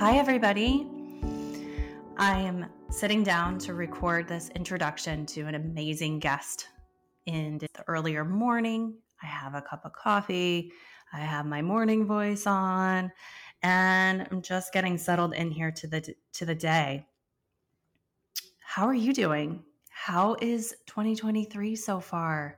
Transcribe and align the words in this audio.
Hi, 0.00 0.16
everybody. 0.16 0.88
I 2.16 2.38
am 2.38 2.64
sitting 2.90 3.22
down 3.22 3.58
to 3.58 3.74
record 3.74 4.26
this 4.26 4.48
introduction 4.56 5.26
to 5.26 5.42
an 5.42 5.54
amazing 5.54 6.20
guest 6.20 6.68
in 7.26 7.58
the 7.58 7.68
earlier 7.86 8.24
morning. 8.24 8.94
I 9.22 9.26
have 9.26 9.54
a 9.54 9.60
cup 9.60 9.84
of 9.84 9.92
coffee, 9.92 10.72
I 11.12 11.18
have 11.18 11.44
my 11.44 11.60
morning 11.60 12.06
voice 12.06 12.46
on, 12.46 13.12
and 13.62 14.26
I'm 14.30 14.40
just 14.40 14.72
getting 14.72 14.96
settled 14.96 15.34
in 15.34 15.50
here 15.50 15.70
to 15.70 15.86
the 15.86 16.14
to 16.32 16.46
the 16.46 16.54
day. 16.54 17.06
How 18.60 18.86
are 18.86 18.94
you 18.94 19.12
doing? 19.12 19.62
How 19.90 20.34
is 20.40 20.74
2023 20.86 21.76
so 21.76 22.00
far? 22.00 22.56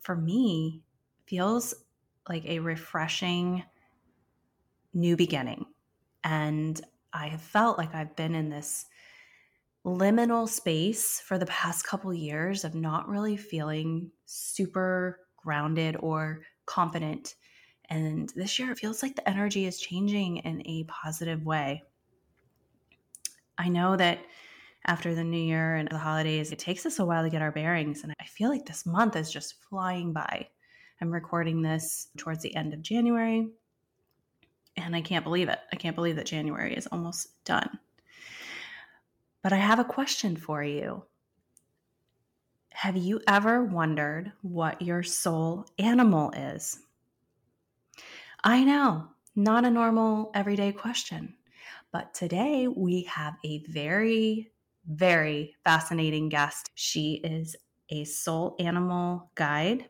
For 0.00 0.14
me, 0.14 0.82
feels 1.24 1.72
like 2.28 2.44
a 2.44 2.58
refreshing 2.58 3.64
new 4.92 5.16
beginning. 5.16 5.64
And 6.24 6.80
I 7.12 7.28
have 7.28 7.42
felt 7.42 7.78
like 7.78 7.94
I've 7.94 8.14
been 8.16 8.34
in 8.34 8.50
this 8.50 8.86
liminal 9.84 10.48
space 10.48 11.20
for 11.20 11.38
the 11.38 11.46
past 11.46 11.86
couple 11.86 12.12
years 12.12 12.64
of 12.64 12.74
not 12.74 13.08
really 13.08 13.36
feeling 13.36 14.10
super 14.26 15.20
grounded 15.36 15.96
or 16.00 16.42
confident. 16.66 17.34
And 17.88 18.30
this 18.36 18.58
year, 18.58 18.70
it 18.70 18.78
feels 18.78 19.02
like 19.02 19.16
the 19.16 19.28
energy 19.28 19.66
is 19.66 19.80
changing 19.80 20.38
in 20.38 20.62
a 20.66 20.84
positive 20.84 21.44
way. 21.44 21.82
I 23.58 23.68
know 23.68 23.96
that 23.96 24.20
after 24.86 25.14
the 25.14 25.24
new 25.24 25.40
year 25.40 25.76
and 25.76 25.88
the 25.90 25.98
holidays, 25.98 26.52
it 26.52 26.58
takes 26.58 26.86
us 26.86 26.98
a 26.98 27.04
while 27.04 27.22
to 27.22 27.30
get 27.30 27.42
our 27.42 27.52
bearings. 27.52 28.02
And 28.02 28.14
I 28.20 28.24
feel 28.24 28.48
like 28.48 28.64
this 28.64 28.86
month 28.86 29.16
is 29.16 29.30
just 29.30 29.56
flying 29.68 30.12
by. 30.12 30.48
I'm 31.00 31.10
recording 31.10 31.62
this 31.62 32.08
towards 32.16 32.42
the 32.42 32.54
end 32.54 32.74
of 32.74 32.82
January. 32.82 33.48
And 34.80 34.96
I 34.96 35.02
can't 35.02 35.24
believe 35.24 35.48
it. 35.48 35.58
I 35.72 35.76
can't 35.76 35.94
believe 35.94 36.16
that 36.16 36.26
January 36.26 36.74
is 36.74 36.86
almost 36.86 37.44
done. 37.44 37.78
But 39.42 39.52
I 39.52 39.56
have 39.56 39.78
a 39.78 39.84
question 39.84 40.36
for 40.36 40.62
you. 40.62 41.04
Have 42.72 42.96
you 42.96 43.20
ever 43.28 43.62
wondered 43.64 44.32
what 44.42 44.80
your 44.80 45.02
soul 45.02 45.66
animal 45.78 46.30
is? 46.30 46.80
I 48.42 48.64
know, 48.64 49.08
not 49.36 49.66
a 49.66 49.70
normal 49.70 50.30
everyday 50.34 50.72
question. 50.72 51.34
But 51.92 52.14
today 52.14 52.68
we 52.68 53.02
have 53.02 53.34
a 53.44 53.62
very, 53.68 54.50
very 54.86 55.56
fascinating 55.62 56.30
guest. 56.30 56.70
She 56.74 57.20
is 57.24 57.54
a 57.90 58.04
soul 58.04 58.56
animal 58.58 59.30
guide 59.34 59.89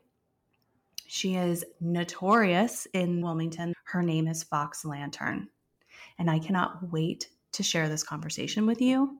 she 1.12 1.34
is 1.34 1.64
notorious 1.80 2.86
in 2.94 3.20
Wilmington. 3.20 3.74
Her 3.82 4.00
name 4.00 4.28
is 4.28 4.44
Fox 4.44 4.84
Lantern. 4.84 5.48
And 6.20 6.30
I 6.30 6.38
cannot 6.38 6.92
wait 6.92 7.30
to 7.50 7.64
share 7.64 7.88
this 7.88 8.04
conversation 8.04 8.64
with 8.64 8.80
you. 8.80 9.18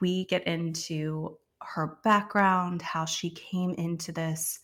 We 0.00 0.24
get 0.24 0.46
into 0.46 1.36
her 1.60 1.98
background, 2.02 2.80
how 2.80 3.04
she 3.04 3.28
came 3.28 3.72
into 3.74 4.12
this, 4.12 4.60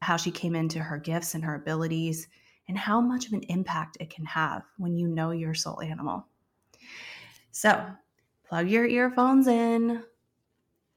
how 0.00 0.16
she 0.16 0.32
came 0.32 0.56
into 0.56 0.80
her 0.80 0.98
gifts 0.98 1.36
and 1.36 1.44
her 1.44 1.54
abilities, 1.54 2.26
and 2.66 2.76
how 2.76 3.00
much 3.00 3.28
of 3.28 3.34
an 3.34 3.44
impact 3.44 3.98
it 4.00 4.10
can 4.10 4.24
have 4.24 4.64
when 4.78 4.96
you 4.96 5.06
know 5.06 5.30
your 5.30 5.54
soul 5.54 5.80
animal. 5.80 6.26
So, 7.52 7.86
plug 8.48 8.68
your 8.68 8.86
earphones 8.86 9.46
in 9.46 10.02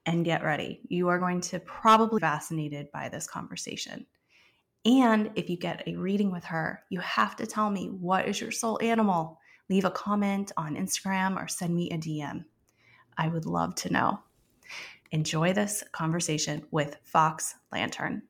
and 0.07 0.25
get 0.25 0.43
ready. 0.43 0.81
You 0.87 1.09
are 1.09 1.19
going 1.19 1.41
to 1.41 1.59
probably 1.59 2.17
be 2.17 2.21
fascinated 2.21 2.91
by 2.91 3.07
this 3.09 3.27
conversation. 3.27 4.07
And 4.85 5.31
if 5.35 5.49
you 5.49 5.57
get 5.57 5.87
a 5.87 5.95
reading 5.95 6.31
with 6.31 6.43
her, 6.45 6.83
you 6.89 6.99
have 6.99 7.35
to 7.37 7.47
tell 7.47 7.71
me 7.71 7.87
what 7.87 8.27
is 8.27 8.39
your 8.39 8.51
soul 8.51 8.79
animal. 8.83 9.39
Leave 9.67 9.85
a 9.85 9.91
comment 9.91 10.51
on 10.57 10.75
Instagram 10.75 11.41
or 11.41 11.47
send 11.47 11.75
me 11.75 11.89
a 11.89 11.97
DM. 11.97 12.45
I 13.17 13.27
would 13.27 13.47
love 13.47 13.73
to 13.75 13.91
know. 13.91 14.19
Enjoy 15.11 15.53
this 15.53 15.83
conversation 15.91 16.65
with 16.69 16.97
Fox 17.03 17.55
Lantern. 17.71 18.21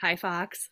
Hi, 0.00 0.14
Fox. 0.14 0.70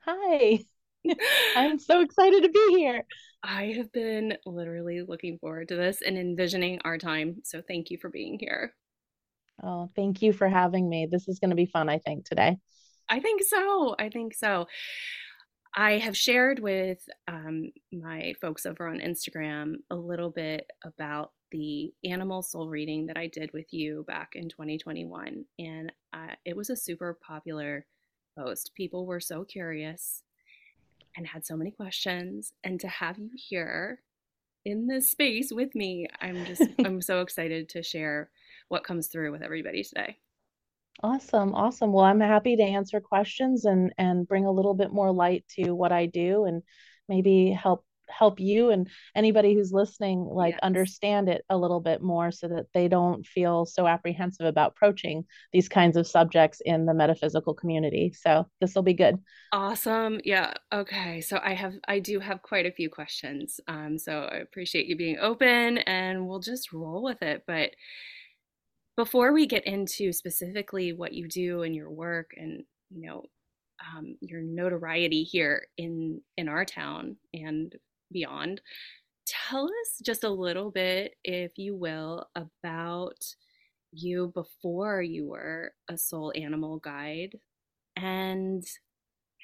Hi. 0.00 0.60
I'm 1.56 1.78
so 1.78 2.02
excited 2.02 2.42
to 2.42 2.50
be 2.50 2.74
here. 2.76 3.04
I 3.42 3.74
have 3.76 3.90
been 3.92 4.36
literally 4.44 5.00
looking 5.00 5.38
forward 5.38 5.68
to 5.68 5.76
this 5.76 6.02
and 6.02 6.18
envisioning 6.18 6.80
our 6.84 6.98
time. 6.98 7.36
So 7.44 7.62
thank 7.66 7.90
you 7.90 7.96
for 7.96 8.10
being 8.10 8.38
here. 8.38 8.74
Oh, 9.62 9.90
thank 9.96 10.20
you 10.20 10.34
for 10.34 10.48
having 10.48 10.88
me. 10.88 11.06
This 11.10 11.26
is 11.26 11.38
going 11.38 11.50
to 11.50 11.56
be 11.56 11.66
fun, 11.66 11.88
I 11.88 11.98
think, 11.98 12.26
today. 12.26 12.58
I 13.10 13.20
think 13.20 13.42
so. 13.42 13.96
I 13.98 14.08
think 14.08 14.34
so. 14.34 14.66
I 15.74 15.98
have 15.98 16.16
shared 16.16 16.60
with 16.60 16.98
um, 17.28 17.72
my 17.92 18.34
folks 18.40 18.66
over 18.66 18.88
on 18.88 18.98
Instagram 18.98 19.76
a 19.90 19.96
little 19.96 20.30
bit 20.30 20.68
about 20.84 21.32
the 21.50 21.92
animal 22.04 22.42
soul 22.42 22.68
reading 22.68 23.06
that 23.06 23.16
I 23.16 23.26
did 23.26 23.52
with 23.52 23.72
you 23.72 24.04
back 24.06 24.30
in 24.34 24.48
2021. 24.48 25.44
And 25.58 25.92
uh, 26.12 26.34
it 26.44 26.56
was 26.56 26.70
a 26.70 26.76
super 26.76 27.18
popular 27.20 27.86
post. 28.38 28.72
People 28.74 29.06
were 29.06 29.20
so 29.20 29.44
curious 29.44 30.22
and 31.16 31.26
had 31.26 31.44
so 31.44 31.56
many 31.56 31.70
questions. 31.70 32.52
And 32.64 32.78
to 32.80 32.88
have 32.88 33.18
you 33.18 33.30
here 33.34 34.00
in 34.64 34.86
this 34.86 35.10
space 35.10 35.52
with 35.52 35.74
me, 35.74 36.08
I'm 36.20 36.44
just, 36.44 36.62
I'm 36.84 37.00
so 37.00 37.20
excited 37.20 37.68
to 37.70 37.82
share 37.82 38.30
what 38.68 38.84
comes 38.84 39.08
through 39.08 39.32
with 39.32 39.42
everybody 39.42 39.82
today. 39.82 40.18
Awesome, 41.02 41.54
awesome. 41.54 41.92
Well, 41.92 42.04
I'm 42.04 42.20
happy 42.20 42.56
to 42.56 42.62
answer 42.62 43.00
questions 43.00 43.64
and 43.64 43.92
and 43.96 44.28
bring 44.28 44.44
a 44.44 44.52
little 44.52 44.74
bit 44.74 44.92
more 44.92 45.12
light 45.12 45.44
to 45.56 45.72
what 45.72 45.92
I 45.92 46.06
do 46.06 46.44
and 46.44 46.62
maybe 47.08 47.50
help 47.50 47.84
help 48.08 48.40
you 48.40 48.70
and 48.70 48.88
anybody 49.14 49.54
who's 49.54 49.72
listening 49.72 50.24
like 50.24 50.54
yes. 50.54 50.60
understand 50.62 51.28
it 51.28 51.44
a 51.48 51.56
little 51.56 51.80
bit 51.80 52.02
more 52.02 52.32
so 52.32 52.48
that 52.48 52.66
they 52.74 52.88
don't 52.88 53.24
feel 53.24 53.64
so 53.64 53.86
apprehensive 53.86 54.46
about 54.46 54.72
approaching 54.72 55.24
these 55.52 55.68
kinds 55.68 55.96
of 55.96 56.06
subjects 56.06 56.60
in 56.64 56.86
the 56.86 56.94
metaphysical 56.94 57.54
community. 57.54 58.12
So, 58.12 58.46
this 58.60 58.74
will 58.74 58.82
be 58.82 58.94
good. 58.94 59.16
Awesome. 59.52 60.20
Yeah. 60.24 60.54
Okay. 60.72 61.20
So 61.20 61.40
I 61.42 61.54
have 61.54 61.74
I 61.88 61.98
do 61.98 62.20
have 62.20 62.42
quite 62.42 62.66
a 62.66 62.72
few 62.72 62.88
questions. 62.88 63.58
Um 63.66 63.98
so 63.98 64.28
I 64.30 64.36
appreciate 64.36 64.86
you 64.86 64.96
being 64.96 65.18
open 65.18 65.78
and 65.78 66.28
we'll 66.28 66.40
just 66.40 66.72
roll 66.72 67.02
with 67.02 67.22
it, 67.22 67.44
but 67.46 67.70
before 69.00 69.32
we 69.32 69.46
get 69.46 69.66
into 69.66 70.12
specifically 70.12 70.92
what 70.92 71.14
you 71.14 71.26
do 71.26 71.62
and 71.62 71.74
your 71.74 71.88
work 71.88 72.32
and 72.36 72.62
you 72.90 73.06
know 73.06 73.24
um, 73.96 74.14
your 74.20 74.42
notoriety 74.42 75.22
here 75.22 75.66
in 75.78 76.20
in 76.36 76.50
our 76.50 76.66
town 76.66 77.16
and 77.32 77.76
beyond 78.12 78.60
tell 79.26 79.64
us 79.64 80.00
just 80.04 80.22
a 80.22 80.28
little 80.28 80.70
bit 80.70 81.14
if 81.24 81.56
you 81.56 81.74
will 81.74 82.28
about 82.34 83.24
you 83.90 84.30
before 84.34 85.00
you 85.00 85.26
were 85.26 85.72
a 85.88 85.96
soul 85.96 86.30
animal 86.36 86.76
guide. 86.80 87.38
And 87.96 88.62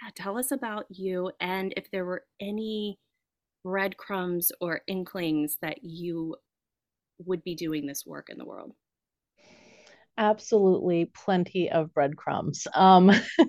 yeah 0.02 0.10
tell 0.14 0.36
us 0.36 0.50
about 0.50 0.84
you 0.90 1.32
and 1.40 1.72
if 1.78 1.90
there 1.90 2.04
were 2.04 2.24
any 2.42 2.98
breadcrumbs 3.64 4.52
or 4.60 4.82
inklings 4.86 5.56
that 5.62 5.82
you 5.82 6.36
would 7.24 7.42
be 7.42 7.54
doing 7.54 7.86
this 7.86 8.04
work 8.04 8.28
in 8.28 8.36
the 8.36 8.44
world 8.44 8.74
absolutely 10.18 11.06
plenty 11.06 11.70
of 11.70 11.92
breadcrumbs. 11.92 12.66
Um, 12.74 13.10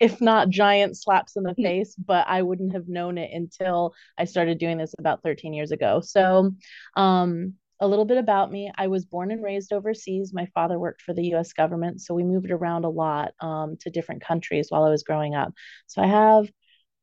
if 0.00 0.20
not 0.20 0.48
giant 0.50 0.96
slaps 0.96 1.36
in 1.36 1.42
the 1.42 1.54
face, 1.62 1.94
but 1.96 2.26
I 2.28 2.42
wouldn't 2.42 2.72
have 2.72 2.88
known 2.88 3.18
it 3.18 3.30
until 3.32 3.94
I 4.18 4.24
started 4.24 4.58
doing 4.58 4.78
this 4.78 4.94
about 4.98 5.22
13 5.22 5.52
years 5.54 5.72
ago. 5.72 6.00
So, 6.00 6.52
um, 6.96 7.54
a 7.78 7.86
little 7.86 8.06
bit 8.06 8.16
about 8.16 8.50
me 8.50 8.72
I 8.74 8.86
was 8.86 9.04
born 9.04 9.30
and 9.30 9.42
raised 9.42 9.72
overseas. 9.72 10.32
My 10.32 10.46
father 10.54 10.78
worked 10.78 11.02
for 11.02 11.12
the 11.12 11.34
US 11.34 11.52
government, 11.52 12.00
so 12.00 12.14
we 12.14 12.24
moved 12.24 12.50
around 12.50 12.84
a 12.84 12.88
lot 12.90 13.32
um, 13.40 13.76
to 13.80 13.90
different 13.90 14.22
countries 14.22 14.66
while 14.70 14.84
I 14.84 14.90
was 14.90 15.02
growing 15.02 15.34
up. 15.34 15.52
So, 15.86 16.02
I 16.02 16.06
have 16.06 16.50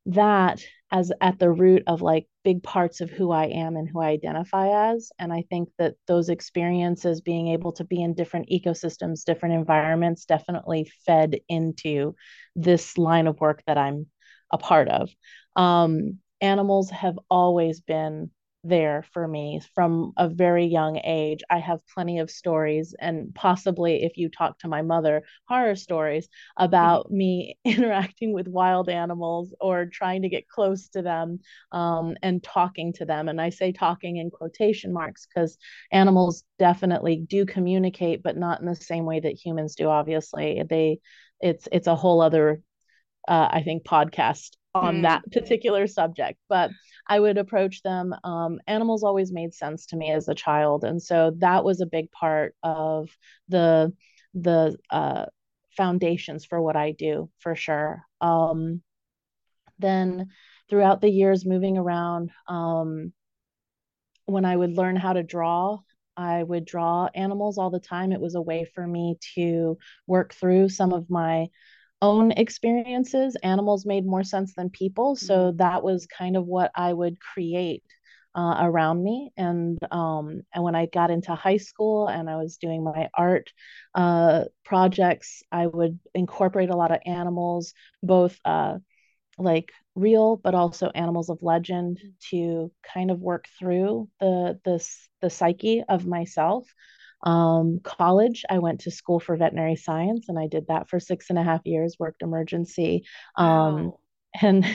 that 0.07 0.63
as 0.93 1.11
at 1.21 1.39
the 1.39 1.49
root 1.49 1.81
of 1.87 2.03
like 2.03 2.27
big 2.43 2.61
parts 2.61 3.01
of 3.01 3.09
who 3.09 3.31
I 3.31 3.45
am 3.45 3.75
and 3.75 3.89
who 3.89 3.99
I 3.99 4.09
identify 4.09 4.91
as. 4.91 5.11
And 5.17 5.33
I 5.33 5.43
think 5.49 5.69
that 5.79 5.95
those 6.05 6.29
experiences, 6.29 7.19
being 7.19 7.47
able 7.47 7.71
to 7.73 7.83
be 7.83 7.99
in 8.01 8.13
different 8.13 8.49
ecosystems, 8.49 9.25
different 9.25 9.55
environments, 9.55 10.25
definitely 10.25 10.91
fed 11.07 11.39
into 11.49 12.15
this 12.55 12.95
line 12.95 13.25
of 13.25 13.41
work 13.41 13.63
that 13.65 13.77
I'm 13.77 14.05
a 14.51 14.59
part 14.59 14.87
of. 14.87 15.09
Um, 15.55 16.19
animals 16.41 16.91
have 16.91 17.17
always 17.27 17.81
been 17.81 18.29
there 18.63 19.05
for 19.11 19.27
me 19.27 19.61
from 19.75 20.13
a 20.17 20.29
very 20.29 20.65
young 20.65 20.99
age. 21.03 21.41
I 21.49 21.59
have 21.59 21.85
plenty 21.93 22.19
of 22.19 22.31
stories, 22.31 22.95
and 22.97 23.33
possibly 23.35 24.03
if 24.03 24.17
you 24.17 24.29
talk 24.29 24.59
to 24.59 24.67
my 24.67 24.81
mother, 24.81 25.23
horror 25.47 25.75
stories 25.75 26.27
about 26.57 27.07
mm-hmm. 27.07 27.17
me 27.17 27.57
interacting 27.65 28.33
with 28.33 28.47
wild 28.47 28.89
animals 28.89 29.53
or 29.59 29.85
trying 29.85 30.21
to 30.21 30.29
get 30.29 30.47
close 30.47 30.87
to 30.89 31.01
them 31.01 31.39
um, 31.71 32.15
and 32.21 32.43
talking 32.43 32.93
to 32.93 33.05
them. 33.05 33.27
And 33.27 33.41
I 33.41 33.49
say 33.49 33.71
talking 33.71 34.17
in 34.17 34.31
quotation 34.31 34.93
marks 34.93 35.27
because 35.27 35.57
animals 35.91 36.43
definitely 36.59 37.17
do 37.17 37.45
communicate, 37.45 38.23
but 38.23 38.37
not 38.37 38.61
in 38.61 38.65
the 38.65 38.75
same 38.75 39.05
way 39.05 39.19
that 39.19 39.39
humans 39.43 39.75
do. 39.75 39.89
Obviously, 39.89 40.63
they 40.69 40.99
it's 41.41 41.67
it's 41.71 41.87
a 41.87 41.95
whole 41.95 42.21
other 42.21 42.61
uh, 43.27 43.49
I 43.51 43.63
think 43.63 43.83
podcast 43.83 44.51
on 44.75 44.97
mm. 44.97 45.01
that 45.03 45.23
particular 45.31 45.87
subject, 45.87 46.39
but 46.49 46.71
I 47.07 47.19
would 47.19 47.37
approach 47.37 47.83
them. 47.83 48.15
Um, 48.23 48.59
animals 48.67 49.03
always 49.03 49.31
made 49.31 49.53
sense 49.53 49.87
to 49.87 49.95
me 49.95 50.11
as 50.11 50.27
a 50.27 50.35
child, 50.35 50.83
and 50.83 51.01
so 51.01 51.33
that 51.37 51.63
was 51.63 51.81
a 51.81 51.85
big 51.85 52.11
part 52.11 52.55
of 52.63 53.09
the 53.49 53.93
the 54.33 54.77
uh, 54.89 55.25
foundations 55.77 56.45
for 56.45 56.61
what 56.61 56.75
I 56.75 56.91
do 56.91 57.29
for 57.39 57.55
sure. 57.55 58.03
Um, 58.21 58.81
then 59.79 60.29
throughout 60.69 61.01
the 61.01 61.09
years 61.09 61.45
moving 61.45 61.77
around, 61.77 62.31
um, 62.47 63.13
when 64.25 64.45
I 64.45 64.55
would 64.55 64.75
learn 64.77 64.95
how 64.95 65.13
to 65.13 65.23
draw, 65.23 65.79
I 66.15 66.43
would 66.43 66.65
draw 66.65 67.09
animals 67.13 67.57
all 67.57 67.69
the 67.69 67.79
time. 67.79 68.11
It 68.11 68.21
was 68.21 68.35
a 68.35 68.41
way 68.41 68.65
for 68.73 68.85
me 68.85 69.17
to 69.35 69.77
work 70.07 70.33
through 70.33 70.69
some 70.69 70.93
of 70.93 71.09
my 71.09 71.47
own 72.03 72.33
experiences. 72.33 73.37
Animals 73.41 73.85
made 73.85 74.05
more 74.05 74.23
sense 74.23 74.53
than 74.53 74.69
people. 74.69 75.15
So 75.15 75.35
mm-hmm. 75.35 75.57
that 75.57 75.83
was 75.83 76.05
kind 76.05 76.35
of 76.35 76.45
what 76.45 76.69
I 76.75 76.91
would 76.91 77.17
create 77.19 77.83
uh, 78.35 78.57
around 78.59 79.01
me. 79.01 79.31
And 79.37 79.79
um, 79.89 80.41
and 80.53 80.63
when 80.63 80.75
I 80.75 80.87
got 80.87 81.11
into 81.11 81.33
high 81.33 81.57
school 81.57 82.07
and 82.07 82.29
I 82.29 82.35
was 82.35 82.57
doing 82.57 82.83
my 82.83 83.09
art 83.17 83.51
uh, 83.95 84.45
projects, 84.65 85.43
I 85.51 85.65
would 85.67 85.97
incorporate 86.13 86.69
a 86.69 86.75
lot 86.75 86.91
of 86.91 86.99
animals, 87.05 87.73
both 88.03 88.37
uh, 88.43 88.79
like 89.37 89.71
real 89.95 90.35
but 90.35 90.55
also 90.55 90.91
animals 90.93 91.29
of 91.29 91.41
legend 91.41 92.01
mm. 92.03 92.11
to 92.31 92.71
kind 92.93 93.11
of 93.11 93.19
work 93.19 93.45
through 93.57 94.09
the 94.19 94.59
the, 94.65 94.85
the 95.21 95.29
psyche 95.29 95.83
of 95.87 96.05
myself 96.05 96.67
um, 97.23 97.79
college 97.83 98.43
i 98.49 98.59
went 98.59 98.81
to 98.81 98.91
school 98.91 99.19
for 99.19 99.35
veterinary 99.35 99.75
science 99.75 100.25
and 100.29 100.37
i 100.37 100.47
did 100.47 100.67
that 100.67 100.89
for 100.89 100.99
six 100.99 101.29
and 101.29 101.39
a 101.39 101.43
half 101.43 101.61
years 101.65 101.95
worked 101.99 102.21
emergency 102.21 103.03
um, 103.35 103.47
wow. 103.47 103.99
and 104.41 104.65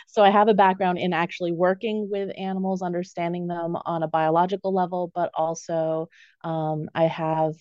so 0.08 0.22
i 0.22 0.30
have 0.30 0.48
a 0.48 0.54
background 0.54 0.98
in 0.98 1.12
actually 1.12 1.52
working 1.52 2.08
with 2.10 2.30
animals 2.36 2.82
understanding 2.82 3.46
them 3.46 3.76
on 3.84 4.02
a 4.02 4.08
biological 4.08 4.74
level 4.74 5.10
but 5.14 5.30
also 5.34 6.08
um, 6.44 6.88
i 6.94 7.04
have 7.04 7.54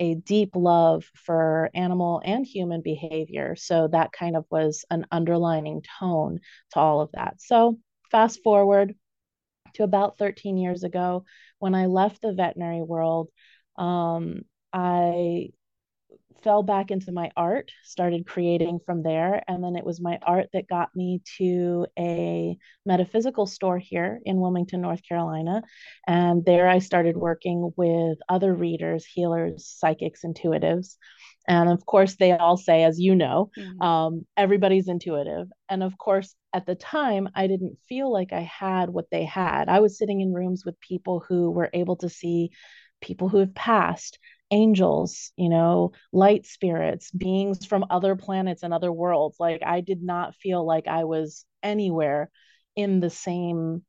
a 0.00 0.14
deep 0.14 0.56
love 0.56 1.04
for 1.14 1.70
animal 1.74 2.22
and 2.24 2.46
human 2.46 2.80
behavior. 2.80 3.54
So 3.54 3.86
that 3.88 4.12
kind 4.12 4.34
of 4.34 4.46
was 4.50 4.86
an 4.90 5.06
underlining 5.12 5.82
tone 6.00 6.40
to 6.72 6.80
all 6.80 7.02
of 7.02 7.10
that. 7.12 7.34
So 7.38 7.78
fast 8.10 8.42
forward 8.42 8.94
to 9.74 9.84
about 9.84 10.18
13 10.18 10.56
years 10.56 10.82
ago 10.84 11.24
when 11.58 11.74
I 11.74 11.86
left 11.86 12.22
the 12.22 12.32
veterinary 12.32 12.82
world. 12.82 13.28
Um, 13.80 14.42
I 14.72 15.48
fell 16.42 16.62
back 16.62 16.90
into 16.90 17.12
my 17.12 17.30
art, 17.36 17.70
started 17.84 18.26
creating 18.26 18.80
from 18.84 19.02
there. 19.02 19.42
And 19.46 19.62
then 19.62 19.76
it 19.76 19.84
was 19.84 20.00
my 20.00 20.18
art 20.22 20.48
that 20.52 20.68
got 20.68 20.88
me 20.94 21.20
to 21.38 21.86
a 21.98 22.56
metaphysical 22.86 23.46
store 23.46 23.78
here 23.78 24.20
in 24.24 24.40
Wilmington, 24.40 24.80
North 24.80 25.02
Carolina. 25.06 25.62
And 26.06 26.44
there 26.44 26.68
I 26.68 26.78
started 26.78 27.16
working 27.16 27.72
with 27.76 28.18
other 28.28 28.54
readers, 28.54 29.04
healers, 29.04 29.66
psychics, 29.66 30.22
intuitives. 30.24 30.96
And 31.48 31.68
of 31.68 31.84
course, 31.84 32.16
they 32.16 32.32
all 32.32 32.56
say, 32.56 32.84
as 32.84 33.00
you 33.00 33.14
know, 33.14 33.50
mm-hmm. 33.58 33.82
um, 33.82 34.26
everybody's 34.36 34.88
intuitive. 34.88 35.48
And 35.68 35.82
of 35.82 35.96
course, 35.98 36.34
at 36.52 36.66
the 36.66 36.74
time, 36.74 37.28
I 37.34 37.46
didn't 37.46 37.78
feel 37.88 38.12
like 38.12 38.32
I 38.32 38.42
had 38.42 38.90
what 38.90 39.06
they 39.10 39.24
had. 39.24 39.68
I 39.68 39.80
was 39.80 39.98
sitting 39.98 40.20
in 40.20 40.32
rooms 40.32 40.64
with 40.64 40.80
people 40.80 41.24
who 41.26 41.50
were 41.50 41.70
able 41.72 41.96
to 41.96 42.08
see 42.08 42.50
people 43.00 43.28
who 43.28 43.38
have 43.38 43.54
passed 43.54 44.18
angels, 44.50 45.32
you 45.36 45.48
know, 45.48 45.92
light 46.12 46.46
spirits, 46.46 47.10
beings 47.10 47.64
from 47.66 47.86
other 47.90 48.16
planets 48.16 48.62
and 48.62 48.74
other 48.74 48.92
worlds. 48.92 49.36
Like 49.38 49.62
I 49.64 49.80
did 49.80 50.02
not 50.02 50.34
feel 50.34 50.64
like 50.64 50.88
I 50.88 51.04
was 51.04 51.44
anywhere 51.62 52.30
in 52.76 53.00
the 53.00 53.10
same 53.10 53.84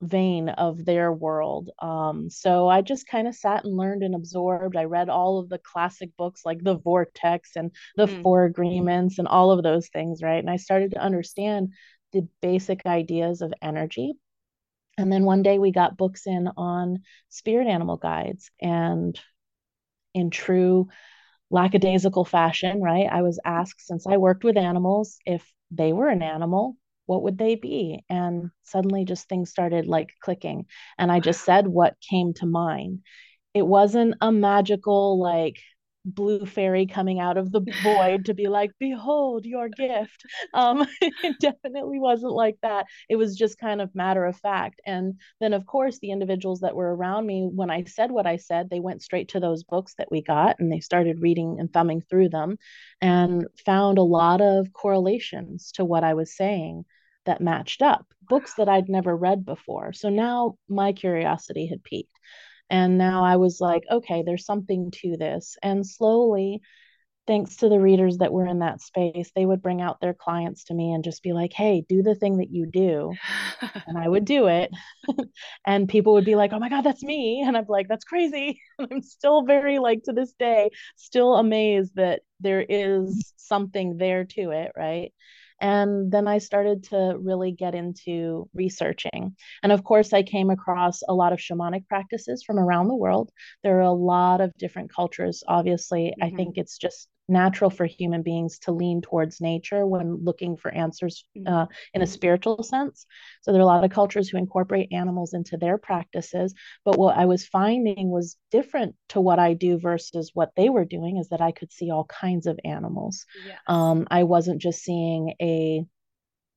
vein 0.00 0.48
of 0.48 0.84
their 0.84 1.12
world. 1.12 1.70
Um, 1.78 2.28
so 2.28 2.68
I 2.68 2.82
just 2.82 3.06
kind 3.06 3.26
of 3.26 3.34
sat 3.34 3.64
and 3.64 3.76
learned 3.76 4.02
and 4.02 4.14
absorbed. 4.14 4.76
I 4.76 4.84
read 4.84 5.08
all 5.08 5.38
of 5.38 5.48
the 5.48 5.58
classic 5.58 6.10
books 6.16 6.42
like 6.44 6.62
The 6.62 6.76
Vortex 6.76 7.56
and 7.56 7.70
The 7.96 8.06
mm. 8.06 8.22
Four 8.22 8.44
Agreements 8.44 9.18
and 9.18 9.28
all 9.28 9.50
of 9.50 9.62
those 9.62 9.88
things, 9.88 10.22
right? 10.22 10.38
And 10.38 10.50
I 10.50 10.56
started 10.56 10.92
to 10.92 11.00
understand 11.00 11.72
the 12.12 12.28
basic 12.42 12.84
ideas 12.86 13.40
of 13.40 13.54
energy. 13.62 14.14
And 14.96 15.12
then 15.12 15.24
one 15.24 15.42
day 15.42 15.58
we 15.58 15.72
got 15.72 15.96
books 15.96 16.26
in 16.26 16.48
on 16.56 17.02
spirit 17.28 17.66
animal 17.66 17.96
guides 17.96 18.50
and 18.60 19.18
in 20.14 20.30
true 20.30 20.88
lackadaisical 21.50 22.24
fashion, 22.24 22.82
right? 22.82 23.08
I 23.10 23.22
was 23.22 23.40
asked 23.44 23.86
since 23.86 24.06
I 24.06 24.16
worked 24.16 24.44
with 24.44 24.56
animals 24.56 25.18
if 25.26 25.50
they 25.70 25.92
were 25.92 26.08
an 26.08 26.22
animal, 26.22 26.76
what 27.06 27.22
would 27.22 27.38
they 27.38 27.54
be? 27.54 28.04
And 28.08 28.50
suddenly 28.64 29.04
just 29.04 29.28
things 29.28 29.50
started 29.50 29.86
like 29.86 30.10
clicking. 30.22 30.66
And 30.98 31.12
I 31.12 31.20
just 31.20 31.44
said 31.44 31.66
what 31.66 31.96
came 32.08 32.34
to 32.34 32.46
mind. 32.46 33.00
It 33.52 33.66
wasn't 33.66 34.16
a 34.20 34.32
magical, 34.32 35.20
like, 35.20 35.58
blue 36.04 36.44
fairy 36.46 36.86
coming 36.86 37.18
out 37.18 37.36
of 37.36 37.50
the 37.50 37.64
void 37.82 38.26
to 38.26 38.34
be 38.34 38.46
like 38.48 38.70
behold 38.78 39.44
your 39.44 39.68
gift. 39.68 40.24
Um 40.52 40.86
it 41.00 41.36
definitely 41.40 41.98
wasn't 41.98 42.32
like 42.32 42.56
that. 42.62 42.86
It 43.08 43.16
was 43.16 43.36
just 43.36 43.58
kind 43.58 43.80
of 43.80 43.94
matter 43.94 44.24
of 44.24 44.36
fact. 44.36 44.80
And 44.86 45.20
then 45.40 45.52
of 45.52 45.66
course 45.66 45.98
the 45.98 46.10
individuals 46.10 46.60
that 46.60 46.74
were 46.74 46.94
around 46.94 47.26
me 47.26 47.48
when 47.52 47.70
i 47.70 47.84
said 47.84 48.10
what 48.10 48.26
i 48.26 48.36
said 48.36 48.68
they 48.68 48.80
went 48.80 49.02
straight 49.02 49.28
to 49.28 49.40
those 49.40 49.64
books 49.64 49.94
that 49.98 50.10
we 50.10 50.22
got 50.22 50.56
and 50.58 50.70
they 50.72 50.80
started 50.80 51.20
reading 51.20 51.56
and 51.58 51.72
thumbing 51.72 52.02
through 52.02 52.28
them 52.28 52.56
and 53.00 53.46
found 53.64 53.98
a 53.98 54.02
lot 54.02 54.40
of 54.40 54.72
correlations 54.72 55.72
to 55.72 55.84
what 55.84 56.04
i 56.04 56.14
was 56.14 56.36
saying 56.36 56.84
that 57.26 57.40
matched 57.40 57.82
up 57.82 58.06
books 58.28 58.54
that 58.54 58.68
i'd 58.68 58.88
never 58.88 59.16
read 59.16 59.44
before. 59.44 59.92
So 59.92 60.08
now 60.08 60.56
my 60.68 60.92
curiosity 60.92 61.66
had 61.66 61.82
peaked 61.84 62.18
and 62.70 62.98
now 62.98 63.24
I 63.24 63.36
was 63.36 63.60
like, 63.60 63.84
okay, 63.90 64.22
there's 64.24 64.46
something 64.46 64.90
to 65.02 65.16
this. 65.16 65.56
And 65.62 65.86
slowly, 65.86 66.60
thanks 67.26 67.56
to 67.56 67.68
the 67.68 67.80
readers 67.80 68.18
that 68.18 68.32
were 68.32 68.46
in 68.46 68.60
that 68.60 68.80
space, 68.82 69.30
they 69.34 69.46
would 69.46 69.62
bring 69.62 69.80
out 69.80 70.00
their 70.00 70.14
clients 70.14 70.64
to 70.64 70.74
me 70.74 70.92
and 70.92 71.04
just 71.04 71.22
be 71.22 71.32
like, 71.32 71.52
hey, 71.52 71.84
do 71.88 72.02
the 72.02 72.14
thing 72.14 72.38
that 72.38 72.50
you 72.50 72.66
do. 72.66 73.14
and 73.86 73.98
I 73.98 74.08
would 74.08 74.24
do 74.24 74.48
it. 74.48 74.70
and 75.66 75.88
people 75.88 76.14
would 76.14 76.24
be 76.24 76.34
like, 76.34 76.52
oh 76.52 76.58
my 76.58 76.68
God, 76.68 76.82
that's 76.82 77.02
me. 77.02 77.42
And 77.46 77.56
I'm 77.56 77.66
like, 77.68 77.88
that's 77.88 78.04
crazy. 78.04 78.60
And 78.78 78.88
I'm 78.92 79.02
still 79.02 79.44
very, 79.44 79.78
like, 79.78 80.02
to 80.04 80.12
this 80.12 80.32
day, 80.38 80.70
still 80.96 81.36
amazed 81.36 81.94
that 81.96 82.22
there 82.40 82.64
is 82.68 83.32
something 83.36 83.96
there 83.96 84.24
to 84.24 84.50
it. 84.50 84.72
Right. 84.76 85.12
And 85.64 86.12
then 86.12 86.28
I 86.28 86.38
started 86.38 86.84
to 86.90 87.16
really 87.18 87.50
get 87.50 87.74
into 87.74 88.50
researching. 88.52 89.34
And 89.62 89.72
of 89.72 89.82
course, 89.82 90.12
I 90.12 90.22
came 90.22 90.50
across 90.50 91.00
a 91.08 91.14
lot 91.14 91.32
of 91.32 91.38
shamanic 91.38 91.88
practices 91.88 92.44
from 92.44 92.58
around 92.58 92.88
the 92.88 92.94
world. 92.94 93.30
There 93.62 93.78
are 93.78 93.80
a 93.80 93.90
lot 93.90 94.42
of 94.42 94.52
different 94.58 94.92
cultures. 94.92 95.42
Obviously, 95.48 96.08
mm-hmm. 96.08 96.22
I 96.22 96.36
think 96.36 96.58
it's 96.58 96.76
just 96.76 97.08
natural 97.28 97.70
for 97.70 97.86
human 97.86 98.22
beings 98.22 98.58
to 98.60 98.72
lean 98.72 99.00
towards 99.00 99.40
nature 99.40 99.86
when 99.86 100.24
looking 100.24 100.56
for 100.56 100.70
answers 100.72 101.24
mm-hmm. 101.36 101.52
uh, 101.52 101.66
in 101.94 102.02
a 102.02 102.06
spiritual 102.06 102.62
sense. 102.62 103.06
So 103.42 103.52
there 103.52 103.60
are 103.60 103.62
a 103.62 103.66
lot 103.66 103.84
of 103.84 103.90
cultures 103.90 104.28
who 104.28 104.38
incorporate 104.38 104.92
animals 104.92 105.32
into 105.32 105.56
their 105.56 105.78
practices. 105.78 106.54
But 106.84 106.98
what 106.98 107.16
I 107.16 107.24
was 107.26 107.46
finding 107.46 108.10
was 108.10 108.36
different 108.50 108.94
to 109.10 109.20
what 109.20 109.38
I 109.38 109.54
do 109.54 109.78
versus 109.78 110.30
what 110.34 110.50
they 110.56 110.68
were 110.68 110.84
doing 110.84 111.16
is 111.16 111.28
that 111.30 111.40
I 111.40 111.52
could 111.52 111.72
see 111.72 111.90
all 111.90 112.04
kinds 112.04 112.46
of 112.46 112.58
animals. 112.64 113.24
Yes. 113.46 113.58
Um, 113.66 114.06
I 114.10 114.24
wasn't 114.24 114.60
just 114.60 114.82
seeing 114.82 115.34
a 115.40 115.84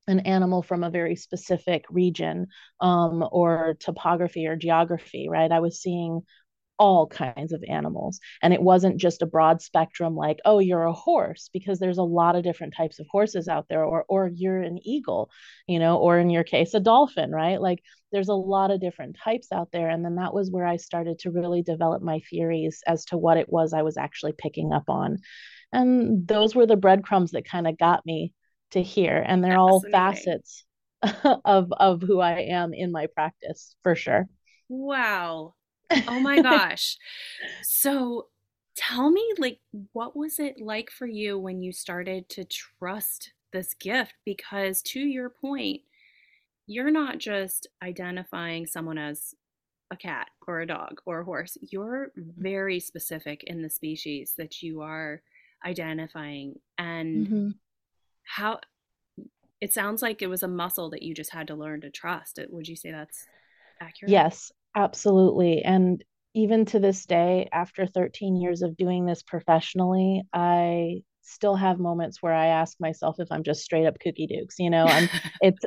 an 0.10 0.22
animal 0.22 0.64
from 0.64 0.86
a 0.86 0.90
very 0.90 1.18
specific 1.18 1.84
region 1.90 2.48
um, 2.80 3.28
or 3.30 3.76
topography 3.80 4.48
or 4.48 4.56
geography, 4.56 5.28
right? 5.30 5.52
I 5.52 5.60
was 5.60 5.82
seeing 5.82 6.22
all 6.80 7.08
kinds 7.08 7.54
of 7.54 7.64
animals. 7.68 8.20
And 8.42 8.54
it 8.54 8.62
wasn't 8.62 8.98
just 9.00 9.22
a 9.22 9.26
broad 9.28 9.62
spectrum 9.62 10.16
like, 10.16 10.40
oh, 10.46 10.60
you're 10.60 10.84
a 10.86 10.94
horse, 10.94 11.50
because 11.54 11.80
there's 11.80 11.98
a 11.98 12.04
lot 12.04 12.36
of 12.36 12.44
different 12.44 12.74
types 12.76 13.00
of 13.00 13.08
horses 13.10 13.48
out 13.48 13.68
there, 13.70 13.84
or 13.84 14.06
or 14.10 14.30
you're 14.34 14.62
an 14.62 14.80
eagle, 14.86 15.30
you 15.68 15.80
know, 15.80 15.98
or 15.98 16.20
in 16.20 16.30
your 16.30 16.44
case, 16.44 16.74
a 16.74 16.80
dolphin, 16.80 17.32
right? 17.32 17.62
Like 17.62 17.82
there's 18.12 18.30
a 18.30 18.34
lot 18.34 18.72
of 18.72 18.82
different 18.82 19.18
types 19.24 19.52
out 19.52 19.70
there. 19.72 19.90
And 19.90 20.04
then 20.04 20.16
that 20.16 20.34
was 20.34 20.52
where 20.52 20.66
I 20.66 20.78
started 20.78 21.20
to 21.20 21.32
really 21.32 21.62
develop 21.62 22.02
my 22.02 22.22
theories 22.30 22.82
as 22.88 23.06
to 23.06 23.18
what 23.18 23.38
it 23.38 23.50
was 23.50 23.74
I 23.74 23.82
was 23.82 23.98
actually 23.98 24.34
picking 24.38 24.72
up 24.74 24.90
on. 24.90 25.18
And 25.74 26.28
those 26.28 26.56
were 26.56 26.66
the 26.66 26.78
breadcrumbs 26.78 27.32
that 27.32 27.46
kind 27.46 27.68
of 27.68 27.78
got 27.78 28.06
me 28.06 28.34
to 28.72 28.82
here. 28.82 29.24
And 29.26 29.44
they're 29.44 29.58
all 29.58 29.82
facets 29.92 30.64
of 31.46 31.72
of 31.74 32.02
who 32.02 32.20
I 32.20 32.40
am 32.42 32.74
in 32.74 32.92
my 32.92 33.08
practice 33.08 33.76
for 33.84 33.96
sure. 33.96 34.28
Wow. 34.70 35.54
Oh 36.08 36.20
my 36.20 36.42
gosh. 36.42 36.98
so 37.64 38.28
tell 38.76 39.10
me 39.10 39.24
like 39.40 39.60
what 39.94 40.16
was 40.16 40.40
it 40.40 40.62
like 40.62 40.92
for 40.92 41.08
you 41.08 41.40
when 41.40 41.64
you 41.64 41.72
started 41.72 42.30
to 42.30 42.44
trust 42.46 43.34
this 43.52 43.74
gift 43.74 44.14
because 44.24 44.82
to 44.84 45.00
your 45.00 45.30
point 45.30 45.82
you're 46.68 46.92
not 46.92 47.18
just 47.18 47.68
identifying 47.82 48.68
someone 48.68 48.98
as 48.98 49.34
a 49.90 49.96
cat 49.96 50.28
or 50.48 50.60
a 50.60 50.68
dog 50.68 51.00
or 51.06 51.22
a 51.22 51.26
horse 51.26 51.58
you're 51.72 52.12
mm-hmm. 52.18 52.30
very 52.42 52.80
specific 52.80 53.44
in 53.46 53.62
the 53.64 53.70
species 53.70 54.34
that 54.38 54.62
you 54.62 54.82
are 54.82 55.22
identifying 55.66 56.60
and 56.78 57.28
mm-hmm. 57.28 57.50
how 58.24 58.60
it 59.62 59.74
sounds 59.74 60.02
like 60.02 60.22
it 60.22 60.28
was 60.28 60.44
a 60.44 60.48
muscle 60.48 60.90
that 60.92 61.02
you 61.02 61.14
just 61.14 61.32
had 61.32 61.48
to 61.48 61.56
learn 61.56 61.82
to 61.82 61.90
trust. 61.90 62.40
Would 62.50 62.68
you 62.68 62.76
say 62.76 62.92
that's 62.92 63.26
accurate? 63.82 64.12
Yes, 64.12 64.52
absolutely. 64.78 65.64
And 65.64 66.04
even 66.36 66.66
to 66.66 66.80
this 66.80 67.06
day, 67.06 67.50
after 67.52 67.88
13 67.88 68.36
years 68.40 68.62
of 68.62 68.78
doing 68.78 69.06
this 69.06 69.24
professionally, 69.24 70.22
I 70.32 71.02
still 71.24 71.56
have 71.56 71.80
moments 71.80 72.22
where 72.22 72.34
I 72.34 72.48
ask 72.48 72.80
myself 72.80 73.18
if 73.20 73.28
I'm 73.32 73.44
just 73.44 73.64
straight 73.64 73.88
up 73.88 74.00
cookie 74.00 74.28
dukes, 74.28 74.60
you 74.60 74.70
know, 74.70 74.86
and 74.86 75.10
it's, 75.42 75.66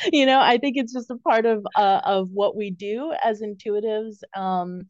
you 0.12 0.24
know, 0.24 0.40
I 0.40 0.58
think 0.58 0.76
it's 0.76 0.92
just 0.92 1.10
a 1.10 1.18
part 1.18 1.46
of, 1.46 1.66
uh, 1.74 2.00
of 2.04 2.30
what 2.32 2.56
we 2.56 2.70
do 2.70 3.12
as 3.22 3.42
intuitives. 3.42 4.18
Um, 4.34 4.82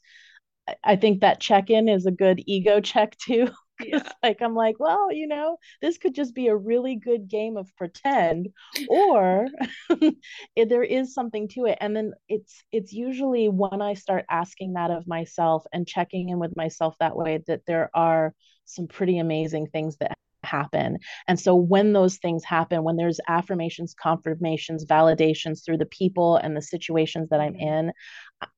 I 0.84 0.96
think 0.96 1.20
that 1.20 1.40
check 1.40 1.70
in 1.70 1.88
is 1.88 2.06
a 2.06 2.10
good 2.12 2.42
ego 2.46 2.80
check 2.80 3.16
too. 3.18 3.48
Yeah. 3.80 4.08
like 4.22 4.40
I'm 4.42 4.54
like, 4.54 4.78
well, 4.78 5.12
you 5.12 5.26
know, 5.26 5.58
this 5.80 5.98
could 5.98 6.14
just 6.14 6.34
be 6.34 6.48
a 6.48 6.56
really 6.56 6.96
good 6.96 7.28
game 7.28 7.56
of 7.56 7.74
pretend, 7.76 8.48
or 8.88 9.46
there 10.56 10.82
is 10.82 11.14
something 11.14 11.48
to 11.48 11.66
it. 11.66 11.78
And 11.80 11.94
then 11.96 12.12
it's 12.28 12.62
it's 12.72 12.92
usually 12.92 13.48
when 13.48 13.82
I 13.82 13.94
start 13.94 14.24
asking 14.30 14.74
that 14.74 14.90
of 14.90 15.06
myself 15.06 15.64
and 15.72 15.86
checking 15.86 16.30
in 16.30 16.38
with 16.38 16.56
myself 16.56 16.94
that 17.00 17.16
way 17.16 17.42
that 17.46 17.62
there 17.66 17.90
are 17.94 18.34
some 18.64 18.86
pretty 18.86 19.18
amazing 19.18 19.68
things 19.68 19.96
that 19.98 20.16
happen. 20.42 20.98
And 21.28 21.38
so 21.38 21.54
when 21.54 21.92
those 21.92 22.16
things 22.16 22.44
happen, 22.44 22.84
when 22.84 22.96
there's 22.96 23.20
affirmations, 23.28 23.94
confirmations, 23.94 24.86
validations 24.86 25.64
through 25.64 25.78
the 25.78 25.86
people 25.86 26.36
and 26.36 26.56
the 26.56 26.62
situations 26.62 27.28
that 27.30 27.40
I'm 27.40 27.54
mm-hmm. 27.54 27.68
in, 27.68 27.92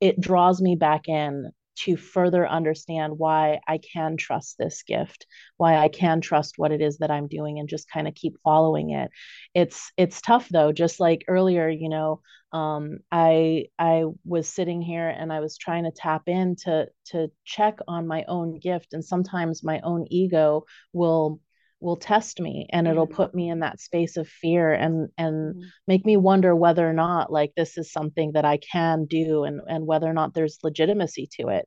it 0.00 0.20
draws 0.20 0.60
me 0.60 0.76
back 0.76 1.08
in 1.08 1.50
to 1.84 1.96
further 1.96 2.48
understand 2.48 3.18
why 3.18 3.60
I 3.66 3.78
can 3.78 4.16
trust 4.16 4.56
this 4.58 4.82
gift, 4.82 5.26
why 5.56 5.76
I 5.76 5.88
can 5.88 6.20
trust 6.20 6.54
what 6.58 6.72
it 6.72 6.80
is 6.80 6.98
that 6.98 7.10
I'm 7.10 7.28
doing 7.28 7.58
and 7.58 7.68
just 7.68 7.90
kind 7.90 8.08
of 8.08 8.14
keep 8.14 8.36
following 8.42 8.90
it. 8.90 9.10
It's 9.54 9.92
it's 9.96 10.20
tough 10.20 10.48
though, 10.48 10.72
just 10.72 11.00
like 11.00 11.24
earlier, 11.28 11.68
you 11.68 11.88
know, 11.88 12.20
um, 12.52 12.98
I 13.12 13.66
I 13.78 14.04
was 14.24 14.48
sitting 14.48 14.80
here 14.82 15.08
and 15.08 15.32
I 15.32 15.40
was 15.40 15.58
trying 15.58 15.84
to 15.84 15.90
tap 15.90 16.22
in 16.26 16.56
to 16.64 16.88
to 17.06 17.30
check 17.44 17.78
on 17.86 18.06
my 18.06 18.24
own 18.26 18.58
gift 18.58 18.94
and 18.94 19.04
sometimes 19.04 19.62
my 19.62 19.80
own 19.80 20.06
ego 20.10 20.64
will 20.92 21.40
will 21.80 21.96
test 21.96 22.40
me 22.40 22.66
and 22.70 22.86
mm-hmm. 22.86 22.92
it'll 22.92 23.06
put 23.06 23.34
me 23.34 23.48
in 23.48 23.60
that 23.60 23.80
space 23.80 24.16
of 24.16 24.28
fear 24.28 24.72
and 24.72 25.08
and 25.16 25.54
mm-hmm. 25.54 25.62
make 25.86 26.04
me 26.04 26.16
wonder 26.16 26.54
whether 26.54 26.88
or 26.88 26.92
not 26.92 27.32
like 27.32 27.52
this 27.56 27.78
is 27.78 27.92
something 27.92 28.32
that 28.32 28.44
I 28.44 28.58
can 28.58 29.06
do 29.06 29.44
and 29.44 29.60
and 29.68 29.86
whether 29.86 30.08
or 30.08 30.12
not 30.12 30.34
there's 30.34 30.58
legitimacy 30.62 31.28
to 31.38 31.48
it. 31.48 31.66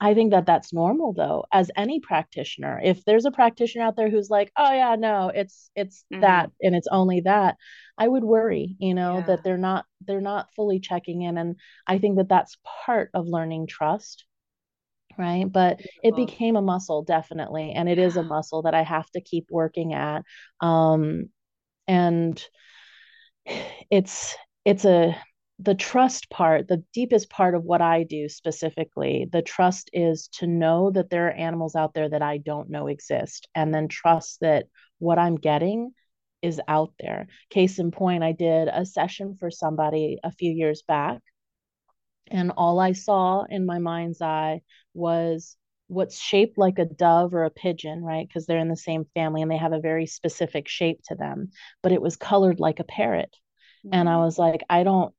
I 0.00 0.14
think 0.14 0.32
that 0.32 0.46
that's 0.46 0.72
normal 0.72 1.12
though 1.12 1.44
as 1.52 1.70
any 1.76 2.00
practitioner. 2.00 2.80
If 2.82 3.04
there's 3.04 3.26
a 3.26 3.30
practitioner 3.30 3.84
out 3.84 3.96
there 3.96 4.10
who's 4.10 4.30
like, 4.30 4.50
"Oh 4.56 4.72
yeah, 4.72 4.96
no, 4.96 5.30
it's 5.34 5.70
it's 5.76 6.04
mm-hmm. 6.12 6.22
that 6.22 6.50
and 6.62 6.74
it's 6.74 6.88
only 6.90 7.20
that." 7.22 7.56
I 7.96 8.08
would 8.08 8.24
worry, 8.24 8.76
you 8.80 8.94
know, 8.94 9.18
yeah. 9.18 9.26
that 9.26 9.44
they're 9.44 9.56
not 9.56 9.84
they're 10.06 10.20
not 10.20 10.48
fully 10.56 10.80
checking 10.80 11.22
in 11.22 11.38
and 11.38 11.56
I 11.86 11.98
think 11.98 12.16
that 12.16 12.28
that's 12.28 12.56
part 12.86 13.10
of 13.14 13.26
learning 13.28 13.68
trust 13.68 14.24
right? 15.18 15.50
But 15.50 15.80
it 16.02 16.16
became 16.16 16.56
a 16.56 16.62
muscle 16.62 17.02
definitely 17.02 17.72
and 17.74 17.88
it 17.88 17.98
is 17.98 18.16
a 18.16 18.22
muscle 18.22 18.62
that 18.62 18.74
i 18.74 18.82
have 18.82 19.08
to 19.10 19.20
keep 19.20 19.46
working 19.50 19.94
at 19.94 20.22
um 20.60 21.24
and 21.86 22.44
it's 23.90 24.34
it's 24.64 24.84
a 24.84 25.16
the 25.60 25.74
trust 25.74 26.28
part 26.30 26.66
the 26.66 26.82
deepest 26.92 27.30
part 27.30 27.54
of 27.54 27.62
what 27.62 27.80
i 27.80 28.02
do 28.02 28.28
specifically 28.28 29.28
the 29.32 29.42
trust 29.42 29.88
is 29.92 30.28
to 30.28 30.46
know 30.46 30.90
that 30.90 31.10
there 31.10 31.28
are 31.28 31.32
animals 31.32 31.76
out 31.76 31.94
there 31.94 32.08
that 32.08 32.22
i 32.22 32.38
don't 32.38 32.70
know 32.70 32.88
exist 32.88 33.48
and 33.54 33.72
then 33.72 33.86
trust 33.86 34.38
that 34.40 34.66
what 34.98 35.18
i'm 35.18 35.36
getting 35.36 35.92
is 36.42 36.60
out 36.68 36.92
there. 37.00 37.26
Case 37.50 37.78
in 37.78 37.90
point 37.90 38.22
i 38.22 38.32
did 38.32 38.68
a 38.68 38.84
session 38.84 39.36
for 39.38 39.50
somebody 39.50 40.18
a 40.22 40.30
few 40.30 40.50
years 40.50 40.82
back 40.82 41.20
and 42.30 42.52
all 42.56 42.80
I 42.80 42.92
saw 42.92 43.44
in 43.48 43.66
my 43.66 43.78
mind's 43.78 44.22
eye 44.22 44.62
was 44.92 45.56
what's 45.88 46.18
shaped 46.18 46.58
like 46.58 46.78
a 46.78 46.84
dove 46.84 47.34
or 47.34 47.44
a 47.44 47.50
pigeon, 47.50 48.02
right? 48.02 48.26
Because 48.26 48.46
they're 48.46 48.58
in 48.58 48.68
the 48.68 48.76
same 48.76 49.04
family 49.14 49.42
and 49.42 49.50
they 49.50 49.56
have 49.56 49.72
a 49.72 49.80
very 49.80 50.06
specific 50.06 50.68
shape 50.68 51.00
to 51.08 51.14
them, 51.14 51.50
but 51.82 51.92
it 51.92 52.00
was 52.00 52.16
colored 52.16 52.60
like 52.60 52.80
a 52.80 52.84
parrot. 52.84 53.34
Mm-hmm. 53.84 53.94
And 53.94 54.08
I 54.08 54.14
mm. 54.14 54.24
was 54.24 54.38
like, 54.38 54.62
I 54.68 54.82
don't 54.82 55.14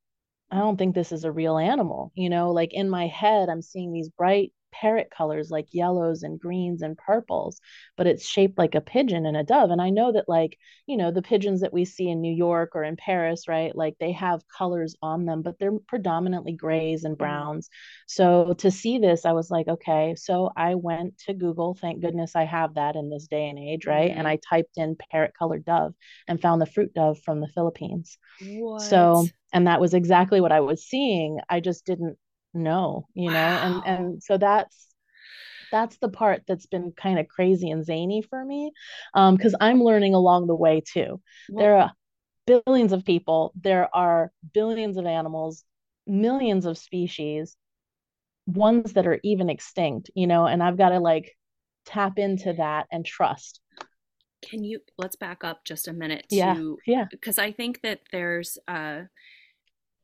I 0.52 0.60
don't 0.60 0.78
think 0.78 0.94
this 0.94 1.12
is 1.12 1.24
a 1.24 1.32
real 1.32 1.58
animal. 1.58 2.12
You 2.16 2.30
know, 2.30 2.52
like 2.52 2.74
in 2.74 2.90
my 2.90 3.08
head, 3.08 3.50
I'm 3.50 3.62
seeing 3.62 3.92
these 3.92 4.10
bright 4.10 4.54
parrot 4.82 5.10
colors 5.16 5.50
like 5.50 5.68
yellows 5.72 6.24
and 6.24 6.40
greens 6.40 6.82
and 6.82 6.98
purples, 6.98 7.60
but 7.98 8.08
it's 8.08 8.28
shaped 8.28 8.58
like 8.58 8.76
a 8.76 8.82
pigeon 8.82 9.26
and 9.26 9.38
a 9.38 9.44
dove. 9.44 9.72
And 9.72 9.82
I 9.82 9.90
know 9.90 10.12
that, 10.12 10.26
like, 10.28 10.58
you 10.86 10.98
know, 10.98 11.12
the 11.12 11.22
pigeons 11.22 11.62
that 11.62 11.74
we 11.74 11.86
see 11.86 12.10
in 12.10 12.22
New 12.22 12.34
York 12.34 12.72
or 12.76 12.84
in 12.84 12.96
Paris, 12.96 13.48
right? 13.48 13.76
Like 13.76 13.96
they 14.00 14.12
have 14.14 14.48
colors 14.48 14.96
on 15.02 15.26
them, 15.26 15.42
but 15.42 15.58
they're 15.60 15.80
predominantly 15.88 16.54
grays 16.54 17.04
and 17.04 17.14
mm-hmm. 17.14 17.24
browns. 17.24 17.70
So 18.08 18.54
to 18.60 18.72
see 18.72 19.00
this, 19.00 19.26
I 19.26 19.32
was 19.32 19.50
like, 19.50 19.68
okay. 19.68 20.16
So 20.18 20.52
I 20.56 20.76
went 20.76 21.18
to 21.26 21.34
Google. 21.34 21.78
Thank 21.80 22.02
goodness 22.02 22.36
I 22.36 22.46
have 22.46 22.76
that 22.76 22.96
in 22.96 23.10
this 23.10 23.28
day 23.28 23.50
and 23.50 23.60
age, 23.60 23.86
right? 23.86 24.10
Mm-hmm. 24.10 24.20
And 24.20 24.28
I 24.28 24.40
typed 24.50 24.78
in 24.78 24.98
parrot 25.12 25.34
colored 25.38 25.66
dove 25.66 25.94
and 26.28 26.42
found 26.42 26.62
the 26.62 26.66
fruit 26.66 26.94
dove 26.94 27.20
from 27.24 27.40
the 27.40 27.48
Philippines. 27.48 28.18
What? 28.42 28.82
So, 28.82 29.28
and 29.54 29.68
that 29.68 29.80
was 29.80 29.94
exactly 29.94 30.42
what 30.42 30.52
I 30.52 30.60
was 30.60 30.84
seeing. 30.84 31.40
I 31.50 31.60
just 31.62 31.86
didn't 31.86 32.18
know 32.56 33.08
you 33.14 33.30
know 33.30 33.38
and 33.38 33.82
and 33.86 34.24
so 34.24 34.38
that's 34.38 34.88
that's 35.72 35.98
the 35.98 36.10
part 36.10 36.44
that's 36.48 36.68
been 36.68 36.92
kind 36.92 37.20
of 37.20 37.28
crazy 37.28 37.70
and 37.70 37.86
zany 37.86 38.22
for 38.22 38.44
me 38.44 38.72
um 39.14 39.36
because 39.36 39.56
i'm 39.60 39.82
learning 39.82 40.14
along 40.14 40.48
the 40.48 40.56
way 40.56 40.82
too. 40.82 41.22
Well, 41.50 41.64
there 41.64 41.78
are 41.78 41.92
billions 42.66 42.94
of 42.94 43.04
people 43.04 43.52
there 43.60 43.90
are 43.94 44.32
billions 44.54 44.98
of 44.98 45.06
animals 45.06 45.64
millions 46.08 46.66
of 46.66 46.78
species 46.78 47.58
ones 48.48 48.94
that 48.94 49.08
are 49.08 49.20
even 49.24 49.50
extinct 49.50 50.12
you 50.16 50.28
know 50.28 50.46
and 50.46 50.62
i've 50.62 50.78
got 50.78 50.90
to 50.90 51.00
like 51.00 51.36
tap 51.86 52.18
into 52.18 52.54
that 52.54 52.88
and 52.92 53.06
trust. 53.06 53.62
Can 54.42 54.64
you 54.64 54.80
let's 54.98 55.16
back 55.16 55.44
up 55.44 55.64
just 55.66 55.88
a 55.88 55.94
minute 55.94 56.26
to 56.30 56.36
yeah. 56.36 56.66
yeah 56.86 57.06
because 57.10 57.40
i 57.40 57.52
think 57.52 57.82
that 57.82 58.02
there's 58.12 58.60
uh 58.68 59.02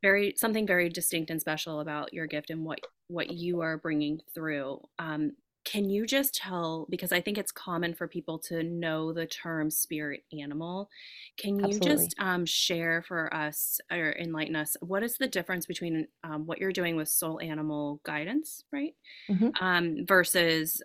very 0.01 0.33
something 0.37 0.65
very 0.67 0.89
distinct 0.89 1.29
and 1.29 1.39
special 1.39 1.79
about 1.79 2.13
your 2.13 2.27
gift 2.27 2.49
and 2.49 2.63
what 2.65 2.79
what 3.07 3.31
you 3.31 3.61
are 3.61 3.77
bringing 3.77 4.19
through. 4.33 4.81
Um, 4.99 5.33
can 5.63 5.89
you 5.89 6.07
just 6.07 6.33
tell 6.33 6.87
because 6.89 7.11
I 7.11 7.21
think 7.21 7.37
it's 7.37 7.51
common 7.51 7.93
for 7.93 8.07
people 8.07 8.39
to 8.39 8.63
know 8.63 9.13
the 9.13 9.27
term 9.27 9.69
spirit 9.69 10.23
animal. 10.37 10.89
Can 11.37 11.59
you 11.59 11.65
Absolutely. 11.65 12.05
just 12.05 12.15
um, 12.19 12.45
share 12.45 13.03
for 13.07 13.31
us 13.33 13.79
or 13.91 14.15
enlighten 14.19 14.55
us 14.55 14.75
what 14.81 15.03
is 15.03 15.17
the 15.17 15.27
difference 15.27 15.65
between 15.65 16.07
um, 16.23 16.45
what 16.47 16.57
you're 16.57 16.71
doing 16.71 16.95
with 16.95 17.09
soul 17.09 17.39
animal 17.39 18.01
guidance, 18.03 18.63
right, 18.71 18.95
mm-hmm. 19.29 19.49
um, 19.63 20.05
versus 20.07 20.81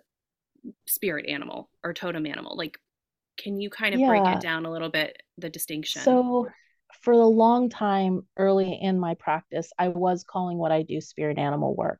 spirit 0.85 1.25
animal 1.27 1.69
or 1.83 1.93
totem 1.93 2.27
animal? 2.27 2.55
Like, 2.55 2.77
can 3.37 3.59
you 3.59 3.69
kind 3.71 3.95
of 3.95 3.99
yeah. 3.99 4.07
break 4.09 4.35
it 4.35 4.41
down 4.41 4.65
a 4.65 4.71
little 4.71 4.89
bit 4.89 5.23
the 5.39 5.49
distinction? 5.49 6.03
So 6.03 6.49
for 7.01 7.13
a 7.13 7.25
long 7.25 7.69
time 7.69 8.21
early 8.37 8.77
in 8.81 8.99
my 8.99 9.15
practice, 9.15 9.71
I 9.77 9.89
was 9.89 10.23
calling 10.23 10.57
what 10.57 10.71
I 10.71 10.83
do 10.83 11.01
spirit 11.01 11.37
animal 11.37 11.75
work. 11.75 11.99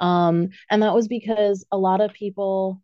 Um, 0.00 0.48
and 0.70 0.82
that 0.82 0.94
was 0.94 1.08
because 1.08 1.64
a 1.70 1.78
lot 1.78 2.00
of 2.00 2.12
people 2.12 2.82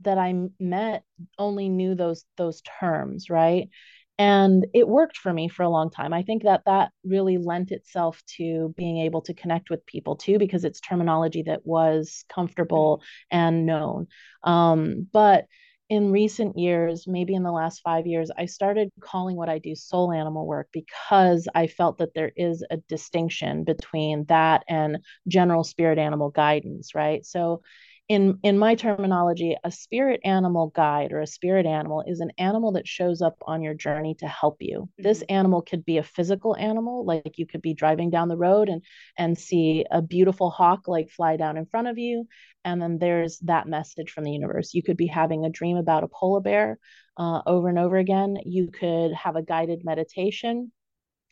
that 0.00 0.18
I 0.18 0.34
met 0.58 1.04
only 1.38 1.68
knew 1.68 1.94
those 1.94 2.24
those 2.36 2.62
terms, 2.62 3.30
right? 3.30 3.68
And 4.16 4.66
it 4.74 4.86
worked 4.86 5.16
for 5.16 5.32
me 5.32 5.48
for 5.48 5.64
a 5.64 5.68
long 5.68 5.90
time. 5.90 6.12
I 6.12 6.22
think 6.22 6.44
that 6.44 6.62
that 6.66 6.92
really 7.04 7.36
lent 7.36 7.72
itself 7.72 8.22
to 8.36 8.72
being 8.76 8.98
able 8.98 9.22
to 9.22 9.34
connect 9.34 9.70
with 9.70 9.84
people 9.86 10.14
too, 10.14 10.38
because 10.38 10.64
it's 10.64 10.80
terminology 10.80 11.42
that 11.44 11.66
was 11.66 12.24
comfortable 12.28 13.02
and 13.30 13.66
known. 13.66 14.06
Um, 14.44 15.08
but 15.12 15.46
in 15.88 16.10
recent 16.10 16.58
years, 16.58 17.06
maybe 17.06 17.34
in 17.34 17.42
the 17.42 17.52
last 17.52 17.80
five 17.82 18.06
years, 18.06 18.30
I 18.36 18.46
started 18.46 18.90
calling 19.00 19.36
what 19.36 19.48
I 19.48 19.58
do 19.58 19.74
soul 19.74 20.12
animal 20.12 20.46
work 20.46 20.68
because 20.72 21.46
I 21.54 21.66
felt 21.66 21.98
that 21.98 22.14
there 22.14 22.32
is 22.36 22.64
a 22.70 22.78
distinction 22.88 23.64
between 23.64 24.24
that 24.26 24.64
and 24.68 24.98
general 25.28 25.62
spirit 25.62 25.98
animal 25.98 26.30
guidance, 26.30 26.94
right? 26.94 27.24
So 27.24 27.62
in 28.08 28.38
in 28.42 28.58
my 28.58 28.74
terminology 28.74 29.56
a 29.64 29.70
spirit 29.70 30.20
animal 30.24 30.70
guide 30.74 31.12
or 31.12 31.20
a 31.20 31.26
spirit 31.26 31.64
animal 31.64 32.04
is 32.06 32.20
an 32.20 32.30
animal 32.36 32.72
that 32.72 32.86
shows 32.86 33.22
up 33.22 33.36
on 33.46 33.62
your 33.62 33.74
journey 33.74 34.14
to 34.14 34.28
help 34.28 34.56
you. 34.60 34.80
Mm-hmm. 34.80 35.02
this 35.02 35.22
animal 35.28 35.62
could 35.62 35.84
be 35.84 35.98
a 35.98 36.02
physical 36.02 36.54
animal 36.56 37.04
like 37.04 37.38
you 37.38 37.46
could 37.46 37.62
be 37.62 37.74
driving 37.74 38.10
down 38.10 38.28
the 38.28 38.36
road 38.36 38.68
and 38.68 38.82
and 39.18 39.38
see 39.38 39.84
a 39.90 40.02
beautiful 40.02 40.50
hawk 40.50 40.86
like 40.86 41.08
fly 41.10 41.36
down 41.36 41.56
in 41.56 41.66
front 41.66 41.88
of 41.88 41.98
you 41.98 42.26
and 42.64 42.80
then 42.80 42.98
there's 42.98 43.38
that 43.40 43.68
message 43.68 44.10
from 44.10 44.24
the 44.24 44.32
universe. 44.32 44.74
You 44.74 44.82
could 44.82 44.96
be 44.96 45.06
having 45.06 45.44
a 45.44 45.50
dream 45.50 45.76
about 45.76 46.04
a 46.04 46.08
polar 46.08 46.40
bear 46.40 46.78
uh, 47.16 47.42
over 47.46 47.68
and 47.68 47.78
over 47.78 47.96
again. 47.96 48.36
You 48.44 48.70
could 48.70 49.12
have 49.12 49.36
a 49.36 49.42
guided 49.42 49.84
meditation 49.84 50.72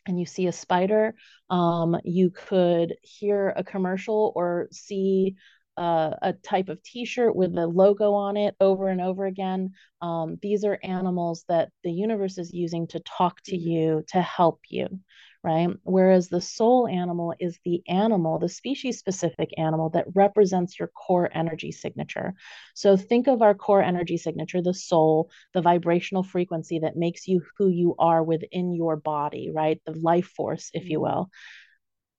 and 0.05 0.19
you 0.19 0.25
see 0.25 0.47
a 0.47 0.51
spider. 0.51 1.15
Um, 1.49 1.97
you 2.03 2.29
could 2.29 2.95
hear 3.01 3.49
a 3.55 3.63
commercial 3.63 4.31
or 4.35 4.67
see 4.71 5.35
uh, 5.77 6.11
a 6.21 6.33
type 6.33 6.69
of 6.69 6.81
t-shirt 6.83 7.35
with 7.35 7.53
the 7.53 7.67
logo 7.67 8.13
on 8.13 8.37
it 8.37 8.55
over 8.59 8.87
and 8.87 9.01
over 9.01 9.25
again. 9.25 9.71
Um, 10.01 10.37
these 10.41 10.63
are 10.65 10.79
animals 10.83 11.45
that 11.47 11.69
the 11.83 11.91
universe 11.91 12.37
is 12.37 12.53
using 12.53 12.87
to 12.87 12.99
talk 12.99 13.41
to 13.43 13.57
mm-hmm. 13.57 13.67
you 13.67 14.03
to 14.09 14.21
help 14.21 14.59
you 14.69 14.99
right? 15.43 15.67
Whereas 15.83 16.29
the 16.29 16.39
soul 16.39 16.87
animal 16.87 17.33
is 17.37 17.59
the 17.65 17.83
animal 17.87 18.39
the 18.39 18.47
species 18.47 18.97
specific 18.99 19.49
animal 19.57 19.89
that 19.89 20.05
represents 20.15 20.79
your 20.79 20.87
core 20.87 21.29
energy 21.33 21.71
signature. 21.71 22.33
So 22.73 22.95
think 22.95 23.27
of 23.27 23.41
our 23.41 23.53
core 23.53 23.83
energy 23.83 24.17
signature 24.17 24.61
the 24.61 24.73
soul 24.73 25.29
the 25.53 25.61
vibrational 25.61 26.23
frequency 26.23 26.79
that 26.79 26.95
makes 26.95 27.27
you 27.27 27.41
who 27.57 27.67
you 27.67 27.95
are 27.99 28.23
within 28.23 28.73
your 28.73 28.95
body 28.95 29.51
right? 29.53 29.81
The 29.85 29.93
life 29.93 30.27
force 30.27 30.69
if 30.73 30.89
you 30.89 30.99
mm-hmm. 30.99 31.15
will 31.15 31.29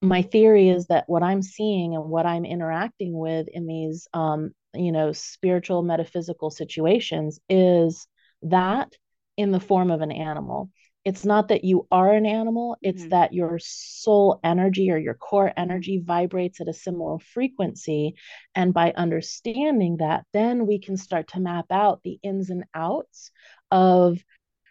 my 0.03 0.23
theory 0.23 0.69
is 0.69 0.87
that 0.87 1.05
what 1.07 1.23
I'm 1.23 1.43
seeing 1.43 1.95
and 1.95 2.05
what 2.05 2.27
I'm 2.27 2.45
interacting 2.45 3.17
with 3.17 3.49
in 3.49 3.67
these, 3.67 4.07
um, 4.13 4.53
you 4.75 4.93
know, 4.93 5.13
spiritual 5.13 5.83
metaphysical 5.83 6.51
situations 6.51 7.41
is 7.49 8.07
that 8.43 8.93
in 9.37 9.51
the 9.51 9.61
form 9.61 9.91
of 9.91 10.01
an 10.01 10.13
animal. 10.13 10.71
It's 11.05 11.25
not 11.25 11.49
that 11.49 11.65
you 11.65 11.87
are 11.91 12.13
an 12.15 12.25
animal, 12.25 12.79
it's 12.81 13.03
mm-hmm. 13.03 13.11
that 13.11 13.35
your 13.35 13.59
soul 13.59 14.41
energy 14.43 14.91
or 14.91 14.97
your 14.97 15.13
core 15.13 15.53
energy 15.55 16.01
vibrates 16.03 16.63
at 16.63 16.69
a 16.69 16.73
similar 16.73 17.19
frequency. 17.19 18.15
And 18.55 18.73
by 18.73 18.95
understanding 18.97 19.99
that, 19.99 20.25
then 20.33 20.67
we 20.67 20.79
can 20.79 20.97
start 20.97 21.29
to 21.29 21.41
map 21.41 21.67
out 21.71 22.01
the 22.05 22.19
ins 22.23 22.49
and 22.49 22.65
outs 22.75 23.33
of 23.71 24.19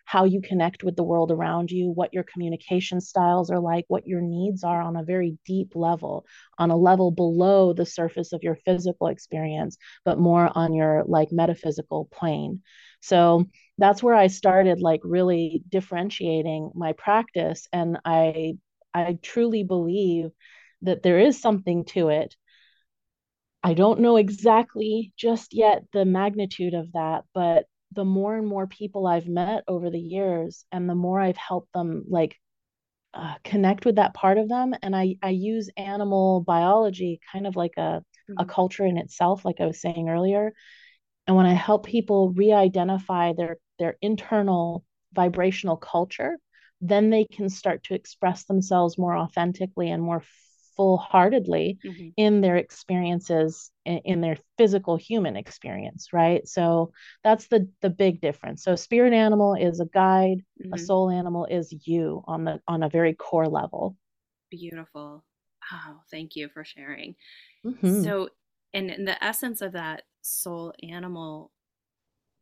how 0.05 0.25
you 0.25 0.41
connect 0.41 0.83
with 0.83 0.95
the 0.95 1.03
world 1.03 1.31
around 1.31 1.71
you, 1.71 1.89
what 1.89 2.13
your 2.13 2.23
communication 2.23 3.01
styles 3.01 3.49
are 3.49 3.59
like, 3.59 3.85
what 3.87 4.07
your 4.07 4.21
needs 4.21 4.63
are 4.63 4.81
on 4.81 4.95
a 4.95 5.03
very 5.03 5.37
deep 5.45 5.71
level, 5.75 6.25
on 6.57 6.71
a 6.71 6.77
level 6.77 7.11
below 7.11 7.73
the 7.73 7.85
surface 7.85 8.33
of 8.33 8.43
your 8.43 8.55
physical 8.65 9.07
experience, 9.07 9.77
but 10.05 10.19
more 10.19 10.51
on 10.55 10.73
your 10.73 11.03
like 11.05 11.31
metaphysical 11.31 12.09
plane. 12.11 12.61
So 13.01 13.45
that's 13.77 14.03
where 14.03 14.15
I 14.15 14.27
started 14.27 14.79
like 14.81 15.01
really 15.03 15.63
differentiating 15.69 16.71
my 16.75 16.93
practice 16.93 17.67
and 17.73 17.99
I 18.05 18.57
I 18.93 19.17
truly 19.23 19.63
believe 19.63 20.29
that 20.83 21.01
there 21.01 21.19
is 21.19 21.41
something 21.41 21.85
to 21.85 22.09
it. 22.09 22.35
I 23.63 23.73
don't 23.73 24.01
know 24.01 24.17
exactly 24.17 25.13
just 25.17 25.53
yet 25.53 25.85
the 25.93 26.05
magnitude 26.05 26.73
of 26.73 26.91
that, 26.93 27.23
but 27.33 27.65
the 27.93 28.05
more 28.05 28.35
and 28.35 28.47
more 28.47 28.67
people 28.67 29.07
I've 29.07 29.27
met 29.27 29.63
over 29.67 29.89
the 29.89 29.99
years 29.99 30.65
and 30.71 30.89
the 30.89 30.95
more 30.95 31.19
I've 31.19 31.37
helped 31.37 31.73
them 31.73 32.05
like 32.07 32.37
uh, 33.13 33.35
connect 33.43 33.85
with 33.85 33.95
that 33.95 34.13
part 34.13 34.37
of 34.37 34.49
them 34.49 34.73
and 34.81 34.95
I 34.95 35.17
I 35.21 35.29
use 35.29 35.69
animal 35.77 36.41
biology 36.41 37.19
kind 37.31 37.45
of 37.45 37.55
like 37.55 37.73
a 37.77 37.81
mm-hmm. 38.01 38.33
a 38.39 38.45
culture 38.45 38.85
in 38.85 38.97
itself 38.97 39.45
like 39.45 39.59
I 39.59 39.67
was 39.67 39.79
saying 39.79 40.09
earlier 40.09 40.53
and 41.27 41.35
when 41.35 41.45
I 41.45 41.53
help 41.53 41.85
people 41.85 42.31
re-identify 42.31 43.33
their 43.33 43.57
their 43.77 43.97
internal 44.01 44.83
vibrational 45.13 45.77
culture 45.77 46.37
then 46.81 47.09
they 47.09 47.25
can 47.25 47.49
start 47.49 47.83
to 47.83 47.93
express 47.93 48.45
themselves 48.45 48.97
more 48.97 49.15
authentically 49.15 49.89
and 49.89 50.01
more 50.01 50.23
full 50.75 50.97
heartedly 50.97 51.77
mm-hmm. 51.83 52.09
in 52.17 52.41
their 52.41 52.57
experiences 52.57 53.71
in, 53.85 54.21
their 54.21 54.37
physical 54.57 54.95
human 54.95 55.35
experience 55.35 56.13
right 56.13 56.47
so 56.47 56.91
that's 57.23 57.47
the 57.47 57.69
the 57.81 57.89
big 57.89 58.21
difference 58.21 58.63
so 58.63 58.75
spirit 58.75 59.13
animal 59.13 59.55
is 59.55 59.79
a 59.79 59.85
guide 59.85 60.43
mm-hmm. 60.61 60.73
a 60.73 60.77
soul 60.77 61.09
animal 61.09 61.45
is 61.45 61.73
you 61.85 62.23
on 62.27 62.43
the 62.43 62.59
on 62.67 62.83
a 62.83 62.89
very 62.89 63.13
core 63.13 63.47
level 63.47 63.97
beautiful 64.49 65.23
oh 65.71 65.99
thank 66.11 66.35
you 66.35 66.49
for 66.49 66.63
sharing 66.63 67.15
mm-hmm. 67.65 68.03
so 68.03 68.29
and 68.73 68.89
in 68.89 69.05
the 69.05 69.23
essence 69.23 69.61
of 69.61 69.73
that 69.73 70.03
soul 70.21 70.73
animal 70.81 71.51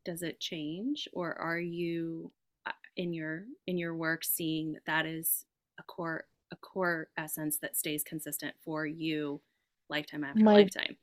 does 0.06 0.22
it 0.22 0.40
change 0.40 1.08
or 1.14 1.34
are 1.40 1.60
you 1.60 2.32
uh, 2.66 2.72
in 2.96 3.14
your 3.14 3.46
in 3.68 3.78
your 3.78 3.96
work 3.96 4.24
seeing 4.24 4.74
that 4.74 4.86
that 4.86 5.06
is 5.06 5.46
a 5.80 5.84
core 5.84 6.26
a 6.52 6.56
core 6.58 7.08
essence 7.18 7.58
that 7.62 7.76
stays 7.76 8.04
consistent 8.04 8.54
for 8.64 8.86
you 8.86 9.42
lifetime 9.90 10.24
after 10.24 10.44
my, 10.44 10.54
lifetime. 10.54 10.98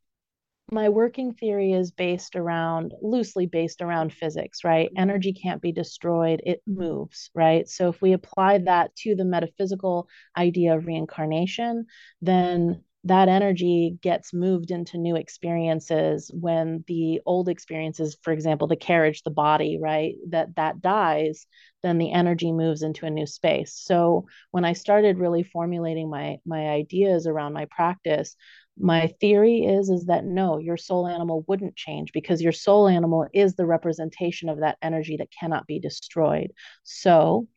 my 0.71 0.89
working 0.89 1.33
theory 1.33 1.73
is 1.73 1.91
based 1.91 2.37
around 2.37 2.95
loosely 3.03 3.47
based 3.47 3.83
around 3.83 4.13
physics 4.13 4.65
right? 4.65 4.89
Mm-hmm. 4.89 5.01
energy 5.01 5.33
can't 5.33 5.63
be 5.63 5.73
destroyed 5.73 6.41
it 6.45 6.63
moves 6.67 7.31
right? 7.35 7.69
So 7.69 7.89
if 7.89 8.01
we 8.01 8.13
apply 8.13 8.59
that 8.59 8.95
to 8.97 9.15
the 9.15 9.25
metaphysical 9.25 10.09
idea 10.37 10.77
of 10.77 10.87
reincarnation 10.87 11.87
then 12.23 12.83
that 13.09 13.29
energy 13.29 13.99
gets 14.03 14.33
moved 14.33 14.71
into 14.71 14.99
new 14.99 15.17
experiences 15.17 16.31
when 16.33 16.85
the 16.87 17.21
old 17.27 17.49
experiences 17.49 18.17
for 18.23 18.33
example 18.33 18.69
the 18.69 18.77
carriage 18.77 19.23
the 19.23 19.31
body 19.31 19.79
right 19.81 20.15
that 20.29 20.55
that 20.57 20.81
dies 20.81 21.47
then 21.83 21.99
the 21.99 22.13
energy 22.13 22.51
moves 22.51 22.83
into 22.83 23.07
a 23.07 23.11
new 23.11 23.27
space. 23.27 23.73
So 23.75 24.27
when 24.51 24.65
i 24.65 24.73
started 24.73 25.19
really 25.19 25.43
formulating 25.43 26.11
my 26.11 26.39
my 26.45 26.69
ideas 26.69 27.27
around 27.27 27.53
my 27.53 27.67
practice 27.71 28.37
my 28.79 29.09
theory 29.21 29.65
is 29.65 29.89
is 29.89 30.07
that 30.07 30.25
no 30.25 30.59
your 30.59 30.77
soul 30.77 31.09
animal 31.09 31.45
wouldn't 31.49 31.77
change 31.77 32.13
because 32.13 32.43
your 32.43 32.53
soul 32.53 32.89
animal 32.89 33.27
is 33.35 33.55
the 33.55 33.67
representation 33.67 34.49
of 34.49 34.61
that 34.61 34.79
energy 34.83 35.17
that 35.17 35.33
cannot 35.39 35.67
be 35.67 35.81
destroyed. 35.81 36.53
So 36.85 37.49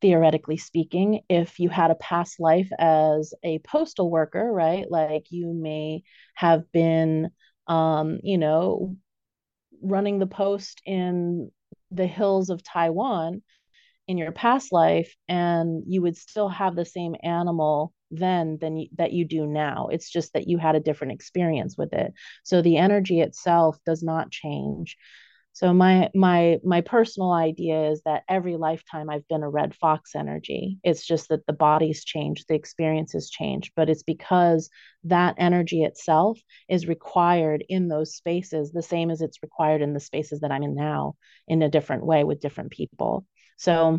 theoretically 0.00 0.56
speaking, 0.56 1.20
if 1.28 1.58
you 1.58 1.68
had 1.68 1.90
a 1.90 1.96
past 1.96 2.40
life 2.40 2.70
as 2.78 3.34
a 3.42 3.58
postal 3.60 4.10
worker, 4.10 4.50
right? 4.52 4.90
Like 4.90 5.26
you 5.30 5.52
may 5.52 6.02
have 6.34 6.70
been, 6.72 7.30
um, 7.66 8.18
you 8.22 8.38
know, 8.38 8.96
running 9.82 10.18
the 10.18 10.26
post 10.26 10.80
in 10.84 11.50
the 11.90 12.06
hills 12.06 12.50
of 12.50 12.62
Taiwan 12.62 13.42
in 14.06 14.18
your 14.18 14.32
past 14.32 14.72
life, 14.72 15.14
and 15.28 15.84
you 15.86 16.02
would 16.02 16.16
still 16.16 16.48
have 16.48 16.74
the 16.74 16.84
same 16.84 17.14
animal 17.22 17.92
then 18.10 18.56
than 18.58 18.76
you, 18.78 18.88
that 18.96 19.12
you 19.12 19.26
do 19.26 19.46
now. 19.46 19.88
It's 19.92 20.08
just 20.08 20.32
that 20.32 20.48
you 20.48 20.56
had 20.56 20.76
a 20.76 20.80
different 20.80 21.12
experience 21.12 21.76
with 21.76 21.92
it. 21.92 22.14
So 22.42 22.62
the 22.62 22.78
energy 22.78 23.20
itself 23.20 23.78
does 23.84 24.02
not 24.02 24.30
change. 24.30 24.96
So 25.58 25.74
my 25.74 26.08
my 26.14 26.60
my 26.62 26.82
personal 26.82 27.32
idea 27.32 27.90
is 27.90 28.00
that 28.04 28.22
every 28.28 28.56
lifetime 28.56 29.10
I've 29.10 29.26
been 29.26 29.42
a 29.42 29.50
red 29.50 29.74
fox 29.74 30.14
energy. 30.14 30.78
It's 30.84 31.04
just 31.04 31.30
that 31.30 31.46
the 31.48 31.52
body's 31.52 32.04
changed, 32.04 32.44
the 32.46 32.54
experiences 32.54 33.28
change, 33.28 33.72
but 33.74 33.90
it's 33.90 34.04
because 34.04 34.70
that 35.02 35.34
energy 35.36 35.82
itself 35.82 36.38
is 36.68 36.86
required 36.86 37.64
in 37.68 37.88
those 37.88 38.14
spaces 38.14 38.70
the 38.70 38.84
same 38.84 39.10
as 39.10 39.20
it's 39.20 39.42
required 39.42 39.82
in 39.82 39.94
the 39.94 39.98
spaces 39.98 40.38
that 40.42 40.52
I'm 40.52 40.62
in 40.62 40.76
now 40.76 41.16
in 41.48 41.60
a 41.60 41.68
different 41.68 42.06
way 42.06 42.22
with 42.22 42.38
different 42.38 42.70
people. 42.70 43.26
So 43.56 43.98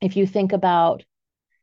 if 0.00 0.16
you 0.16 0.26
think 0.26 0.52
about 0.52 1.04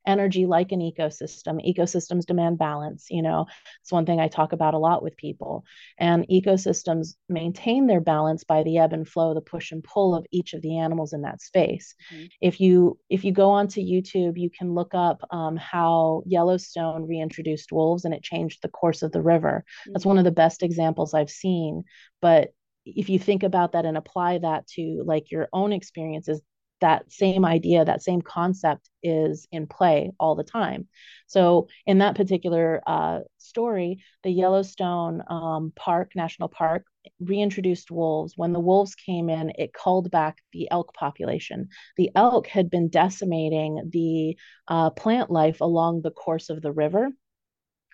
energy 0.06 0.46
like 0.46 0.72
an 0.72 0.80
ecosystem. 0.80 1.60
Ecosystems 1.68 2.26
demand 2.26 2.58
balance. 2.58 3.08
You 3.10 3.22
know, 3.22 3.46
it's 3.82 3.91
one 3.91 4.06
thing 4.06 4.20
I 4.20 4.28
talk 4.28 4.54
about 4.54 4.74
a 4.74 4.80
lot 4.80 5.04
with 5.04 5.18
people. 5.18 5.65
And 5.98 6.28
ecosystems 6.28 7.15
maintain 7.30 7.88
their 7.88 8.02
balance 8.02 8.44
by 8.44 8.63
the 8.63 8.78
ebb 8.78 8.94
and 8.94 9.08
flow, 9.08 9.34
the 9.34 9.41
push 9.41 9.72
and 9.72 9.84
pull 9.84 10.15
of 10.15 10.26
each 10.32 10.54
of 10.54 10.62
the 10.62 10.78
animals 10.78 11.13
in 11.13 11.22
that 11.22 11.41
space. 11.41 11.96
Mm-hmm. 12.13 12.26
If 12.41 12.60
you 12.60 13.00
if 13.10 13.24
you 13.24 13.32
go 13.32 13.50
onto 13.52 13.82
YouTube, 13.82 14.38
you 14.38 14.50
can 14.50 14.74
look 14.74 14.94
up 14.94 15.22
um, 15.32 15.56
how 15.58 16.24
Yellowstone 16.26 17.08
reintroduced 17.08 17.72
wolves 17.72 18.06
and 18.06 18.13
it 18.13 18.24
changed 18.24 18.62
the 18.62 18.70
course 18.70 19.02
of 19.02 19.12
the 19.12 19.22
river. 19.22 19.63
Mm-hmm. 19.65 19.94
That's 19.94 20.06
one 20.06 20.18
of 20.18 20.24
the 20.24 20.32
best 20.32 20.63
examples 20.63 21.13
I've 21.13 21.30
seen. 21.30 21.84
But 22.22 22.50
if 22.86 23.10
you 23.10 23.18
think 23.18 23.44
about 23.44 23.72
that 23.72 23.86
and 23.86 23.98
apply 23.98 24.38
that 24.39 24.68
to 24.68 25.04
like 25.06 25.32
your 25.32 25.50
own 25.52 25.74
experiences 25.74 26.41
that 26.86 27.12
same 27.12 27.43
idea, 27.45 27.84
that 27.84 28.04
same 28.04 28.21
concept 28.21 28.91
is 29.02 29.48
in 29.52 29.65
play 29.65 30.12
all 30.19 30.36
the 30.36 30.43
time. 30.43 30.88
So, 31.26 31.67
in 31.88 31.98
that 31.98 32.15
particular 32.15 32.80
uh, 32.86 33.21
story, 33.39 34.04
the 34.21 34.30
Yellowstone 34.30 35.24
um, 35.28 35.74
Park, 35.76 36.12
National 36.15 36.48
Park, 36.48 36.86
reintroduced 37.19 37.89
wolves. 37.89 38.34
When 38.36 38.54
the 38.54 38.60
wolves 38.60 38.93
came 38.93 39.32
in, 39.32 39.52
it 39.58 39.74
called 39.74 40.12
back 40.12 40.38
the 40.54 40.69
elk 40.69 40.93
population. 40.93 41.69
The 41.98 42.12
elk 42.15 42.45
had 42.45 42.69
been 42.69 42.89
decimating 42.89 43.89
the 43.91 44.38
uh, 44.67 44.91
plant 44.91 45.32
life 45.32 45.62
along 45.62 46.04
the 46.04 46.12
course 46.12 46.52
of 46.52 46.62
the 46.62 46.71
river. 46.71 47.10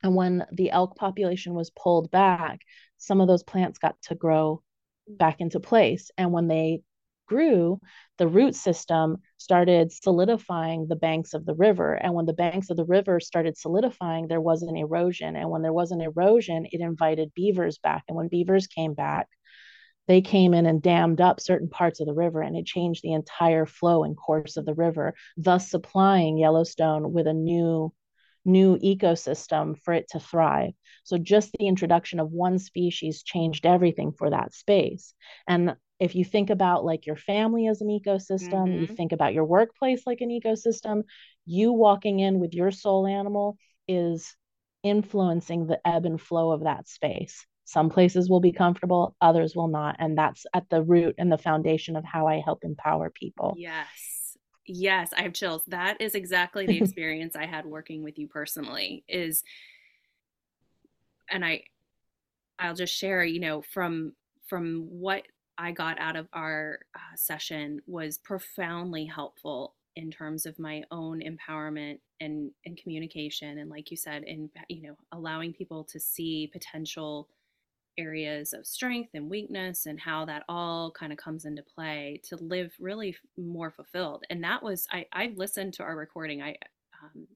And 0.04 0.16
when 0.16 0.46
the 0.52 0.72
elk 0.72 0.98
population 0.98 1.54
was 1.54 1.70
pulled 1.70 2.12
back, 2.12 2.60
some 2.98 3.22
of 3.22 3.30
those 3.30 3.44
plants 3.44 3.80
got 3.80 3.96
to 4.04 4.16
grow 4.16 4.64
back 5.08 5.40
into 5.40 5.62
place. 5.62 6.12
And 6.18 6.34
when 6.34 6.50
they 6.50 6.82
grew, 7.32 7.80
the 8.18 8.28
root 8.28 8.56
system 8.56 9.18
started 9.38 9.90
solidifying 9.92 10.88
the 10.88 10.98
banks 10.98 11.34
of 11.34 11.46
the 11.46 11.56
river. 11.56 11.94
And 11.94 12.14
when 12.14 12.26
the 12.26 12.34
banks 12.34 12.70
of 12.70 12.76
the 12.76 12.92
river 12.98 13.22
started 13.22 13.58
solidifying, 13.58 14.28
there 14.28 14.42
was 14.42 14.64
an 14.64 14.76
erosion. 14.76 15.38
And 15.38 15.50
when 15.50 15.62
there 15.62 15.72
was 15.72 15.92
an 15.92 16.02
erosion, 16.02 16.68
it 16.74 16.82
invited 16.82 17.34
beavers 17.34 17.78
back. 17.78 18.04
And 18.10 18.18
when 18.18 18.28
beavers 18.28 18.68
came 18.68 18.94
back, 18.94 19.28
they 20.08 20.22
came 20.22 20.54
in 20.54 20.66
and 20.66 20.82
dammed 20.82 21.22
up 21.22 21.40
certain 21.40 21.70
parts 21.70 22.02
of 22.02 22.08
the 22.08 22.14
river 22.14 22.42
and 22.42 22.58
it 22.58 22.66
changed 22.66 23.02
the 23.02 23.14
entire 23.14 23.66
flow 23.66 24.04
and 24.04 24.18
course 24.18 24.58
of 24.58 24.66
the 24.66 24.74
river, 24.74 25.14
thus 25.38 25.70
supplying 25.72 26.38
Yellowstone 26.38 27.14
with 27.14 27.28
a 27.28 27.34
new 27.34 27.94
new 28.44 28.78
ecosystem 28.80 29.78
for 29.84 29.94
it 29.94 30.08
to 30.10 30.20
thrive. 30.20 30.74
So 31.04 31.18
just 31.18 31.52
the 31.52 31.68
introduction 31.68 32.20
of 32.20 32.32
one 32.32 32.58
species 32.60 33.24
changed 33.24 33.66
everything 33.66 34.12
for 34.12 34.32
that 34.32 34.54
space. 34.54 35.14
And 35.48 35.76
if 36.02 36.16
you 36.16 36.26
think 36.26 36.50
about 36.50 36.84
like 36.84 37.06
your 37.06 37.16
family 37.16 37.68
as 37.68 37.80
an 37.80 37.88
ecosystem, 37.88 38.68
mm-hmm. 38.68 38.82
you 38.82 38.88
think 38.88 39.12
about 39.12 39.36
your 39.36 39.46
workplace 39.46 40.02
like 40.08 40.20
an 40.22 40.30
ecosystem, 40.30 41.04
you 41.46 41.72
walking 41.72 42.20
in 42.20 42.40
with 42.40 42.56
your 42.56 42.72
soul 42.72 43.06
animal 43.06 43.56
is 43.88 44.36
influencing 44.82 45.68
the 45.68 45.80
ebb 45.88 46.08
and 46.08 46.20
flow 46.20 46.52
of 46.52 46.64
that 46.64 46.90
space. 46.90 47.46
Some 47.66 47.92
places 47.92 48.32
will 48.32 48.40
be 48.40 48.52
comfortable, 48.52 49.16
others 49.22 49.56
will 49.56 49.68
not. 49.68 49.98
And 50.00 50.18
that's 50.18 50.48
at 50.56 50.68
the 50.72 50.82
root 50.82 51.14
and 51.20 51.32
the 51.32 51.38
foundation 51.38 51.96
of 51.96 52.04
how 52.04 52.26
I 52.26 52.42
help 52.44 52.64
empower 52.64 53.12
people. 53.12 53.54
Yes. 53.56 54.36
Yes, 54.66 55.14
I 55.16 55.22
have 55.22 55.34
chills. 55.34 55.62
That 55.68 56.02
is 56.02 56.16
exactly 56.16 56.66
the 56.66 56.78
experience 56.82 57.36
I 57.36 57.46
had 57.46 57.68
working 57.68 58.04
with 58.04 58.18
you 58.18 58.28
personally 58.28 59.04
is 59.08 59.44
and 61.30 61.46
I 61.46 61.66
I'll 62.58 62.76
just 62.76 62.96
share, 62.96 63.24
you 63.24 63.40
know, 63.40 63.62
from 63.62 64.14
from 64.48 64.88
what 64.90 65.24
I 65.62 65.72
got 65.72 66.00
out 66.00 66.16
of 66.16 66.28
our 66.34 66.80
uh, 66.96 67.16
session 67.16 67.82
was 67.86 68.18
profoundly 68.18 69.06
helpful 69.06 69.76
in 69.96 70.10
terms 70.10 70.48
of 70.48 70.58
my 70.58 70.84
own 70.90 71.22
empowerment 71.22 72.00
and 72.20 72.50
and 72.66 72.78
communication 72.78 73.60
and 73.60 73.70
like 73.70 73.92
you 73.92 73.98
said 73.98 74.24
in 74.24 74.50
you 74.70 74.82
know 74.82 74.98
allowing 75.12 75.54
people 75.54 75.84
to 75.84 76.00
see 76.00 76.50
potential 76.52 77.28
areas 77.98 78.54
of 78.54 78.66
strength 78.66 79.12
and 79.14 79.30
weakness 79.30 79.86
and 79.86 80.00
how 80.00 80.26
that 80.26 80.44
all 80.50 80.92
kind 80.92 81.12
of 81.12 81.18
comes 81.20 81.46
into 81.46 81.62
play 81.62 82.20
to 82.24 82.38
live 82.38 82.72
really 82.80 83.16
more 83.38 83.70
fulfilled. 83.70 84.24
And 84.30 84.44
that 84.44 84.64
was 84.64 84.88
i 84.92 85.06
I've 85.14 85.38
listened 85.38 85.74
to 85.76 85.84
our 85.84 85.96
recording. 85.96 86.42
I 86.42 86.56
um, 87.04 87.28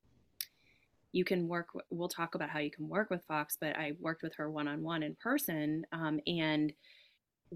you 1.12 1.24
can 1.24 1.48
work 1.48 1.68
we'll 1.92 2.10
talk 2.10 2.36
about 2.36 2.50
how 2.50 2.60
you 2.60 2.72
can 2.72 2.90
work 2.90 3.10
with 3.10 3.24
fox 3.24 3.58
but 3.60 3.74
i 3.78 3.94
worked 4.02 4.22
with 4.22 4.36
her 4.36 4.52
one-on-one 4.52 5.02
in 5.02 5.16
person 5.16 5.86
um, 5.94 6.20
and 6.28 6.74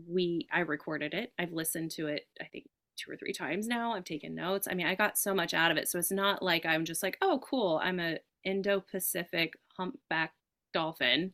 we 0.07 0.47
i 0.51 0.59
recorded 0.59 1.13
it 1.13 1.33
i've 1.39 1.51
listened 1.51 1.91
to 1.91 2.07
it 2.07 2.27
i 2.41 2.45
think 2.45 2.65
two 2.99 3.11
or 3.11 3.15
three 3.15 3.33
times 3.33 3.67
now. 3.67 3.93
I've 3.93 4.03
taken 4.03 4.35
notes. 4.35 4.67
I 4.69 4.73
mean, 4.73 4.87
I 4.87 4.95
got 4.95 5.17
so 5.17 5.33
much 5.33 5.53
out 5.53 5.71
of 5.71 5.77
it. 5.77 5.87
So 5.87 5.99
it's 5.99 6.11
not 6.11 6.43
like 6.43 6.65
I'm 6.65 6.85
just 6.85 7.01
like, 7.01 7.17
oh, 7.21 7.39
cool. 7.43 7.79
I'm 7.83 7.99
a 7.99 8.19
Indo-Pacific 8.43 9.53
humpback 9.77 10.33
dolphin. 10.73 11.33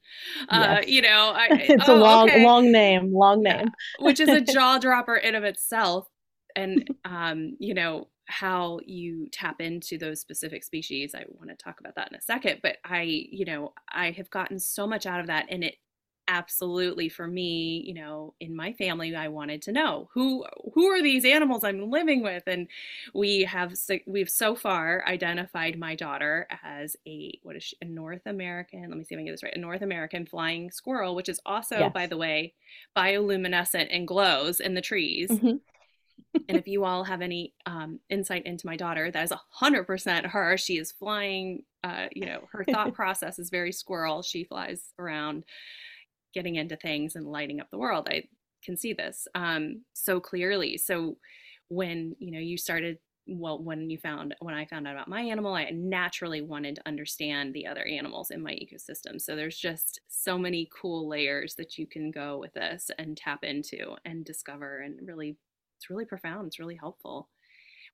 Uh, 0.50 0.82
you 0.86 1.02
know, 1.02 1.34
I, 1.36 1.48
it's 1.52 1.90
oh, 1.90 1.96
a 1.96 1.98
long, 1.98 2.30
okay. 2.30 2.44
long 2.44 2.72
name, 2.72 3.14
long 3.14 3.44
name, 3.44 3.68
yeah. 4.00 4.06
which 4.06 4.20
is 4.20 4.30
a 4.30 4.42
jaw 4.54 4.78
dropper 4.78 5.16
in 5.16 5.36
of 5.36 5.44
itself. 5.44 6.08
And, 6.56 6.88
um, 7.04 7.58
you 7.60 7.74
know, 7.74 8.08
how 8.28 8.80
you 8.86 9.28
tap 9.32 9.60
into 9.60 9.98
those 9.98 10.22
specific 10.22 10.64
species. 10.64 11.14
I 11.14 11.26
want 11.28 11.50
to 11.50 11.56
talk 11.56 11.80
about 11.80 11.96
that 11.96 12.10
in 12.10 12.18
a 12.18 12.22
second, 12.22 12.60
but 12.64 12.78
I, 12.84 13.02
you 13.02 13.46
know, 13.46 13.74
I 13.92 14.12
have 14.12 14.30
gotten 14.30 14.58
so 14.58 14.88
much 14.88 15.06
out 15.06 15.20
of 15.20 15.28
that 15.28 15.46
and 15.50 15.64
it 15.64 15.76
absolutely 16.28 17.08
for 17.08 17.28
me 17.28 17.84
you 17.86 17.94
know 17.94 18.34
in 18.40 18.56
my 18.56 18.74
family 18.74 19.16
i 19.16 19.28
wanted 19.28 19.62
to 19.62 19.72
know 19.72 20.10
who 20.14 20.44
who 20.74 20.88
are 20.88 21.02
these 21.02 21.24
animals 21.24 21.64
i'm 21.64 21.92
living 21.92 22.24
with 22.24 22.44
and 22.48 22.68
we 23.14 23.44
have 23.44 23.74
we've 24.08 24.30
so 24.30 24.56
far 24.56 25.04
identified 25.08 25.78
my 25.78 25.96
daughter 25.96 26.48
as 26.64 26.96
a 27.08 27.38
what 27.44 27.56
is 27.56 27.64
she 27.64 27.78
a 27.82 27.86
north 27.86 28.26
american 28.26 28.82
let 28.90 28.98
me 28.98 29.04
see 29.04 29.14
if 29.14 29.22
i 29.22 29.24
get 29.24 29.32
this 29.32 29.44
right 29.44 29.56
a 29.56 29.60
north 29.60 29.84
american 29.84 30.26
flying 30.26 30.72
squirrel 30.72 31.16
which 31.16 31.30
is 31.30 31.40
also 31.46 31.78
yes. 31.78 31.94
by 31.94 32.08
the 32.08 32.18
way 32.18 32.54
bioluminescent 32.98 33.88
and 33.92 34.08
glows 34.08 34.60
in 34.60 34.74
the 34.74 34.82
trees 34.82 35.30
mm-hmm. 35.30 35.58
and 36.50 36.58
if 36.58 36.68
you 36.68 36.86
all 36.86 37.04
have 37.04 37.22
any 37.22 37.54
um, 37.66 38.00
insight 38.10 38.46
into 38.46 38.66
my 38.66 38.76
daughter 38.76 39.12
that 39.12 39.24
is 39.24 39.34
100% 39.62 40.26
her 40.26 40.58
she 40.58 40.78
is 40.78 40.92
flying 40.92 41.64
uh, 41.84 42.08
you 42.12 42.26
know 42.26 42.48
her 42.52 42.66
thought 42.72 42.94
process 42.96 43.38
is 43.38 43.52
very 43.52 43.72
squirrel 43.72 44.24
she 44.24 44.44
flies 44.44 44.94
around 44.98 45.44
getting 46.36 46.56
into 46.56 46.76
things 46.76 47.16
and 47.16 47.26
lighting 47.26 47.60
up 47.60 47.72
the 47.72 47.80
world. 47.80 48.08
I 48.12 48.26
can 48.64 48.78
see 48.78 48.94
this 48.94 49.28
um, 49.34 49.82
so 49.94 50.20
clearly. 50.20 50.78
So 50.78 51.18
when 51.70 52.16
you 52.20 52.32
know 52.32 52.40
you 52.40 52.58
started 52.58 53.00
well 53.28 53.62
when 53.62 53.90
you 53.90 53.98
found 53.98 54.36
when 54.40 54.54
i 54.54 54.66
found 54.66 54.88
out 54.88 54.94
about 54.94 55.08
my 55.08 55.22
animal 55.22 55.54
i 55.54 55.70
naturally 55.72 56.42
wanted 56.42 56.76
to 56.76 56.88
understand 56.88 57.54
the 57.54 57.66
other 57.66 57.84
animals 57.86 58.30
in 58.30 58.42
my 58.42 58.52
ecosystem 58.52 59.20
so 59.20 59.36
there's 59.36 59.58
just 59.58 60.00
so 60.08 60.38
many 60.38 60.70
cool 60.80 61.08
layers 61.08 61.56
that 61.56 61.78
you 61.78 61.88
can 61.88 62.12
go 62.12 62.38
with 62.38 62.54
this 62.54 62.92
and 63.00 63.18
tap 63.18 63.44
into 63.44 63.96
and 64.06 64.26
discover 64.26 64.80
and 64.82 65.00
really 65.08 65.38
it's 65.78 65.90
really 65.90 66.06
profound 66.06 66.48
it's 66.48 66.60
really 66.60 66.76
helpful 66.76 67.30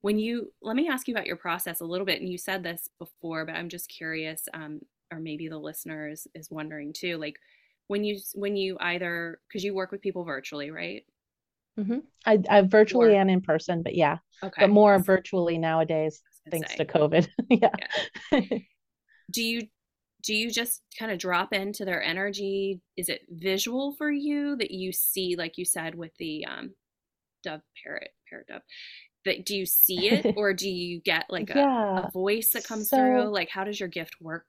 when 0.02 0.20
you 0.20 0.52
let 0.62 0.76
me 0.76 0.90
ask 0.90 1.08
you 1.08 1.14
about 1.14 1.28
your 1.28 1.38
process 1.38 1.80
a 1.80 1.86
little 1.86 2.06
bit 2.06 2.20
and 2.20 2.30
you 2.30 2.38
said 2.38 2.62
this 2.62 2.90
before 3.00 3.46
but 3.46 3.56
i'm 3.56 3.70
just 3.70 3.88
curious 3.88 4.50
um, 4.54 4.82
or 5.14 5.20
maybe 5.20 5.48
the 5.48 5.58
listeners 5.58 6.28
is 6.36 6.52
wondering 6.52 6.92
too 6.92 7.18
like 7.18 7.40
when 7.88 8.04
you 8.04 8.20
when 8.34 8.56
you 8.56 8.78
either 8.80 9.40
because 9.48 9.64
you 9.64 9.74
work 9.74 9.92
with 9.92 10.02
people 10.02 10.24
virtually, 10.24 10.72
right? 10.72 11.04
Mm-hmm. 11.80 12.00
I, 12.26 12.40
I 12.50 12.62
virtually 12.62 13.16
or, 13.16 13.22
and 13.22 13.32
in 13.32 13.42
person, 13.42 13.82
but 13.82 13.96
yeah, 13.96 14.18
okay. 14.44 14.62
but 14.62 14.70
more 14.70 15.00
virtually 15.00 15.58
nowadays 15.58 16.22
thanks 16.50 16.72
say. 16.72 16.78
to 16.78 16.86
COVID. 16.86 17.28
yeah. 17.50 17.70
yeah. 18.32 18.58
do 19.32 19.44
you 19.44 19.68
do 20.24 20.36
you 20.36 20.52
just 20.52 20.82
kind 21.00 21.12
of 21.12 21.18
drop 21.18 21.54
into 21.54 21.86
their 21.86 22.02
energy? 22.02 22.80
Is 22.98 23.10
it 23.10 23.22
visual 23.30 23.96
for 23.98 24.12
you 24.12 24.56
that 24.58 24.72
you 24.72 24.92
see, 24.92 25.36
like 25.36 25.58
you 25.58 25.66
said, 25.66 25.96
with 25.96 26.12
the 26.20 26.46
um, 26.46 26.76
dove 27.44 27.62
parrot, 27.84 28.12
parrot 28.30 28.48
dove? 28.48 28.62
That 29.26 29.46
do 29.46 29.56
you 29.56 29.66
see 29.66 30.10
it, 30.10 30.34
or 30.38 30.54
do 30.54 30.70
you 30.70 31.02
get 31.02 31.26
like 31.30 31.50
a, 31.50 31.58
yeah. 31.58 32.08
a 32.08 32.12
voice 32.12 32.50
that 32.54 32.64
comes 32.64 32.90
so, 32.90 32.98
through? 32.98 33.30
Like, 33.30 33.50
how 33.50 33.64
does 33.64 33.80
your 33.80 33.90
gift 33.90 34.22
work? 34.22 34.46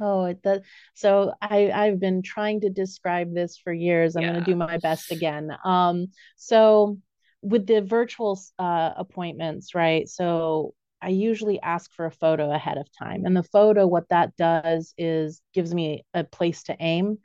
Oh, 0.00 0.24
it 0.24 0.42
does. 0.42 0.60
So 0.94 1.32
I 1.40 1.70
I've 1.70 2.00
been 2.00 2.22
trying 2.22 2.60
to 2.62 2.70
describe 2.70 3.34
this 3.34 3.58
for 3.58 3.72
years. 3.72 4.16
I'm 4.16 4.22
yeah. 4.22 4.32
going 4.32 4.44
to 4.44 4.50
do 4.50 4.56
my 4.56 4.78
best 4.78 5.12
again. 5.12 5.50
Um, 5.64 6.08
so 6.36 6.98
with 7.42 7.66
the 7.66 7.82
virtual 7.82 8.40
uh, 8.58 8.92
appointments, 8.96 9.74
right? 9.74 10.08
So 10.08 10.74
I 11.00 11.08
usually 11.08 11.60
ask 11.60 11.92
for 11.92 12.06
a 12.06 12.10
photo 12.10 12.50
ahead 12.50 12.78
of 12.78 12.86
time, 12.98 13.24
and 13.26 13.36
the 13.36 13.42
photo, 13.42 13.86
what 13.86 14.08
that 14.08 14.36
does 14.36 14.94
is 14.96 15.42
gives 15.52 15.74
me 15.74 16.04
a 16.14 16.24
place 16.24 16.64
to 16.64 16.76
aim. 16.80 17.18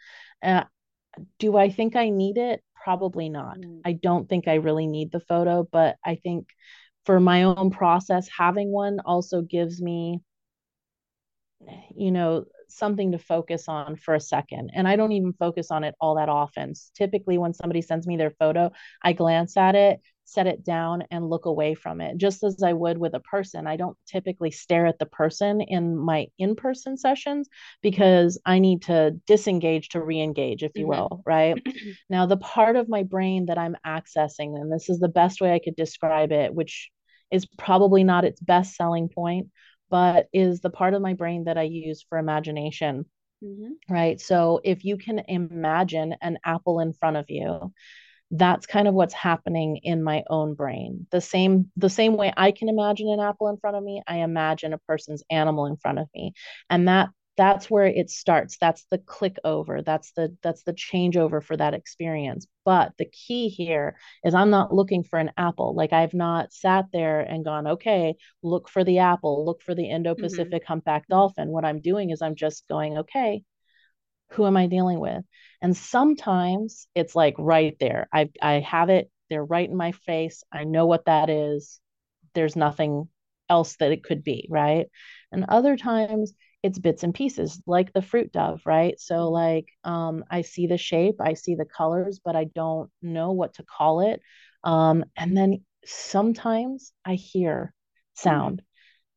Uh, 0.44 0.66
do 1.38 1.58
I 1.58 1.70
think 1.70 1.96
I 1.96 2.10
need 2.10 2.38
it? 2.38 2.62
Probably 2.84 3.30
not. 3.30 3.58
Mm. 3.58 3.82
I 3.86 3.94
don't 3.94 4.28
think 4.30 4.48
I 4.48 4.56
really 4.56 4.88
need 4.88 5.12
the 5.12 5.20
photo, 5.20 5.68
but 5.70 5.98
I 6.06 6.16
think 6.16 6.48
for 7.06 7.20
my 7.20 7.44
own 7.44 7.72
process, 7.72 8.30
having 8.36 8.72
one 8.72 9.00
also 9.00 9.42
gives 9.42 9.82
me 9.82 10.22
you 11.96 12.12
know 12.12 12.46
something 12.70 13.12
to 13.12 13.20
focus 13.20 13.68
on 13.68 13.96
for 13.96 14.16
a 14.16 14.20
second. 14.20 14.72
And 14.74 14.88
I 14.88 14.96
don't 14.96 15.12
even 15.12 15.34
focus 15.34 15.72
on 15.72 15.84
it 15.84 15.96
all 16.00 16.16
that 16.16 16.30
often. 16.30 16.74
Typically, 16.96 17.38
when 17.38 17.54
somebody 17.54 17.82
sends 17.82 18.08
me 18.08 18.18
their 18.18 18.32
photo, 18.32 18.72
I 19.04 19.14
glance 19.14 19.58
at 19.58 19.76
it, 19.76 20.00
set 20.26 20.48
it 20.48 20.64
down, 20.64 21.04
and 21.12 21.30
look 21.30 21.46
away 21.46 21.74
from 21.74 22.02
it, 22.02 22.18
just 22.18 22.44
as 22.44 22.62
I 22.62 22.74
would 22.74 22.98
with 22.98 23.16
a 23.16 23.20
person. 23.20 23.68
I 23.68 23.76
don't 23.76 23.98
typically 24.06 24.52
stare 24.52 24.86
at 24.86 25.00
the 25.00 25.06
person 25.06 25.62
in 25.62 25.98
my 25.98 26.28
in 26.38 26.56
person 26.56 26.98
sessions 26.98 27.50
because 27.82 28.40
I 28.46 28.60
need 28.60 28.84
to 28.84 29.12
disengage 29.28 29.90
to 29.90 30.02
re 30.02 30.22
engage, 30.22 30.64
if 30.64 30.72
you 30.76 30.86
mm-hmm. 30.88 31.02
will, 31.02 31.22
right? 31.26 31.56
now, 32.10 32.26
the 32.26 32.38
part 32.38 32.76
of 32.76 32.90
my 32.90 33.04
brain 33.04 33.48
that 33.48 33.58
I'm 33.58 33.76
accessing, 33.86 34.56
and 34.60 34.72
this 34.72 34.90
is 34.90 35.00
the 35.00 35.08
best 35.10 35.42
way 35.42 35.54
I 35.54 35.60
could 35.60 35.76
describe 35.76 36.32
it, 36.32 36.54
which 36.54 36.92
is 37.32 37.46
probably 37.58 38.04
not 38.04 38.26
its 38.26 38.40
best 38.40 38.76
selling 38.76 39.10
point 39.10 39.48
but 39.90 40.28
is 40.34 40.62
the 40.62 40.70
part 40.70 40.94
of 40.94 41.02
my 41.02 41.14
brain 41.14 41.46
that 41.46 41.58
I 41.58 41.64
use 41.64 42.06
for 42.08 42.18
imagination. 42.18 43.06
Mm-hmm. 43.44 43.94
Right. 43.94 44.20
So 44.20 44.62
if 44.64 44.86
you 44.86 44.98
can 44.98 45.20
imagine 45.28 46.16
an 46.22 46.38
apple 46.44 46.80
in 46.80 46.94
front 46.94 47.18
of 47.18 47.26
you, 47.30 47.74
that's 48.32 48.68
kind 48.68 48.88
of 48.88 48.94
what's 48.94 49.14
happening 49.14 49.78
in 49.78 50.04
my 50.04 50.24
own 50.30 50.54
brain. 50.54 51.08
The 51.12 51.22
same 51.22 51.72
the 51.78 51.90
same 51.90 52.16
way 52.16 52.32
I 52.36 52.52
can 52.52 52.70
imagine 52.70 53.10
an 53.10 53.20
apple 53.20 53.48
in 53.48 53.58
front 53.58 53.78
of 53.78 53.84
me, 53.84 54.04
I 54.06 54.18
imagine 54.18 54.74
a 54.74 54.78
person's 54.78 55.24
animal 55.32 55.66
in 55.66 55.78
front 55.78 56.00
of 56.00 56.08
me. 56.14 56.34
And 56.70 56.88
that 56.88 57.10
that's 57.40 57.72
where 57.72 57.86
it 57.86 58.10
starts. 58.10 58.58
That's 58.60 58.84
the 58.92 58.98
click 58.98 59.38
over. 59.46 59.82
That's 59.82 60.12
the 60.12 60.36
that's 60.44 60.64
the 60.64 60.74
changeover 60.74 61.42
for 61.42 61.56
that 61.56 61.74
experience. 61.74 62.46
But 62.66 62.92
the 62.98 63.06
key 63.06 63.48
here 63.48 63.96
is 64.26 64.34
i'm 64.34 64.50
not 64.50 64.74
looking 64.74 65.04
for 65.06 65.18
an 65.20 65.32
apple. 65.38 65.74
Like 65.74 65.94
i've 65.94 66.14
not 66.14 66.52
sat 66.52 66.88
there 66.92 67.22
and 67.22 67.46
gone 67.46 67.66
okay 67.66 68.16
look 68.44 68.68
for 68.68 68.84
the 68.84 69.00
apple 69.00 69.46
look 69.46 69.62
for 69.62 69.74
the 69.74 69.84
mm-hmm. 69.84 69.96
indo-pacific 69.96 70.64
mm-hmm. 70.64 70.68
humpback 70.68 71.08
dolphin. 71.08 71.48
What 71.48 71.64
i'm 71.64 71.80
doing 71.80 72.10
is 72.10 72.22
i'm 72.22 72.36
just 72.36 72.68
going 72.68 72.98
okay 72.98 73.44
who 74.32 74.46
am 74.46 74.58
i 74.58 74.68
dealing 74.68 75.00
with? 75.00 75.24
And 75.62 75.76
sometimes 75.78 76.88
it's 76.94 77.16
like 77.16 77.36
right 77.40 77.76
there. 77.80 78.10
I 78.14 78.32
i 78.42 78.60
have 78.60 78.90
it. 78.90 79.10
They're 79.30 79.46
right 79.46 79.70
in 79.70 79.78
my 79.78 79.94
face. 79.94 80.44
I 80.52 80.66
know 80.66 80.88
what 80.88 81.06
that 81.06 81.30
is. 81.30 81.80
There's 82.34 82.58
nothing 82.58 83.08
else 83.50 83.78
that 83.78 83.94
it 83.94 84.04
could 84.04 84.26
be 84.26 84.46
right? 84.52 84.88
And 85.32 85.46
other 85.48 85.78
times 85.78 86.34
it's 86.62 86.80
bits 86.80 87.04
and 87.04 87.14
pieces 87.14 87.62
like 87.66 87.94
the 87.94 88.02
fruit 88.02 88.32
dove 88.32 88.62
right? 88.66 89.00
So 89.00 89.16
mm-hmm. 89.16 89.34
like 89.34 89.68
um 89.84 90.24
i 90.30 90.42
see 90.42 90.68
the 90.68 90.78
shape 90.78 91.16
i 91.20 91.34
see 91.34 91.56
the 91.56 91.66
colors 91.66 92.20
but 92.24 92.36
i 92.36 92.46
don't 92.46 92.90
know 93.02 93.32
what 93.32 93.56
to 93.56 93.64
call 93.64 94.02
it. 94.02 94.22
Um 94.64 95.06
and 95.16 95.36
then 95.38 95.64
sometimes 95.86 96.92
i 97.06 97.16
hear 97.16 97.74
sound 98.14 98.62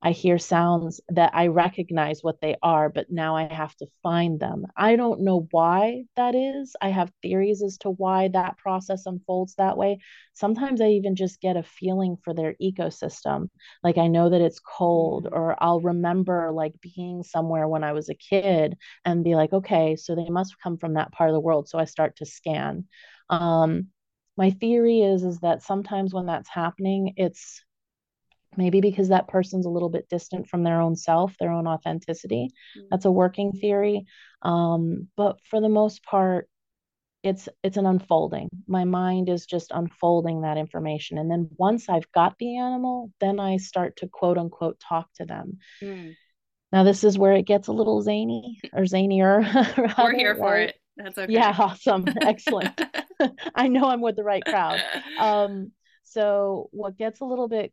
I 0.05 0.11
hear 0.11 0.37
sounds 0.39 1.01
that 1.11 1.31
I 1.35 1.47
recognize 1.47 2.23
what 2.25 2.41
they 2.41 2.57
are, 2.63 2.89
but 2.89 3.11
now 3.11 3.37
I 3.37 3.45
have 3.45 3.75
to 3.77 3.87
find 4.03 4.41
them. 4.41 4.67
I 4.77 4.97
don't 4.97 5.21
know 5.21 5.47
why 5.53 6.05
that 6.17 6.35
is. 6.35 6.75
I 6.83 6.89
have 6.89 7.13
theories 7.23 7.63
as 7.63 7.79
to 7.79 7.91
why 7.91 8.29
that 8.29 8.59
process 8.59 9.07
unfolds 9.07 9.55
that 9.57 9.77
way. 9.77 10.01
Sometimes 10.33 10.81
I 10.81 10.89
even 10.89 11.15
just 11.15 11.41
get 11.41 11.57
a 11.57 11.63
feeling 11.63 12.17
for 12.25 12.35
their 12.35 12.55
ecosystem. 12.61 13.49
Like 13.85 13.97
I 13.97 14.09
know 14.09 14.29
that 14.31 14.41
it's 14.41 14.59
cold, 14.61 15.27
Mm. 15.27 15.33
or 15.33 15.63
I'll 15.63 15.81
remember 15.81 16.51
like 16.51 16.75
being 16.81 17.23
somewhere 17.23 17.69
when 17.69 17.85
I 17.85 17.93
was 17.93 18.09
a 18.09 18.15
kid 18.15 18.77
and 19.05 19.23
be 19.25 19.37
like, 19.37 19.53
okay, 19.53 19.95
so 19.97 20.15
they 20.17 20.29
must 20.31 20.59
come 20.61 20.79
from 20.79 20.95
that 20.95 21.13
part 21.13 21.31
of 21.31 21.35
the 21.35 21.41
world. 21.41 21.69
So 21.69 21.79
I 21.79 21.85
start 21.85 22.17
to 22.17 22.27
scan. 22.27 22.87
Um, 23.31 23.89
my 24.37 24.51
theory 24.51 25.01
is 25.01 25.23
is 25.25 25.39
that 25.41 25.63
sometimes 25.63 26.13
when 26.15 26.27
that's 26.27 26.49
happening, 26.49 27.15
it's 27.17 27.63
maybe 28.57 28.81
because 28.81 29.09
that 29.09 29.29
person's 29.29 29.67
a 29.67 29.71
little 29.71 29.89
bit 29.89 30.09
distant 30.09 30.49
from 30.49 30.63
their 30.63 30.81
own 30.81 30.97
self, 30.97 31.35
their 31.39 31.53
own 31.53 31.67
authenticity. 31.67 32.51
Mm. 32.77 32.83
That's 32.91 33.05
a 33.05 33.11
working 33.11 33.53
theory. 33.53 34.07
Um, 34.43 35.09
but 35.17 35.39
for 35.49 35.61
the 35.61 35.69
most 35.69 36.05
part, 36.05 36.49
it's 37.23 37.49
it's 37.63 37.77
an 37.77 37.87
unfolding. 37.87 38.49
My 38.67 38.85
mind 38.85 39.29
is 39.29 39.47
just 39.47 39.71
unfolding 39.73 40.43
that 40.43 40.59
information. 40.59 41.19
And 41.19 41.31
then 41.31 41.49
once 41.57 41.89
I've 41.89 42.11
got 42.13 42.37
the 42.39 42.59
animal, 42.59 43.13
then 43.21 43.39
I 43.39 43.59
start 43.59 43.97
to 43.99 44.09
quote 44.09 44.39
unquote 44.39 44.81
talk 44.81 45.09
to 45.17 45.25
them. 45.25 45.59
Mm. 45.81 46.17
Now 46.73 46.85
this 46.85 47.05
is 47.05 47.19
where 47.19 47.35
it 47.35 47.47
gets 47.47 47.69
a 47.69 47.73
little 47.73 48.03
zany 48.03 48.59
or 48.73 48.83
zanier. 48.83 49.43
We're 49.99 50.17
here 50.17 50.35
for 50.35 50.57
it. 50.57 50.75
That's 50.97 51.17
okay. 51.17 51.33
Yeah, 51.33 51.55
awesome. 51.57 52.07
Excellent. 52.21 52.81
I 53.55 53.69
know 53.69 53.85
I'm 53.85 54.01
with 54.01 54.17
the 54.17 54.25
right 54.25 54.45
crowd. 54.45 54.81
Um, 55.19 55.73
so 56.05 56.69
what 56.73 56.99
gets 56.99 57.21
a 57.21 57.25
little 57.25 57.49
bit 57.49 57.73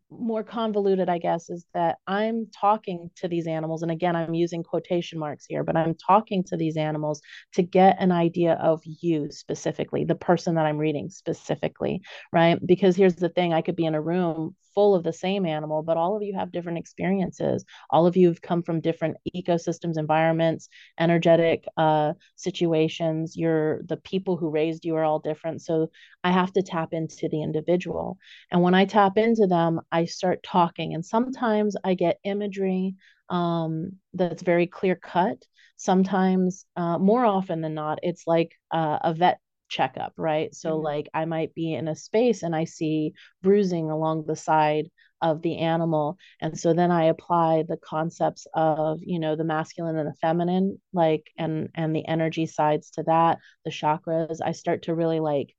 more 0.11 0.43
convoluted, 0.43 1.09
I 1.09 1.17
guess, 1.17 1.49
is 1.49 1.65
that 1.73 1.97
I'm 2.05 2.47
talking 2.47 3.09
to 3.17 3.27
these 3.27 3.47
animals. 3.47 3.81
And 3.81 3.91
again, 3.91 4.15
I'm 4.15 4.33
using 4.33 4.63
quotation 4.63 5.17
marks 5.17 5.45
here, 5.47 5.63
but 5.63 5.77
I'm 5.77 5.95
talking 5.95 6.43
to 6.45 6.57
these 6.57 6.77
animals 6.77 7.21
to 7.53 7.63
get 7.63 7.97
an 7.99 8.11
idea 8.11 8.53
of 8.53 8.81
you 8.85 9.31
specifically, 9.31 10.03
the 10.03 10.15
person 10.15 10.55
that 10.55 10.65
I'm 10.65 10.77
reading 10.77 11.09
specifically, 11.09 12.01
right? 12.31 12.59
Because 12.65 12.95
here's 12.95 13.15
the 13.15 13.29
thing 13.29 13.53
I 13.53 13.61
could 13.61 13.75
be 13.75 13.85
in 13.85 13.95
a 13.95 14.01
room 14.01 14.55
full 14.73 14.95
of 14.95 15.03
the 15.03 15.13
same 15.13 15.45
animal, 15.45 15.83
but 15.83 15.97
all 15.97 16.15
of 16.15 16.23
you 16.23 16.33
have 16.33 16.51
different 16.51 16.77
experiences. 16.77 17.65
All 17.89 18.07
of 18.07 18.15
you 18.15 18.27
have 18.27 18.41
come 18.41 18.63
from 18.63 18.81
different 18.81 19.17
ecosystems, 19.35 19.97
environments, 19.97 20.69
energetic 20.99 21.65
uh, 21.77 22.13
situations. 22.35 23.35
You're 23.35 23.81
the 23.83 23.97
people 23.97 24.37
who 24.37 24.49
raised 24.49 24.85
you 24.85 24.95
are 24.95 25.03
all 25.03 25.19
different. 25.19 25.61
So 25.61 25.89
I 26.23 26.31
have 26.31 26.53
to 26.53 26.61
tap 26.61 26.93
into 26.93 27.27
the 27.29 27.41
individual. 27.41 28.17
And 28.51 28.61
when 28.61 28.73
I 28.73 28.85
tap 28.85 29.17
into 29.17 29.47
them, 29.47 29.81
I 29.91 30.00
start 30.05 30.43
talking. 30.43 30.93
And 30.93 31.05
sometimes 31.05 31.75
I 31.83 31.93
get 31.95 32.19
imagery 32.23 32.95
um, 33.29 33.93
that's 34.13 34.43
very 34.43 34.67
clear 34.67 34.95
cut. 34.95 35.37
Sometimes, 35.77 36.65
uh, 36.75 36.97
more 36.99 37.25
often 37.25 37.61
than 37.61 37.73
not, 37.73 37.99
it's 38.03 38.27
like 38.27 38.53
uh, 38.71 38.99
a 39.03 39.13
vet 39.13 39.39
checkup, 39.69 40.13
right? 40.17 40.53
So, 40.53 40.77
Mhm. 40.77 40.83
like, 40.83 41.09
I 41.13 41.25
might 41.25 41.53
be 41.53 41.73
in 41.73 41.87
a 41.87 41.95
space 41.95 42.43
and 42.43 42.55
I 42.55 42.65
see 42.65 43.13
bruising 43.41 43.89
along 43.89 44.25
the 44.25 44.35
side 44.35 44.89
of 45.21 45.41
the 45.41 45.57
animal. 45.59 46.17
And 46.41 46.57
so 46.59 46.73
then 46.73 46.91
I 46.91 47.05
apply 47.05 47.63
the 47.67 47.77
concepts 47.77 48.47
of, 48.53 48.99
you 49.01 49.19
know, 49.19 49.35
the 49.35 49.43
masculine 49.43 49.97
and 49.97 50.07
the 50.09 50.15
feminine, 50.15 50.81
like, 50.93 51.31
and 51.37 51.69
and 51.75 51.95
the 51.95 52.07
energy 52.07 52.45
sides 52.47 52.91
to 52.91 53.03
that, 53.03 53.39
the 53.65 53.71
chakras. 53.71 54.39
I 54.43 54.51
start 54.51 54.83
to 54.83 54.95
really 54.95 55.19
like 55.19 55.55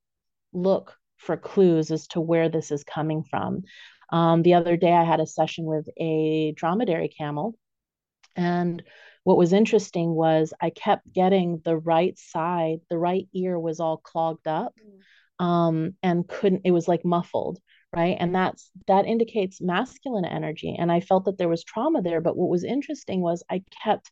look 0.53 0.97
for 1.19 1.37
clues 1.37 1.91
as 1.91 2.07
to 2.09 2.21
where 2.21 2.49
this 2.49 2.71
is 2.71 2.85
coming 2.85 3.23
from. 3.25 3.63
Um, 4.13 4.43
the 4.43 4.55
other 4.55 4.77
day, 4.77 4.93
I 4.93 5.05
had 5.05 5.21
a 5.21 5.27
session 5.27 5.65
with 5.65 5.89
a 5.99 6.53
dromedary 6.53 7.09
camel. 7.09 7.55
And 8.37 8.83
what 9.25 9.37
was 9.37 9.53
interesting 9.53 10.15
was 10.15 10.53
I 10.61 10.71
kept 10.71 11.13
getting 11.13 11.61
the 11.65 11.77
right 11.77 12.17
side, 12.19 12.81
the 12.91 12.99
right 12.99 13.27
ear 13.35 13.59
was 13.59 13.81
all 13.81 13.97
clogged 13.97 14.47
up 14.47 14.75
um, 15.39 15.95
and 16.03 16.29
couldn't, 16.29 16.63
it 16.65 16.71
was 16.71 16.89
like 16.89 17.05
muffled. 17.05 17.59
Right. 17.95 18.17
And 18.19 18.35
that's 18.35 18.71
that 18.87 19.05
indicates 19.05 19.61
masculine 19.61 20.25
energy. 20.25 20.75
And 20.79 20.91
I 20.91 21.01
felt 21.01 21.27
that 21.27 21.37
there 21.37 21.51
was 21.51 21.63
trauma 21.63 22.01
there. 22.01 22.23
But 22.23 22.39
what 22.39 22.49
was 22.49 22.65
interesting 22.65 23.21
was 23.21 23.43
I 23.51 23.63
kept 23.85 24.11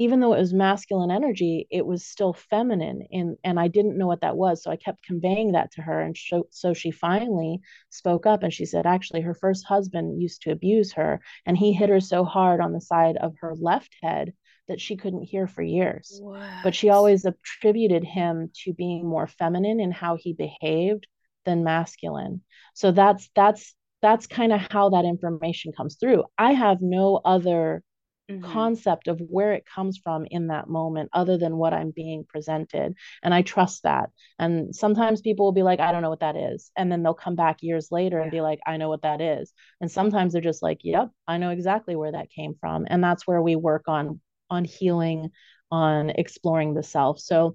even 0.00 0.18
though 0.18 0.32
it 0.32 0.38
was 0.38 0.54
masculine 0.54 1.10
energy, 1.10 1.68
it 1.70 1.84
was 1.84 2.06
still 2.06 2.32
feminine. 2.32 3.06
And, 3.12 3.36
and 3.44 3.60
I 3.60 3.68
didn't 3.68 3.98
know 3.98 4.06
what 4.06 4.22
that 4.22 4.34
was. 4.34 4.62
So 4.62 4.70
I 4.70 4.76
kept 4.76 5.04
conveying 5.04 5.52
that 5.52 5.72
to 5.72 5.82
her. 5.82 6.00
And 6.00 6.16
so, 6.16 6.46
so 6.48 6.72
she 6.72 6.90
finally 6.90 7.60
spoke 7.90 8.24
up 8.24 8.42
and 8.42 8.50
she 8.50 8.64
said, 8.64 8.86
actually, 8.86 9.20
her 9.20 9.34
first 9.34 9.66
husband 9.66 10.18
used 10.18 10.40
to 10.42 10.52
abuse 10.52 10.94
her. 10.94 11.20
And 11.44 11.54
he 11.54 11.74
hit 11.74 11.90
her 11.90 12.00
so 12.00 12.24
hard 12.24 12.62
on 12.62 12.72
the 12.72 12.80
side 12.80 13.18
of 13.18 13.34
her 13.40 13.54
left 13.54 13.94
head 14.02 14.32
that 14.68 14.80
she 14.80 14.96
couldn't 14.96 15.24
hear 15.24 15.46
for 15.46 15.60
years. 15.60 16.18
What? 16.22 16.48
But 16.64 16.74
she 16.74 16.88
always 16.88 17.26
attributed 17.26 18.02
him 18.02 18.50
to 18.64 18.72
being 18.72 19.06
more 19.06 19.26
feminine 19.26 19.80
in 19.80 19.92
how 19.92 20.16
he 20.16 20.32
behaved 20.32 21.06
than 21.44 21.62
masculine. 21.62 22.40
So 22.72 22.90
that's, 22.90 23.28
that's, 23.36 23.74
that's 24.00 24.26
kind 24.26 24.54
of 24.54 24.62
how 24.70 24.88
that 24.90 25.04
information 25.04 25.72
comes 25.76 25.96
through. 26.00 26.24
I 26.38 26.52
have 26.52 26.78
no 26.80 27.20
other 27.22 27.82
Mhm. 28.30 28.40
concept 28.42 29.08
of 29.08 29.20
where 29.20 29.52
it 29.52 29.66
comes 29.66 29.98
from 29.98 30.26
in 30.30 30.48
that 30.48 30.68
moment 30.68 31.10
other 31.12 31.36
than 31.38 31.56
what 31.56 31.74
I'm 31.74 31.90
being 31.90 32.24
presented. 32.24 32.94
And 33.22 33.34
I 33.34 33.42
trust 33.42 33.82
that. 33.84 34.10
And 34.38 34.74
sometimes 34.74 35.20
people 35.20 35.46
will 35.46 35.52
be 35.52 35.62
like, 35.62 35.80
I 35.80 35.92
don't 35.92 36.02
know 36.02 36.10
what 36.10 36.20
that 36.20 36.36
is. 36.36 36.70
And 36.76 36.90
then 36.90 37.02
they'll 37.02 37.14
come 37.14 37.36
back 37.36 37.62
years 37.62 37.90
later 37.92 38.20
and 38.20 38.30
be 38.30 38.40
like, 38.40 38.60
I 38.66 38.76
know 38.78 38.88
what 38.88 39.02
that 39.02 39.20
is. 39.20 39.52
And 39.80 39.90
sometimes 39.90 40.32
they're 40.32 40.42
just 40.42 40.62
like, 40.62 40.80
yep, 40.84 41.10
I 41.26 41.38
know 41.38 41.50
exactly 41.50 41.96
where 41.96 42.12
that 42.12 42.30
came 42.30 42.54
from. 42.60 42.86
And 42.88 43.02
that's 43.04 43.26
where 43.26 43.42
we 43.42 43.56
work 43.56 43.84
on 43.88 44.20
on 44.50 44.64
healing, 44.64 45.30
on 45.70 46.10
exploring 46.10 46.74
the 46.74 46.82
self. 46.82 47.20
So 47.20 47.54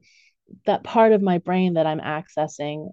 that 0.65 0.83
part 0.83 1.13
of 1.13 1.21
my 1.21 1.39
brain 1.39 1.75
that 1.75 1.88
I'm 1.88 1.99
accessing 2.01 2.91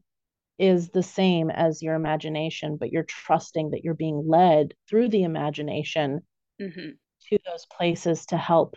is 0.58 0.90
the 0.90 1.02
same 1.02 1.50
as 1.50 1.82
your 1.82 1.94
imagination, 1.96 2.76
but 2.76 2.92
you're 2.92 3.04
trusting 3.04 3.70
that 3.70 3.84
you're 3.84 3.94
being 3.94 4.24
led 4.28 4.74
through 4.88 5.08
the 5.10 5.24
imagination 5.24 6.22
Mhm. 6.58 6.98
To 7.32 7.38
those 7.50 7.66
places 7.66 8.26
to 8.26 8.36
help 8.36 8.76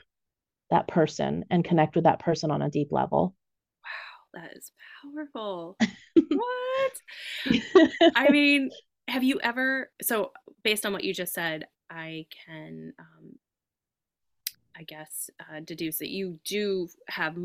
that 0.72 0.88
person 0.88 1.44
and 1.52 1.64
connect 1.64 1.96
with 1.96 2.06
that 2.06 2.20
person 2.20 2.52
on 2.52 2.62
a 2.62 2.70
deep 2.70 2.92
level. 2.92 3.36
Wow, 3.84 4.42
that 4.42 4.56
is 4.56 4.72
powerful. 5.04 5.78
what? 6.30 8.14
I 8.16 8.30
mean, 8.32 8.72
have 9.08 9.24
you 9.24 9.40
ever? 9.42 9.92
So, 10.02 10.32
based 10.64 10.86
on 10.86 10.94
what 10.94 11.04
you 11.04 11.14
just 11.14 11.34
said, 11.34 11.68
I 11.90 12.28
can, 12.46 12.94
um, 12.98 13.34
I 14.76 14.84
guess, 14.84 15.30
uh, 15.40 15.60
deduce 15.60 15.98
that 15.98 16.10
you 16.10 16.40
do 16.46 16.88
have, 17.10 17.38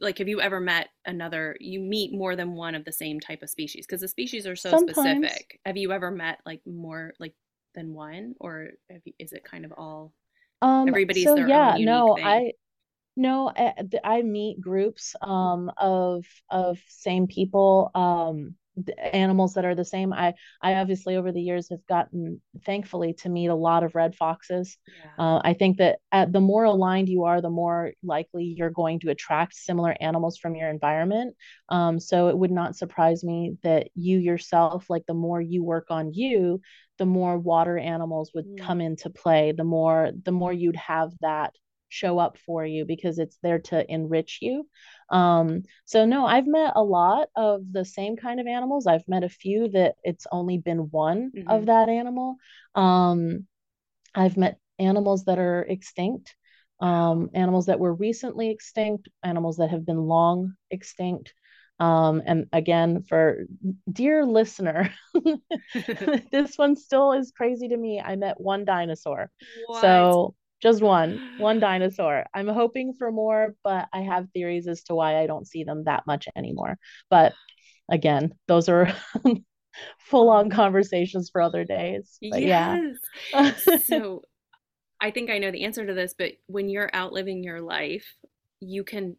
like, 0.00 0.18
have 0.18 0.28
you 0.28 0.40
ever 0.40 0.60
met 0.60 0.88
another? 1.06 1.56
You 1.60 1.80
meet 1.80 2.12
more 2.12 2.34
than 2.34 2.54
one 2.54 2.74
of 2.74 2.84
the 2.84 2.92
same 2.92 3.20
type 3.20 3.42
of 3.42 3.50
species 3.50 3.86
because 3.86 4.00
the 4.00 4.08
species 4.08 4.46
are 4.46 4.56
so 4.56 4.70
Sometimes. 4.70 5.30
specific. 5.30 5.60
Have 5.64 5.76
you 5.76 5.92
ever 5.92 6.10
met 6.10 6.40
like 6.44 6.60
more 6.66 7.14
like 7.20 7.34
than 7.74 7.94
one, 7.94 8.34
or 8.40 8.70
have 8.90 9.00
you, 9.04 9.12
is 9.18 9.32
it 9.32 9.44
kind 9.44 9.64
of 9.64 9.72
all 9.72 10.12
Um, 10.64 10.88
everybody's 10.88 11.24
so 11.24 11.36
their 11.36 11.48
yeah, 11.48 11.76
no, 11.78 12.14
thing? 12.16 12.26
I 12.26 12.52
no, 13.16 13.52
I, 13.56 13.74
I 14.02 14.22
meet 14.22 14.60
groups 14.60 15.14
um 15.22 15.70
of 15.76 16.24
of 16.50 16.78
same 16.88 17.26
people, 17.26 17.90
um 17.94 18.56
animals 18.98 19.54
that 19.54 19.64
are 19.64 19.74
the 19.76 19.84
same. 19.84 20.12
I 20.12 20.34
I 20.60 20.74
obviously 20.74 21.16
over 21.16 21.30
the 21.30 21.40
years 21.40 21.68
have 21.70 21.86
gotten 21.86 22.40
thankfully 22.66 23.14
to 23.14 23.28
meet 23.28 23.46
a 23.46 23.54
lot 23.54 23.84
of 23.84 23.94
red 23.94 24.16
foxes. 24.16 24.76
Yeah. 24.88 25.24
Uh, 25.24 25.40
I 25.44 25.54
think 25.54 25.78
that 25.78 25.98
at, 26.10 26.32
the 26.32 26.40
more 26.40 26.64
aligned 26.64 27.08
you 27.08 27.24
are, 27.24 27.40
the 27.40 27.50
more 27.50 27.92
likely 28.02 28.44
you're 28.44 28.70
going 28.70 29.00
to 29.00 29.10
attract 29.10 29.54
similar 29.54 29.96
animals 30.00 30.38
from 30.38 30.56
your 30.56 30.70
environment. 30.70 31.36
Um, 31.68 32.00
so 32.00 32.28
it 32.28 32.38
would 32.38 32.50
not 32.50 32.76
surprise 32.76 33.22
me 33.22 33.56
that 33.62 33.90
you 33.94 34.18
yourself, 34.18 34.90
like 34.90 35.06
the 35.06 35.14
more 35.14 35.40
you 35.40 35.62
work 35.62 35.86
on 35.90 36.12
you, 36.12 36.60
the 36.98 37.06
more 37.06 37.38
water 37.38 37.78
animals 37.78 38.32
would 38.34 38.46
Mm. 38.46 38.58
come 38.58 38.80
into 38.80 39.10
play. 39.10 39.52
The 39.52 39.64
more 39.64 40.12
the 40.24 40.32
more 40.32 40.52
you'd 40.52 40.76
have 40.76 41.12
that 41.20 41.54
show 41.88 42.18
up 42.18 42.38
for 42.38 42.66
you 42.66 42.84
because 42.84 43.18
it's 43.20 43.38
there 43.42 43.60
to 43.60 43.92
enrich 43.92 44.38
you. 44.42 44.68
Um, 45.10 45.62
so 45.84 46.04
no, 46.06 46.26
I've 46.26 46.46
met 46.46 46.72
a 46.74 46.82
lot 46.82 47.28
of 47.36 47.62
the 47.72 47.84
same 47.84 48.16
kind 48.16 48.40
of 48.40 48.46
animals. 48.48 48.86
I've 48.86 49.06
met 49.06 49.22
a 49.24 49.28
few 49.28 49.68
that 49.68 49.96
it's 50.02 50.26
only 50.32 50.58
been 50.58 50.90
one 50.90 51.30
of 51.46 51.62
Mhm. 51.62 51.66
that 51.66 51.88
animal. 51.88 52.36
Um, 52.74 53.46
I've 54.14 54.36
met 54.36 54.58
animals 54.78 55.24
that 55.24 55.38
are 55.38 55.62
extinct, 55.62 56.36
um, 56.80 57.30
animals 57.34 57.66
that 57.66 57.80
were 57.80 57.94
recently 57.94 58.50
extinct, 58.50 59.08
animals 59.22 59.56
that 59.58 59.70
have 59.70 59.86
been 59.86 60.06
long 60.06 60.54
extinct. 60.70 61.32
Um, 61.80 62.22
and 62.24 62.46
again, 62.52 63.02
for 63.02 63.46
dear 63.90 64.24
listener, 64.24 64.92
this 66.32 66.56
one 66.56 66.76
still 66.76 67.12
is 67.12 67.32
crazy 67.36 67.68
to 67.68 67.76
me. 67.76 68.00
I 68.00 68.16
met 68.16 68.40
one 68.40 68.64
dinosaur. 68.64 69.30
What? 69.66 69.80
So 69.80 70.34
just 70.60 70.82
one, 70.82 71.20
one 71.38 71.60
dinosaur. 71.60 72.24
I'm 72.34 72.48
hoping 72.48 72.94
for 72.94 73.10
more, 73.10 73.54
but 73.62 73.88
I 73.92 74.00
have 74.00 74.30
theories 74.30 74.66
as 74.66 74.82
to 74.84 74.94
why 74.94 75.20
I 75.20 75.26
don't 75.26 75.46
see 75.46 75.64
them 75.64 75.84
that 75.84 76.04
much 76.06 76.28
anymore. 76.36 76.78
But 77.10 77.34
again, 77.90 78.34
those 78.48 78.68
are 78.68 78.92
full 79.98 80.30
on 80.30 80.50
conversations 80.50 81.30
for 81.30 81.42
other 81.42 81.64
days. 81.64 82.18
But 82.30 82.42
yes. 82.42 82.96
yeah. 83.32 83.52
so 83.84 84.22
I 85.00 85.10
think 85.10 85.30
I 85.30 85.38
know 85.38 85.50
the 85.50 85.64
answer 85.64 85.86
to 85.86 85.94
this, 85.94 86.14
but 86.16 86.32
when 86.46 86.68
you're 86.68 86.90
out 86.92 87.12
living 87.12 87.44
your 87.44 87.60
life, 87.60 88.06
you 88.60 88.84
can, 88.84 89.16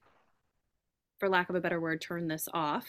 for 1.20 1.30
lack 1.30 1.50
of 1.50 1.56
a 1.56 1.62
better 1.62 1.80
word, 1.80 2.02
turn 2.02 2.28
this 2.28 2.48
off 2.54 2.86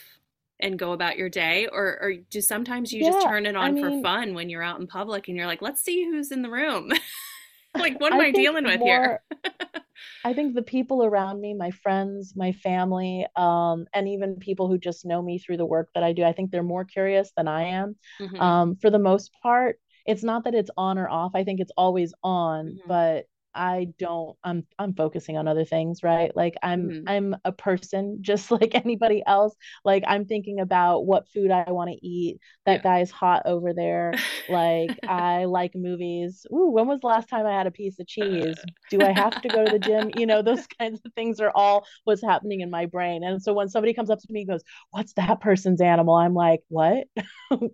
and 0.61 0.79
go 0.79 0.93
about 0.93 1.17
your 1.17 1.29
day 1.29 1.69
or 1.71 1.99
or 2.01 2.15
do 2.31 2.41
sometimes 2.41 2.93
you 2.93 3.03
yeah, 3.03 3.11
just 3.11 3.27
turn 3.27 3.47
it 3.47 3.57
on 3.57 3.65
I 3.65 3.71
mean, 3.73 3.85
for 3.85 4.03
fun 4.03 4.35
when 4.35 4.49
you're 4.49 4.63
out 4.63 4.81
in 4.81 4.87
public 4.87 5.29
and 5.29 5.37
you're 5.37 5.47
like 5.47 5.63
let's 5.63 5.83
see 5.83 6.05
who's 6.05 6.33
in 6.33 6.43
the 6.43 6.51
room 6.51 6.91
like 7.79 8.01
what 8.01 8.13
am 8.13 8.21
i, 8.21 8.27
I 8.27 8.31
dealing 8.31 8.65
with 8.65 8.81
more, 8.81 8.89
here 8.89 9.23
i 10.25 10.33
think 10.33 10.55
the 10.55 10.63
people 10.63 11.05
around 11.05 11.41
me 11.41 11.53
my 11.53 11.71
friends 11.71 12.35
my 12.37 12.53
family 12.53 13.27
um, 13.37 13.87
and 13.93 14.09
even 14.09 14.37
people 14.37 14.69
who 14.69 14.79
just 14.79 15.05
know 15.05 15.21
me 15.21 15.39
through 15.39 15.59
the 15.59 15.67
work 15.67 15.91
that 15.95 16.03
i 16.03 16.13
do 16.13 16.25
i 16.25 16.33
think 16.33 16.51
they're 16.51 16.63
more 16.63 16.85
curious 16.85 17.33
than 17.37 17.49
i 17.49 17.65
am 17.65 17.97
mm-hmm. 18.21 18.41
um, 18.41 18.77
for 18.77 18.91
the 18.91 18.99
most 18.99 19.31
part 19.43 19.79
it's 20.07 20.23
not 20.23 20.45
that 20.45 20.55
it's 20.55 20.71
on 20.77 20.97
or 20.97 21.09
off 21.09 21.33
i 21.35 21.45
think 21.45 21.61
it's 21.61 21.73
always 21.77 22.15
on 22.23 22.67
mm-hmm. 22.67 22.89
but 22.89 23.27
I 23.57 23.89
don't 23.99 24.37
I'm 24.45 24.67
I'm 24.79 24.95
focusing 24.95 25.37
on 25.37 25.49
other 25.49 25.65
things, 25.65 26.03
right? 26.03 26.31
Like 26.37 26.55
I'm 26.63 26.89
mm-hmm. 26.89 27.09
I'm 27.09 27.37
a 27.45 27.53
person 27.53 28.19
just 28.21 28.51
like 28.51 28.75
anybody 28.75 29.23
else. 29.27 29.55
Like 29.85 30.05
I'm 30.07 30.27
thinking 30.27 30.61
about 30.61 31.07
what 31.07 31.29
food 31.29 31.51
I 31.51 31.73
want 31.73 31.91
to 31.91 32.07
eat. 32.07 32.39
That 32.67 32.79
yeah. 32.79 32.83
guy's 32.83 33.11
hot 33.11 33.43
over 33.47 33.73
there. 33.73 34.15
Like 34.49 34.99
I 35.09 35.47
like 35.47 35.73
movies. 35.75 36.47
Ooh, 36.53 36.71
when 36.71 36.87
was 36.87 37.01
the 37.01 37.07
last 37.07 37.29
time 37.29 37.47
I 37.47 37.57
had 37.57 37.67
a 37.67 37.71
piece 37.71 37.99
of 37.99 38.07
cheese? 38.07 38.57
Do 38.91 39.01
I 39.01 39.13
have 39.13 39.41
to 39.43 39.49
go 39.49 39.65
to 39.65 39.71
the 39.71 39.79
gym? 39.79 40.11
You 40.17 40.27
know, 40.27 40.43
those 40.43 40.67
kinds 40.79 41.01
of 41.05 41.13
things 41.15 41.41
are 41.41 41.53
all 41.55 41.87
what's 42.05 42.23
happening 42.23 42.61
in 42.61 42.71
my 42.71 42.87
brain. 42.87 43.25
And 43.25 43.43
so 43.43 43.53
when 43.55 43.69
somebody 43.69 43.95
comes 43.95 44.11
up 44.11 44.19
to 44.21 44.27
me 44.31 44.41
and 44.41 44.51
goes, 44.51 44.63
"What's 44.91 45.15
that 45.15 45.41
person's 45.41 45.81
animal?" 45.81 46.15
I'm 46.15 46.35
like, 46.35 46.61
"What? 46.69 47.07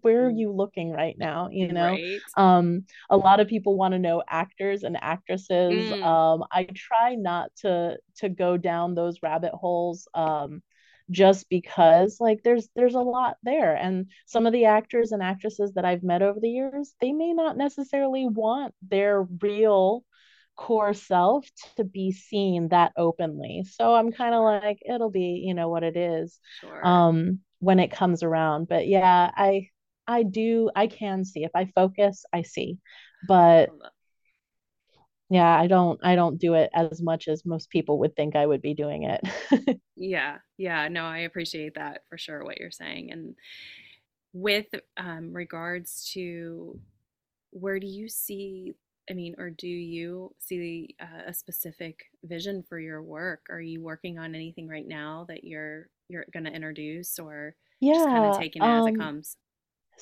Where 0.02 0.26
are 0.26 0.30
mm. 0.30 0.38
you 0.38 0.52
looking 0.52 0.92
right 0.92 1.16
now?" 1.18 1.48
You 1.50 1.72
know. 1.72 1.90
Right. 1.90 2.20
Um 2.36 2.84
a 3.10 3.16
lot 3.16 3.40
of 3.40 3.48
people 3.48 3.76
want 3.76 3.92
to 3.92 3.98
know 3.98 4.22
actors 4.28 4.82
and 4.82 4.96
actresses 5.02 5.71
Mm. 5.74 6.02
Um, 6.02 6.44
I 6.50 6.64
try 6.74 7.14
not 7.14 7.50
to 7.58 7.98
to 8.16 8.28
go 8.28 8.56
down 8.56 8.94
those 8.94 9.22
rabbit 9.22 9.52
holes. 9.52 10.08
Um, 10.14 10.62
just 11.10 11.48
because 11.50 12.18
like 12.20 12.42
there's 12.42 12.68
there's 12.76 12.94
a 12.94 13.00
lot 13.00 13.36
there 13.42 13.74
and 13.74 14.06
some 14.24 14.46
of 14.46 14.52
the 14.52 14.66
actors 14.66 15.10
and 15.10 15.20
actresses 15.22 15.72
that 15.74 15.84
I've 15.84 16.04
met 16.04 16.22
over 16.22 16.38
the 16.40 16.48
years 16.48 16.94
they 17.00 17.12
may 17.12 17.32
not 17.32 17.56
necessarily 17.56 18.26
want 18.26 18.72
their 18.88 19.22
real 19.42 20.04
core 20.56 20.94
self 20.94 21.46
to 21.76 21.84
be 21.84 22.12
seen 22.12 22.68
that 22.68 22.92
openly 22.96 23.64
so 23.68 23.94
i'm 23.94 24.12
kind 24.12 24.34
of 24.34 24.42
like 24.42 24.78
it'll 24.86 25.10
be 25.10 25.42
you 25.44 25.54
know 25.54 25.68
what 25.68 25.82
it 25.82 25.96
is 25.96 26.38
sure. 26.60 26.86
um 26.86 27.38
when 27.60 27.78
it 27.78 27.90
comes 27.90 28.22
around 28.22 28.68
but 28.68 28.86
yeah 28.86 29.30
i 29.34 29.68
i 30.06 30.22
do 30.22 30.70
i 30.76 30.86
can 30.86 31.24
see 31.24 31.42
if 31.42 31.50
i 31.54 31.64
focus 31.74 32.24
i 32.32 32.42
see 32.42 32.78
but 33.26 33.70
yeah 35.32 35.58
i 35.58 35.66
don't 35.66 35.98
i 36.02 36.14
don't 36.14 36.38
do 36.38 36.54
it 36.54 36.68
as 36.74 37.00
much 37.00 37.26
as 37.26 37.46
most 37.46 37.70
people 37.70 37.98
would 37.98 38.14
think 38.14 38.36
i 38.36 38.46
would 38.46 38.60
be 38.60 38.74
doing 38.74 39.04
it. 39.04 39.20
Yeah 39.96 40.38
yeah 40.58 40.88
no 40.88 41.04
i 41.04 41.18
appreciate 41.18 41.76
that 41.76 42.02
for 42.08 42.18
sure 42.18 42.44
what 42.44 42.58
you're 42.58 42.72
saying 42.72 43.12
and 43.12 43.36
with 44.32 44.66
um, 44.96 45.32
regards 45.32 46.10
to 46.14 46.78
where 47.50 47.78
do 47.78 47.86
you 47.86 48.08
see 48.08 48.72
i 49.08 49.12
mean 49.12 49.36
or 49.38 49.50
do 49.50 49.68
you 49.68 50.34
see 50.38 50.96
uh, 51.00 51.28
a 51.28 51.34
specific 51.34 52.00
vision 52.24 52.64
for 52.68 52.80
your 52.80 53.02
work? 53.02 53.46
Are 53.48 53.60
you 53.60 53.80
working 53.80 54.18
on 54.18 54.34
anything 54.34 54.66
right 54.68 54.86
now 54.86 55.26
that 55.28 55.44
you're 55.44 55.88
you're 56.08 56.26
going 56.32 56.44
to 56.44 56.52
introduce 56.52 57.18
or 57.18 57.54
yeah 57.80 57.94
just 57.94 58.06
kind 58.06 58.24
of 58.24 58.38
taking 58.38 58.62
it 58.62 58.66
um, 58.66 58.80
as 58.80 58.86
it 58.86 58.94
um, 58.94 59.00
comes 59.00 59.36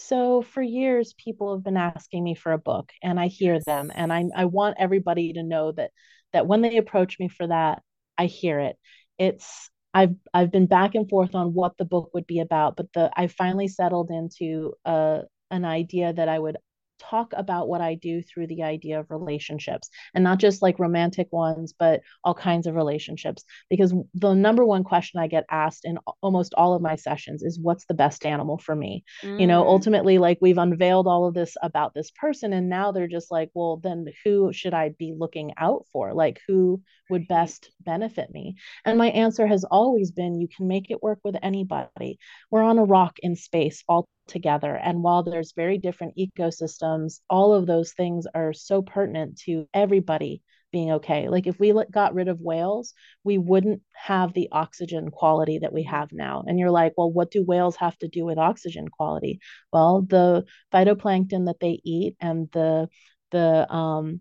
so 0.01 0.43
for 0.43 0.63
years, 0.63 1.15
people 1.15 1.55
have 1.55 1.65
been 1.65 1.77
asking 1.77 2.25
me 2.25 2.35
for 2.35 2.53
a 2.53 2.59
book, 2.59 2.93
and 3.03 3.21
I 3.21 3.29
hear 3.29 3.61
them, 3.61 3.93
and 3.95 4.13
I 4.13 4.25
I 4.35 4.47
want 4.47 4.77
everybody 4.79 5.33
to 5.35 5.43
know 5.43 5.73
that 5.73 5.91
that 6.33 6.47
when 6.47 6.63
they 6.63 6.77
approach 6.77 7.19
me 7.19 7.29
for 7.29 7.47
that, 7.47 7.83
I 8.19 8.27
hear 8.27 8.61
it. 8.61 8.77
It's 9.19 9.71
I've 9.95 10.15
I've 10.33 10.53
been 10.53 10.67
back 10.67 10.95
and 10.95 11.09
forth 11.09 11.35
on 11.35 11.55
what 11.55 11.77
the 11.79 11.85
book 11.85 12.11
would 12.15 12.27
be 12.27 12.41
about, 12.41 12.77
but 12.77 12.93
the 12.95 13.11
I 13.17 13.27
finally 13.29 13.69
settled 13.69 14.11
into 14.11 14.75
a 14.85 14.89
uh, 14.89 15.23
an 15.51 15.65
idea 15.65 16.13
that 16.13 16.29
I 16.29 16.39
would 16.39 16.59
talk 17.01 17.33
about 17.37 17.69
what 17.69 17.81
I 17.81 17.95
do 17.95 18.23
through 18.23 18.47
the 18.49 18.63
idea 18.63 19.01
of 19.01 19.11
relationships 19.11 19.91
and 20.15 20.23
not 20.23 20.39
just 20.39 20.63
like 20.63 20.79
romantic 20.79 21.29
ones, 21.33 21.75
but 21.77 22.03
all 22.23 22.35
kinds 22.35 22.67
of 22.67 22.75
relationships. 22.75 23.45
Because 23.69 23.95
the 24.15 24.35
number 24.35 24.65
one 24.65 24.85
question 24.85 25.21
I 25.21 25.27
get 25.27 25.45
asked 25.51 25.85
in 25.85 25.99
almost 26.23 26.55
all 26.55 26.75
of 26.75 26.83
my 26.83 26.97
sessions 26.97 27.43
is 27.43 27.59
what's 27.59 27.87
the 27.87 27.95
best 27.95 28.27
animal 28.27 28.59
for 28.59 28.77
me? 28.77 29.05
Mm. 29.23 29.41
You 29.41 29.47
know, 29.47 29.63
mm. 29.63 29.67
ultimately, 29.67 30.19
like 30.19 30.39
we've 30.41 30.59
unveiled 30.59 31.07
all 31.07 31.27
of 31.27 31.35
this 31.35 31.57
about 31.63 31.95
this 31.95 32.11
person, 32.11 32.53
and 32.53 32.69
now 32.69 32.93
they're 32.93 33.09
just 33.09 33.31
like, 33.31 33.51
well, 33.55 33.79
then 33.79 34.07
who 34.25 34.53
should 34.53 34.75
I 34.75 34.91
be 34.91 35.15
looking 35.17 35.53
out 35.57 35.87
for? 35.93 36.15
Like, 36.15 36.41
who 36.47 36.83
would 37.09 37.27
best 37.27 37.71
benefit 37.81 38.31
me? 38.31 38.57
And 38.85 38.99
my 38.99 39.09
answer 39.09 39.47
has 39.47 39.65
always 39.65 40.11
been 40.11 40.41
you 40.41 40.49
can 40.49 40.69
make 40.69 40.91
it 40.91 41.03
work 41.03 41.21
with 41.25 41.37
anybody. 41.43 42.19
We're 42.51 42.63
on 42.63 42.79
a 42.79 42.85
rock 42.85 43.19
in 43.23 43.37
space 43.37 43.83
all 43.89 44.09
together. 44.31 44.75
And 44.75 45.03
while 45.03 45.23
there's 45.23 45.53
very 45.53 45.79
different 45.79 46.17
ecosystems, 46.17 47.21
all 47.29 47.53
of 47.53 47.67
those 47.67 47.93
things 47.93 48.27
are 48.35 48.53
so 48.53 48.83
pertinent 48.83 49.39
to 49.41 49.69
everybody 49.75 50.43
being 50.73 50.93
okay. 50.93 51.29
Like 51.29 51.47
if 51.47 51.59
we 51.59 51.75
got 51.91 52.15
rid 52.15 52.29
of 52.29 52.41
whales, 52.41 52.95
we 53.25 53.39
wouldn't 53.39 53.83
have 53.93 54.33
the 54.33 54.49
oxygen 54.53 55.11
quality 55.11 55.59
that 55.59 55.73
we 55.73 55.83
have 55.85 56.13
now. 56.13 56.45
And 56.47 56.59
you're 56.59 56.71
like, 56.71 56.95
well, 56.97 57.11
what 57.11 57.31
do 57.31 57.45
whales 57.45 57.77
have 57.77 57.99
to 57.99 58.09
do 58.09 58.25
with 58.25 58.39
oxygen 58.39 58.89
quality? 58.89 59.41
Well, 59.73 60.03
the 60.03 60.45
phytoplankton 60.73 61.47
that 61.47 61.61
they 61.61 61.81
eat 61.85 62.17
and 62.21 62.49
the 62.53 62.89
the 63.31 63.73
um 63.73 64.21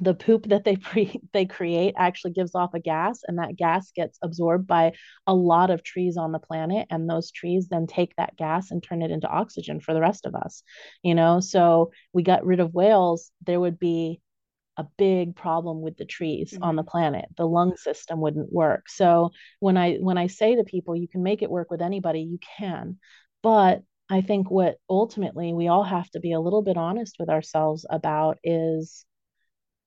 the 0.00 0.14
poop 0.14 0.46
that 0.48 0.64
they 0.64 0.76
pre- 0.88 1.20
they 1.32 1.46
create 1.46 1.94
actually 1.96 2.32
gives 2.32 2.54
off 2.54 2.74
a 2.74 2.80
gas 2.80 3.20
and 3.26 3.38
that 3.38 3.56
gas 3.56 3.92
gets 3.94 4.18
absorbed 4.22 4.66
by 4.66 4.92
a 5.26 5.34
lot 5.34 5.70
of 5.70 5.82
trees 5.82 6.16
on 6.16 6.32
the 6.32 6.38
planet 6.38 6.86
and 6.90 7.08
those 7.08 7.30
trees 7.30 7.68
then 7.68 7.86
take 7.86 8.14
that 8.16 8.36
gas 8.36 8.70
and 8.70 8.82
turn 8.82 9.02
it 9.02 9.10
into 9.10 9.28
oxygen 9.28 9.80
for 9.80 9.94
the 9.94 10.00
rest 10.00 10.26
of 10.26 10.34
us 10.34 10.62
you 11.02 11.14
know? 11.14 11.40
So 11.40 11.92
we 12.12 12.22
got 12.22 12.44
rid 12.44 12.60
of 12.60 12.74
whales 12.74 13.30
there 13.46 13.60
would 13.60 13.78
be 13.78 14.20
a 14.76 14.84
big 14.98 15.36
problem 15.36 15.82
with 15.82 15.96
the 15.96 16.04
trees 16.04 16.52
mm-hmm. 16.52 16.64
on 16.64 16.76
the 16.76 16.82
planet. 16.82 17.26
The 17.36 17.46
lung 17.46 17.76
system 17.76 18.20
wouldn't 18.20 18.52
work. 18.52 18.88
So 18.88 19.30
when 19.60 19.76
i 19.76 19.94
when 19.96 20.18
i 20.18 20.26
say 20.26 20.56
to 20.56 20.64
people 20.64 20.96
you 20.96 21.08
can 21.08 21.22
make 21.22 21.42
it 21.42 21.50
work 21.50 21.70
with 21.70 21.80
anybody 21.82 22.20
you 22.20 22.38
can 22.58 22.98
but 23.42 23.82
i 24.10 24.20
think 24.20 24.50
what 24.50 24.76
ultimately 24.90 25.52
we 25.52 25.68
all 25.68 25.84
have 25.84 26.10
to 26.10 26.20
be 26.20 26.32
a 26.32 26.40
little 26.40 26.62
bit 26.62 26.76
honest 26.76 27.16
with 27.18 27.28
ourselves 27.28 27.86
about 27.88 28.38
is 28.42 29.04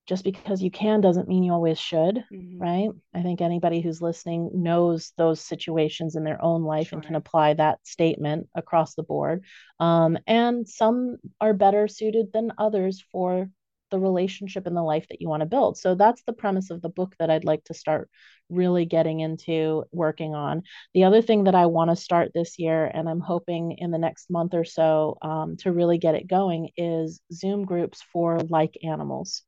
just 0.07 0.23
because 0.23 0.63
you 0.63 0.71
can 0.71 1.01
doesn't 1.01 1.27
mean 1.27 1.43
you 1.43 1.51
always 1.51 1.77
should, 1.77 2.23
mm-hmm. 2.31 2.59
right? 2.59 2.89
I 3.13 3.21
think 3.21 3.41
anybody 3.41 3.81
who's 3.81 4.01
listening 4.01 4.49
knows 4.53 5.11
those 5.17 5.41
situations 5.41 6.15
in 6.15 6.23
their 6.23 6.41
own 6.41 6.63
life 6.63 6.89
sure. 6.89 6.97
and 6.97 7.05
can 7.05 7.15
apply 7.15 7.55
that 7.55 7.85
statement 7.85 8.47
across 8.55 8.95
the 8.95 9.03
board. 9.03 9.43
Um, 9.79 10.17
and 10.25 10.67
some 10.67 11.17
are 11.41 11.53
better 11.53 11.87
suited 11.87 12.31
than 12.33 12.53
others 12.57 13.03
for 13.11 13.49
the 13.89 13.99
relationship 13.99 14.65
and 14.67 14.75
the 14.75 14.81
life 14.81 15.07
that 15.09 15.21
you 15.21 15.29
want 15.29 15.41
to 15.41 15.45
build. 15.45 15.77
So 15.77 15.95
that's 15.95 16.23
the 16.23 16.33
premise 16.33 16.71
of 16.71 16.81
the 16.81 16.89
book 16.89 17.15
that 17.19 17.29
I'd 17.29 17.45
like 17.45 17.63
to 17.65 17.73
start 17.73 18.09
really 18.49 18.85
getting 18.85 19.19
into 19.19 19.83
working 19.91 20.35
on. 20.35 20.63
The 20.93 21.03
other 21.03 21.21
thing 21.21 21.45
that 21.45 21.55
I 21.55 21.65
want 21.65 21.89
to 21.89 21.95
start 21.95 22.31
this 22.33 22.59
year, 22.59 22.85
and 22.85 23.09
I'm 23.09 23.19
hoping 23.19 23.73
in 23.77 23.91
the 23.91 23.97
next 23.97 24.29
month 24.29 24.53
or 24.53 24.65
so 24.65 25.17
um, 25.21 25.57
to 25.57 25.71
really 25.71 25.97
get 25.97 26.15
it 26.15 26.27
going, 26.27 26.69
is 26.77 27.21
Zoom 27.31 27.65
groups 27.65 28.01
for 28.13 28.39
like 28.49 28.77
animals. 28.83 29.43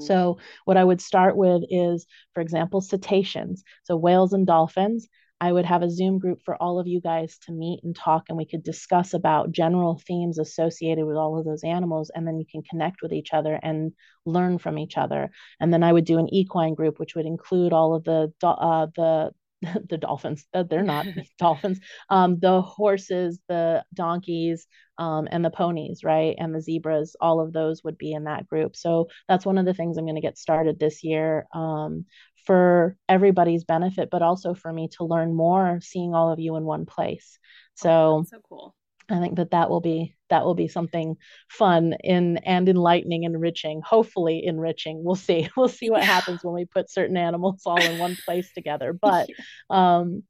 So, 0.00 0.38
what 0.64 0.76
I 0.76 0.84
would 0.84 1.00
start 1.00 1.36
with 1.36 1.62
is, 1.70 2.06
for 2.34 2.40
example, 2.40 2.80
cetaceans. 2.80 3.62
So, 3.84 3.96
whales 3.96 4.32
and 4.32 4.46
dolphins. 4.46 5.08
I 5.38 5.52
would 5.52 5.66
have 5.66 5.82
a 5.82 5.90
Zoom 5.90 6.18
group 6.18 6.40
for 6.46 6.56
all 6.62 6.78
of 6.78 6.86
you 6.86 6.98
guys 6.98 7.36
to 7.44 7.52
meet 7.52 7.84
and 7.84 7.94
talk, 7.94 8.24
and 8.28 8.38
we 8.38 8.46
could 8.46 8.62
discuss 8.62 9.12
about 9.12 9.52
general 9.52 10.00
themes 10.06 10.38
associated 10.38 11.04
with 11.04 11.16
all 11.16 11.38
of 11.38 11.44
those 11.44 11.62
animals. 11.62 12.10
And 12.14 12.26
then 12.26 12.38
you 12.38 12.46
can 12.50 12.62
connect 12.62 13.02
with 13.02 13.12
each 13.12 13.34
other 13.34 13.60
and 13.62 13.92
learn 14.24 14.56
from 14.56 14.78
each 14.78 14.96
other. 14.96 15.30
And 15.60 15.72
then 15.72 15.82
I 15.82 15.92
would 15.92 16.06
do 16.06 16.18
an 16.18 16.32
equine 16.32 16.74
group, 16.74 16.98
which 16.98 17.14
would 17.14 17.26
include 17.26 17.74
all 17.74 17.94
of 17.94 18.04
the 18.04 18.32
uh, 18.42 18.86
the 18.96 19.32
the 19.88 19.96
dolphins 19.96 20.46
uh, 20.54 20.62
they're 20.62 20.82
not 20.82 21.06
dolphins 21.38 21.80
um 22.10 22.38
the 22.40 22.60
horses 22.60 23.38
the 23.48 23.84
donkeys 23.94 24.66
um 24.98 25.26
and 25.30 25.44
the 25.44 25.50
ponies 25.50 26.04
right 26.04 26.36
and 26.38 26.54
the 26.54 26.60
zebras 26.60 27.16
all 27.20 27.40
of 27.40 27.52
those 27.52 27.82
would 27.82 27.98
be 27.98 28.12
in 28.12 28.24
that 28.24 28.46
group. 28.46 28.76
So 28.76 29.08
that's 29.28 29.46
one 29.46 29.58
of 29.58 29.64
the 29.64 29.74
things 29.74 29.96
i'm 29.96 30.04
going 30.04 30.14
to 30.16 30.20
get 30.20 30.38
started 30.38 30.78
this 30.78 31.02
year 31.04 31.46
um 31.54 32.04
for 32.44 32.96
everybody's 33.08 33.64
benefit 33.64 34.08
but 34.10 34.22
also 34.22 34.54
for 34.54 34.72
me 34.72 34.88
to 34.88 35.04
learn 35.04 35.34
more 35.34 35.80
seeing 35.82 36.14
all 36.14 36.30
of 36.30 36.38
you 36.38 36.56
in 36.56 36.64
one 36.64 36.86
place. 36.86 37.38
So 37.74 37.90
oh, 37.90 38.24
so 38.28 38.40
cool 38.48 38.74
I 39.08 39.20
think 39.20 39.36
that 39.36 39.52
that 39.52 39.70
will 39.70 39.80
be 39.80 40.16
that 40.30 40.44
will 40.44 40.54
be 40.54 40.68
something 40.68 41.16
fun 41.48 41.94
in 42.02 42.38
and 42.38 42.68
enlightening, 42.68 43.22
enriching. 43.22 43.80
Hopefully, 43.84 44.44
enriching. 44.44 45.04
We'll 45.04 45.14
see. 45.14 45.48
We'll 45.56 45.68
see 45.68 45.90
what 45.90 46.02
happens 46.02 46.42
when 46.42 46.54
we 46.54 46.64
put 46.64 46.90
certain 46.90 47.16
animals 47.16 47.62
all 47.66 47.80
in 47.80 47.98
one 47.98 48.16
place 48.24 48.52
together. 48.52 48.92
But 49.00 49.28
um, 49.70 50.24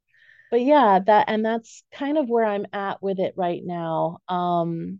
but 0.51 0.61
yeah, 0.61 0.99
that 1.05 1.25
and 1.27 1.43
that's 1.43 1.83
kind 1.93 2.17
of 2.17 2.29
where 2.29 2.45
I'm 2.45 2.67
at 2.71 3.01
with 3.01 3.19
it 3.19 3.33
right 3.35 3.61
now. 3.63 4.19
Um, 4.27 4.99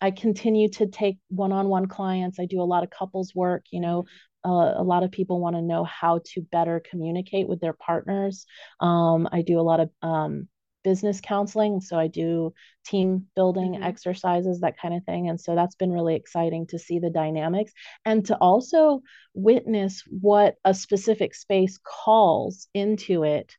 I 0.00 0.10
continue 0.10 0.68
to 0.72 0.86
take 0.86 1.18
one-on-one 1.28 1.86
clients. 1.86 2.38
I 2.38 2.46
do 2.46 2.60
a 2.60 2.64
lot 2.64 2.84
of 2.84 2.90
couples 2.90 3.34
work, 3.34 3.64
you 3.70 3.80
know. 3.80 4.04
Uh, 4.44 4.74
a 4.76 4.82
lot 4.84 5.02
of 5.02 5.10
people 5.10 5.40
want 5.40 5.56
to 5.56 5.62
know 5.62 5.82
how 5.82 6.20
to 6.24 6.40
better 6.40 6.80
communicate 6.88 7.48
with 7.48 7.60
their 7.60 7.72
partners. 7.72 8.46
Um, 8.78 9.28
I 9.32 9.42
do 9.42 9.58
a 9.58 9.62
lot 9.62 9.80
of 9.80 9.90
um, 10.02 10.48
business 10.86 11.20
counseling, 11.20 11.80
so 11.80 11.98
I 11.98 12.06
do 12.06 12.54
team 12.86 13.26
building 13.34 13.72
mm-hmm. 13.72 13.82
exercises, 13.82 14.60
that 14.60 14.78
kind 14.80 14.94
of 14.94 15.02
thing. 15.02 15.28
And 15.28 15.40
so 15.40 15.56
that's 15.56 15.74
been 15.74 15.90
really 15.90 16.14
exciting 16.14 16.68
to 16.68 16.78
see 16.78 17.00
the 17.00 17.10
dynamics 17.10 17.72
and 18.04 18.24
to 18.26 18.36
also 18.36 19.00
witness 19.34 20.04
what 20.08 20.54
a 20.64 20.72
specific 20.72 21.34
space 21.34 21.76
calls 21.82 22.68
into 22.72 23.24
it 23.24 23.56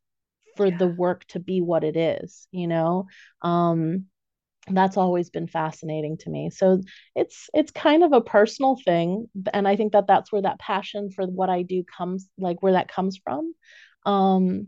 for 0.55 0.67
yeah. 0.67 0.77
the 0.77 0.87
work 0.87 1.25
to 1.25 1.39
be 1.41 1.59
what 1.59 1.83
it 1.83 1.97
is, 1.97 2.47
you 2.51 2.65
know? 2.65 3.07
Um, 3.41 4.05
that's 4.69 4.95
always 4.95 5.29
been 5.29 5.47
fascinating 5.47 6.17
to 6.17 6.29
me 6.29 6.49
so 6.49 6.81
it's 7.15 7.49
it's 7.53 7.71
kind 7.71 8.03
of 8.03 8.11
a 8.11 8.19
personal 8.19 8.77
thing 8.83 9.25
and 9.53 9.65
i 9.65 9.77
think 9.77 9.93
that 9.93 10.07
that's 10.07 10.29
where 10.29 10.41
that 10.41 10.59
passion 10.59 11.09
for 11.09 11.25
what 11.25 11.49
i 11.49 11.61
do 11.61 11.85
comes 11.85 12.27
like 12.37 12.61
where 12.61 12.73
that 12.73 12.91
comes 12.91 13.17
from 13.23 13.53
um 14.05 14.67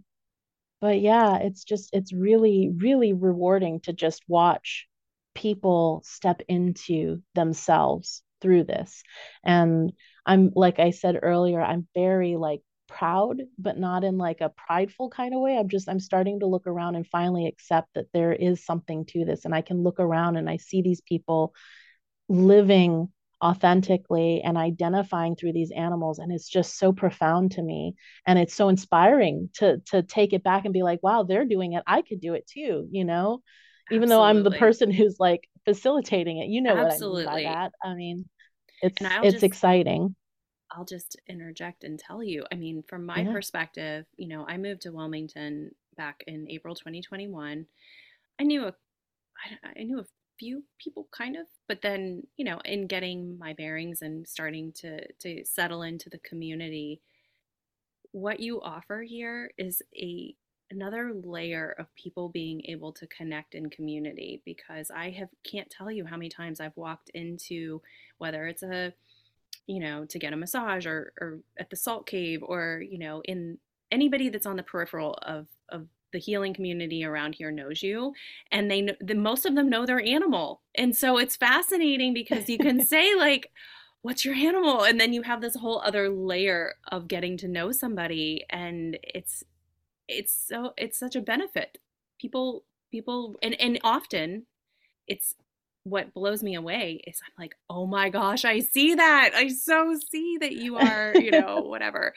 but 0.81 0.99
yeah 0.99 1.37
it's 1.37 1.63
just 1.63 1.89
it's 1.93 2.13
really 2.13 2.71
really 2.77 3.13
rewarding 3.13 3.79
to 3.79 3.93
just 3.93 4.23
watch 4.27 4.87
people 5.35 6.01
step 6.05 6.41
into 6.47 7.21
themselves 7.35 8.23
through 8.41 8.63
this 8.63 9.03
and 9.43 9.91
i'm 10.25 10.51
like 10.55 10.79
i 10.79 10.91
said 10.91 11.19
earlier 11.21 11.61
i'm 11.61 11.87
very 11.93 12.35
like 12.35 12.61
proud, 12.89 13.43
but 13.57 13.77
not 13.77 14.03
in 14.03 14.17
like 14.17 14.41
a 14.41 14.49
prideful 14.49 15.09
kind 15.09 15.33
of 15.33 15.39
way. 15.39 15.57
I'm 15.57 15.69
just, 15.69 15.87
I'm 15.87 15.99
starting 15.99 16.39
to 16.41 16.47
look 16.47 16.67
around 16.67 16.95
and 16.95 17.07
finally 17.07 17.45
accept 17.45 17.89
that 17.93 18.07
there 18.13 18.33
is 18.33 18.65
something 18.65 19.05
to 19.07 19.23
this. 19.23 19.45
And 19.45 19.55
I 19.55 19.61
can 19.61 19.83
look 19.83 19.99
around 19.99 20.35
and 20.35 20.49
I 20.49 20.57
see 20.57 20.81
these 20.81 21.01
people 21.01 21.53
living 22.27 23.09
authentically 23.41 24.41
and 24.43 24.57
identifying 24.57 25.35
through 25.35 25.53
these 25.53 25.71
animals 25.71 26.19
and 26.19 26.31
it's 26.31 26.49
just 26.49 26.77
so 26.77 26.91
profound 26.91 27.51
to 27.51 27.61
me 27.61 27.95
and 28.27 28.37
it's 28.37 28.53
so 28.53 28.67
inspiring 28.67 29.49
to 29.53 29.77
to 29.85 30.03
take 30.03 30.33
it 30.33 30.43
back 30.43 30.65
and 30.65 30.73
be 30.73 30.83
like 30.83 30.99
wow 31.01 31.23
they're 31.23 31.45
doing 31.45 31.73
it 31.73 31.83
i 31.87 32.01
could 32.01 32.19
do 32.19 32.33
it 32.33 32.45
too 32.47 32.87
you 32.91 33.05
know 33.05 33.41
even 33.91 34.09
though 34.09 34.21
i'm 34.21 34.43
the 34.43 34.51
person 34.51 34.91
who's 34.91 35.15
like 35.19 35.47
facilitating 35.63 36.37
it 36.37 36.49
you 36.49 36.61
know 36.61 36.75
Absolutely. 36.75 37.25
what 37.25 37.33
i 37.33 37.35
mean 37.37 37.45
by 37.45 37.53
that 37.53 37.71
i 37.83 37.93
mean 37.93 38.25
it's 38.81 38.97
it's 39.01 39.33
just, 39.33 39.43
exciting 39.43 40.15
I'll 40.71 40.85
just 40.85 41.19
interject 41.27 41.83
and 41.83 41.97
tell 41.97 42.23
you. 42.23 42.45
I 42.51 42.55
mean, 42.55 42.83
from 42.87 43.05
my 43.05 43.21
yeah. 43.21 43.31
perspective, 43.31 44.05
you 44.17 44.27
know, 44.27 44.45
I 44.47 44.57
moved 44.57 44.83
to 44.83 44.91
Wilmington 44.91 45.71
back 45.97 46.23
in 46.27 46.49
April 46.49 46.75
2021. 46.75 47.65
I 48.39 48.43
knew 48.43 48.65
a, 48.65 48.73
I 49.63 49.83
knew 49.83 49.99
a 49.99 50.05
few 50.39 50.63
people 50.77 51.07
kind 51.11 51.35
of, 51.35 51.45
but 51.67 51.81
then, 51.81 52.23
you 52.37 52.45
know, 52.45 52.59
in 52.65 52.87
getting 52.87 53.37
my 53.37 53.53
bearings 53.53 54.01
and 54.01 54.27
starting 54.27 54.71
to 54.73 55.11
to 55.13 55.43
settle 55.45 55.83
into 55.83 56.09
the 56.09 56.19
community, 56.19 57.01
what 58.11 58.39
you 58.39 58.61
offer 58.61 59.01
here 59.01 59.51
is 59.57 59.81
a 59.95 60.35
another 60.71 61.13
layer 61.23 61.75
of 61.79 61.93
people 61.95 62.29
being 62.29 62.61
able 62.65 62.91
to 62.93 63.07
connect 63.07 63.55
in 63.55 63.69
community 63.69 64.41
because 64.45 64.91
I 64.91 65.09
have 65.11 65.29
can't 65.43 65.69
tell 65.69 65.91
you 65.91 66.05
how 66.05 66.15
many 66.15 66.29
times 66.29 66.59
I've 66.59 66.77
walked 66.77 67.09
into 67.09 67.81
whether 68.19 68.45
it's 68.45 68.63
a 68.63 68.93
you 69.69 69.79
know, 69.79 70.03
to 70.03 70.17
get 70.17 70.33
a 70.33 70.35
massage 70.35 70.87
or, 70.87 71.13
or 71.21 71.39
at 71.59 71.69
the 71.69 71.75
salt 71.75 72.07
cave 72.07 72.41
or, 72.41 72.81
you 72.89 72.97
know, 72.97 73.21
in 73.25 73.59
anybody 73.91 74.29
that's 74.29 74.47
on 74.47 74.55
the 74.55 74.63
peripheral 74.63 75.13
of, 75.21 75.45
of 75.69 75.85
the 76.11 76.19
healing 76.19 76.53
community 76.53 77.03
around 77.03 77.35
here 77.35 77.51
knows 77.51 77.83
you 77.83 78.13
and 78.51 78.69
they 78.69 78.81
know 78.81 78.93
the 78.99 79.15
most 79.15 79.45
of 79.45 79.55
them 79.55 79.69
know 79.69 79.85
their 79.85 80.01
animal 80.01 80.61
and 80.75 80.95
so 80.95 81.17
it's 81.17 81.35
fascinating 81.35 82.13
because 82.13 82.49
you 82.49 82.57
can 82.57 82.83
say 82.85 83.15
like 83.15 83.51
what's 84.01 84.23
your 84.23 84.35
animal 84.35 84.83
and 84.83 84.99
then 84.99 85.13
you 85.13 85.21
have 85.23 85.41
this 85.41 85.55
whole 85.55 85.81
other 85.81 86.09
layer 86.09 86.75
of 86.91 87.07
getting 87.07 87.37
to 87.37 87.47
know 87.47 87.71
somebody 87.71 88.45
and 88.49 88.97
it's 89.03 89.43
it's 90.07 90.33
so 90.47 90.73
it's 90.77 90.97
such 90.97 91.15
a 91.15 91.21
benefit 91.21 91.77
people 92.19 92.63
people 92.91 93.35
and 93.41 93.59
and 93.59 93.79
often 93.83 94.45
it's 95.07 95.35
what 95.83 96.13
blows 96.13 96.43
me 96.43 96.55
away 96.55 97.01
is 97.07 97.19
I'm 97.25 97.41
like, 97.41 97.55
oh 97.69 97.85
my 97.85 98.09
gosh, 98.09 98.45
I 98.45 98.59
see 98.59 98.95
that. 98.95 99.31
I 99.33 99.47
so 99.49 99.95
see 100.11 100.37
that 100.39 100.53
you 100.53 100.77
are, 100.77 101.13
you 101.15 101.31
know, 101.31 101.61
whatever. 101.65 102.13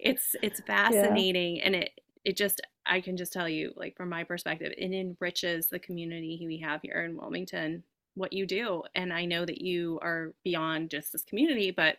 It's 0.00 0.34
it's 0.42 0.60
fascinating 0.60 1.56
yeah. 1.56 1.62
and 1.64 1.74
it 1.76 1.90
it 2.24 2.36
just 2.36 2.60
I 2.86 3.00
can 3.00 3.16
just 3.16 3.32
tell 3.32 3.48
you, 3.48 3.72
like 3.76 3.96
from 3.96 4.08
my 4.08 4.24
perspective, 4.24 4.72
it 4.76 4.92
enriches 4.92 5.68
the 5.68 5.78
community 5.78 6.42
we 6.46 6.58
have 6.58 6.82
here 6.82 7.02
in 7.04 7.16
Wilmington, 7.16 7.82
what 8.14 8.32
you 8.32 8.46
do. 8.46 8.82
And 8.94 9.12
I 9.12 9.24
know 9.24 9.44
that 9.44 9.60
you 9.60 9.98
are 10.02 10.34
beyond 10.44 10.90
just 10.90 11.12
this 11.12 11.24
community, 11.24 11.70
but 11.70 11.96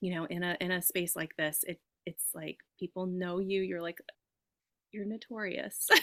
you 0.00 0.14
know, 0.14 0.24
in 0.26 0.42
a 0.42 0.56
in 0.60 0.70
a 0.70 0.82
space 0.82 1.16
like 1.16 1.36
this, 1.36 1.64
it 1.66 1.80
it's 2.06 2.34
like 2.34 2.58
people 2.78 3.06
know 3.06 3.38
you. 3.38 3.62
You're 3.62 3.82
like 3.82 4.00
you're 4.92 5.06
notorious. 5.06 5.88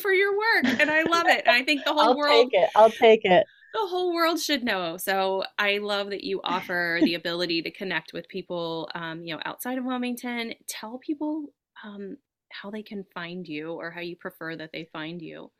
for 0.00 0.12
your 0.12 0.32
work 0.32 0.80
and 0.80 0.88
I 0.88 1.02
love 1.02 1.26
it. 1.26 1.42
And 1.44 1.54
I 1.54 1.64
think 1.64 1.84
the 1.84 1.92
whole 1.92 2.10
I'll 2.10 2.16
world 2.16 2.50
take 2.52 2.62
it. 2.62 2.70
I'll 2.76 2.90
take 2.90 3.24
it 3.24 3.44
the 3.72 3.86
whole 3.86 4.14
world 4.14 4.40
should 4.40 4.64
know. 4.64 4.96
So 4.96 5.44
I 5.58 5.78
love 5.78 6.10
that 6.10 6.24
you 6.24 6.40
offer 6.42 6.98
the 7.02 7.14
ability 7.14 7.62
to 7.62 7.70
connect 7.70 8.12
with 8.12 8.28
people, 8.28 8.90
um, 8.94 9.22
you 9.22 9.34
know, 9.34 9.40
outside 9.44 9.78
of 9.78 9.84
Wilmington. 9.84 10.54
Tell 10.66 10.98
people 10.98 11.46
um, 11.84 12.16
how 12.50 12.70
they 12.70 12.82
can 12.82 13.04
find 13.14 13.46
you 13.46 13.72
or 13.72 13.90
how 13.90 14.00
you 14.00 14.16
prefer 14.16 14.56
that 14.56 14.70
they 14.72 14.84
find 14.92 15.22
you. 15.22 15.50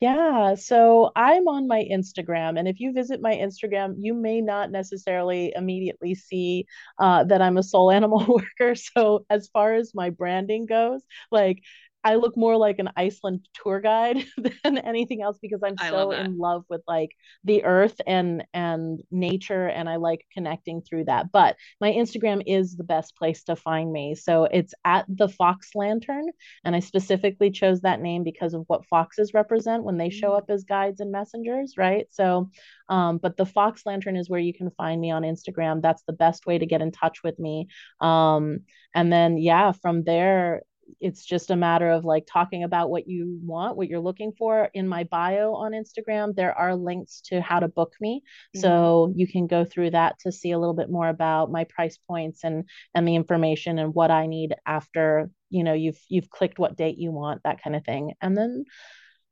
Yeah, 0.00 0.54
so 0.56 1.12
I'm 1.16 1.48
on 1.48 1.66
my 1.66 1.86
Instagram, 1.90 2.58
and 2.58 2.68
if 2.68 2.78
you 2.78 2.92
visit 2.92 3.22
my 3.22 3.32
Instagram, 3.34 3.94
you 4.00 4.12
may 4.12 4.42
not 4.42 4.70
necessarily 4.70 5.52
immediately 5.56 6.14
see 6.14 6.66
uh, 6.98 7.24
that 7.24 7.40
I'm 7.40 7.56
a 7.56 7.62
soul 7.62 7.90
animal 7.90 8.26
worker. 8.28 8.74
So, 8.74 9.24
as 9.30 9.48
far 9.48 9.74
as 9.74 9.94
my 9.94 10.10
branding 10.10 10.66
goes, 10.66 11.00
like 11.30 11.62
I 12.04 12.16
look 12.16 12.36
more 12.36 12.56
like 12.58 12.78
an 12.78 12.90
Iceland 12.96 13.48
tour 13.54 13.80
guide 13.80 14.24
than 14.64 14.76
anything 14.76 15.22
else 15.22 15.38
because 15.40 15.62
I'm 15.64 15.76
so 15.78 16.10
in 16.10 16.36
love 16.36 16.64
with 16.68 16.82
like 16.86 17.10
the 17.44 17.64
earth 17.64 17.98
and 18.06 18.44
and 18.52 19.00
nature 19.10 19.66
and 19.66 19.88
I 19.88 19.96
like 19.96 20.26
connecting 20.32 20.82
through 20.82 21.04
that. 21.04 21.32
But 21.32 21.56
my 21.80 21.90
Instagram 21.90 22.42
is 22.46 22.76
the 22.76 22.84
best 22.84 23.16
place 23.16 23.44
to 23.44 23.56
find 23.56 23.90
me. 23.90 24.14
So 24.16 24.44
it's 24.44 24.74
at 24.84 25.06
the 25.08 25.28
Fox 25.28 25.70
Lantern 25.74 26.26
and 26.62 26.76
I 26.76 26.80
specifically 26.80 27.50
chose 27.50 27.80
that 27.80 28.02
name 28.02 28.22
because 28.22 28.52
of 28.52 28.64
what 28.66 28.86
foxes 28.86 29.32
represent 29.32 29.84
when 29.84 29.96
they 29.96 30.10
show 30.10 30.32
mm. 30.32 30.38
up 30.38 30.50
as 30.50 30.64
guides 30.64 31.00
and 31.00 31.10
messengers, 31.10 31.74
right? 31.78 32.06
So 32.10 32.50
um 32.90 33.16
but 33.16 33.38
the 33.38 33.46
Fox 33.46 33.86
Lantern 33.86 34.16
is 34.16 34.28
where 34.28 34.40
you 34.40 34.52
can 34.52 34.70
find 34.72 35.00
me 35.00 35.10
on 35.10 35.22
Instagram. 35.22 35.80
That's 35.80 36.02
the 36.06 36.12
best 36.12 36.44
way 36.44 36.58
to 36.58 36.66
get 36.66 36.82
in 36.82 36.92
touch 36.92 37.22
with 37.24 37.38
me. 37.38 37.68
Um 38.02 38.60
and 38.94 39.10
then 39.10 39.38
yeah, 39.38 39.72
from 39.72 40.04
there 40.04 40.62
it's 41.00 41.24
just 41.24 41.50
a 41.50 41.56
matter 41.56 41.90
of 41.90 42.04
like 42.04 42.26
talking 42.26 42.64
about 42.64 42.90
what 42.90 43.08
you 43.08 43.38
want, 43.42 43.76
what 43.76 43.88
you're 43.88 44.00
looking 44.00 44.32
for. 44.36 44.70
In 44.74 44.88
my 44.88 45.04
bio 45.04 45.54
on 45.54 45.72
Instagram, 45.72 46.34
there 46.34 46.56
are 46.56 46.76
links 46.76 47.20
to 47.26 47.40
how 47.40 47.60
to 47.60 47.68
book 47.68 47.94
me. 48.00 48.22
Mm-hmm. 48.56 48.60
So 48.60 49.12
you 49.14 49.26
can 49.26 49.46
go 49.46 49.64
through 49.64 49.90
that 49.90 50.18
to 50.20 50.32
see 50.32 50.52
a 50.52 50.58
little 50.58 50.74
bit 50.74 50.90
more 50.90 51.08
about 51.08 51.50
my 51.50 51.64
price 51.64 51.98
points 52.08 52.44
and 52.44 52.64
and 52.94 53.06
the 53.06 53.16
information 53.16 53.78
and 53.78 53.94
what 53.94 54.10
I 54.10 54.26
need 54.26 54.54
after, 54.66 55.30
you 55.50 55.64
know, 55.64 55.74
you've 55.74 56.00
you've 56.08 56.30
clicked 56.30 56.58
what 56.58 56.76
date 56.76 56.98
you 56.98 57.12
want, 57.12 57.42
that 57.44 57.62
kind 57.62 57.76
of 57.76 57.84
thing. 57.84 58.12
And 58.20 58.36
then 58.36 58.64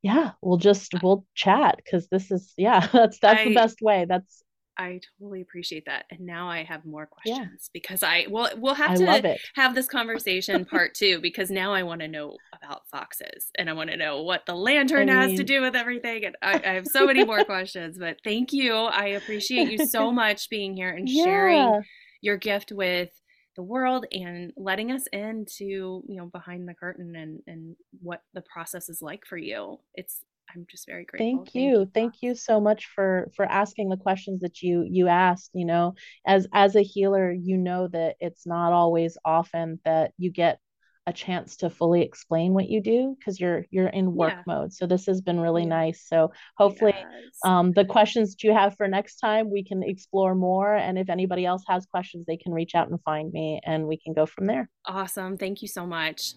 yeah, 0.02 0.32
we'll 0.42 0.58
just 0.58 0.94
we'll 1.02 1.24
chat 1.34 1.76
because 1.76 2.08
this 2.08 2.30
is 2.30 2.52
yeah, 2.56 2.86
that's 2.92 3.18
that's 3.20 3.40
I, 3.40 3.44
the 3.44 3.54
best 3.54 3.80
way. 3.80 4.06
That's 4.08 4.42
I 4.78 5.00
totally 5.18 5.42
appreciate 5.42 5.84
that. 5.86 6.06
And 6.10 6.20
now 6.20 6.48
I 6.48 6.62
have 6.64 6.84
more 6.84 7.06
questions 7.06 7.38
yeah. 7.38 7.70
because 7.72 8.02
I 8.02 8.26
well 8.30 8.50
we'll 8.56 8.74
have 8.74 9.00
I 9.00 9.20
to 9.20 9.36
have 9.54 9.74
this 9.74 9.86
conversation 9.86 10.64
part 10.70 10.94
two 10.94 11.20
because 11.20 11.50
now 11.50 11.72
I 11.72 11.82
want 11.82 12.00
to 12.00 12.08
know 12.08 12.36
about 12.52 12.82
foxes 12.90 13.50
and 13.58 13.68
I 13.68 13.74
want 13.74 13.90
to 13.90 13.96
know 13.96 14.22
what 14.22 14.46
the 14.46 14.54
lantern 14.54 15.10
I 15.10 15.20
mean... 15.20 15.30
has 15.30 15.38
to 15.38 15.44
do 15.44 15.60
with 15.60 15.76
everything. 15.76 16.24
And 16.24 16.36
I, 16.42 16.54
I 16.64 16.72
have 16.74 16.86
so 16.86 17.06
many 17.06 17.24
more 17.24 17.44
questions, 17.44 17.98
but 17.98 18.18
thank 18.24 18.52
you. 18.52 18.74
I 18.74 19.08
appreciate 19.08 19.70
you 19.70 19.86
so 19.86 20.10
much 20.12 20.48
being 20.48 20.74
here 20.76 20.90
and 20.90 21.08
yeah. 21.08 21.24
sharing 21.24 21.82
your 22.20 22.36
gift 22.36 22.72
with 22.72 23.10
the 23.56 23.62
world 23.62 24.06
and 24.12 24.52
letting 24.56 24.90
us 24.90 25.06
into 25.12 26.02
you 26.08 26.16
know 26.16 26.26
behind 26.26 26.66
the 26.66 26.74
curtain 26.74 27.14
and 27.14 27.42
and 27.46 27.76
what 28.00 28.22
the 28.32 28.40
process 28.40 28.88
is 28.88 29.02
like 29.02 29.26
for 29.26 29.36
you 29.36 29.78
it's 29.94 30.22
I'm 30.54 30.66
just 30.70 30.86
very 30.86 31.04
grateful. 31.04 31.26
Thank, 31.26 31.46
Thank 31.46 31.54
you. 31.54 31.62
you. 31.80 31.90
Thank 31.92 32.14
you 32.22 32.34
so 32.34 32.60
much 32.60 32.86
for 32.94 33.30
for 33.34 33.44
asking 33.44 33.88
the 33.88 33.96
questions 33.96 34.40
that 34.40 34.62
you 34.62 34.86
you 34.88 35.08
asked, 35.08 35.50
you 35.54 35.64
know. 35.64 35.94
As 36.26 36.46
as 36.52 36.76
a 36.76 36.82
healer, 36.82 37.32
you 37.32 37.56
know 37.56 37.88
that 37.88 38.16
it's 38.20 38.46
not 38.46 38.72
always 38.72 39.16
often 39.24 39.80
that 39.84 40.12
you 40.18 40.30
get 40.30 40.58
a 41.06 41.12
chance 41.12 41.56
to 41.56 41.70
fully 41.70 42.02
explain 42.02 42.54
what 42.54 42.68
you 42.68 42.80
do 42.80 43.16
because 43.18 43.40
you're 43.40 43.64
you're 43.70 43.88
in 43.88 44.14
work 44.14 44.34
yeah. 44.34 44.42
mode. 44.46 44.72
So 44.72 44.86
this 44.86 45.06
has 45.06 45.20
been 45.20 45.40
really 45.40 45.66
nice. 45.66 46.06
So 46.06 46.32
hopefully 46.56 46.94
yes. 46.94 47.06
um 47.44 47.72
the 47.72 47.84
questions 47.84 48.30
that 48.30 48.44
you 48.44 48.52
have 48.52 48.76
for 48.76 48.86
next 48.86 49.16
time 49.16 49.50
we 49.50 49.64
can 49.64 49.82
explore 49.82 50.34
more 50.34 50.74
and 50.74 50.98
if 50.98 51.10
anybody 51.10 51.44
else 51.44 51.64
has 51.68 51.86
questions 51.86 52.24
they 52.26 52.36
can 52.36 52.52
reach 52.52 52.74
out 52.74 52.88
and 52.88 53.02
find 53.02 53.32
me 53.32 53.60
and 53.64 53.86
we 53.86 53.98
can 53.98 54.12
go 54.12 54.26
from 54.26 54.46
there. 54.46 54.68
Awesome. 54.86 55.36
Thank 55.36 55.62
you 55.62 55.68
so 55.68 55.86
much. 55.86 56.34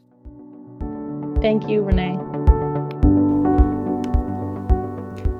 Thank 1.42 1.70
you, 1.70 1.84
Renee. 1.84 2.45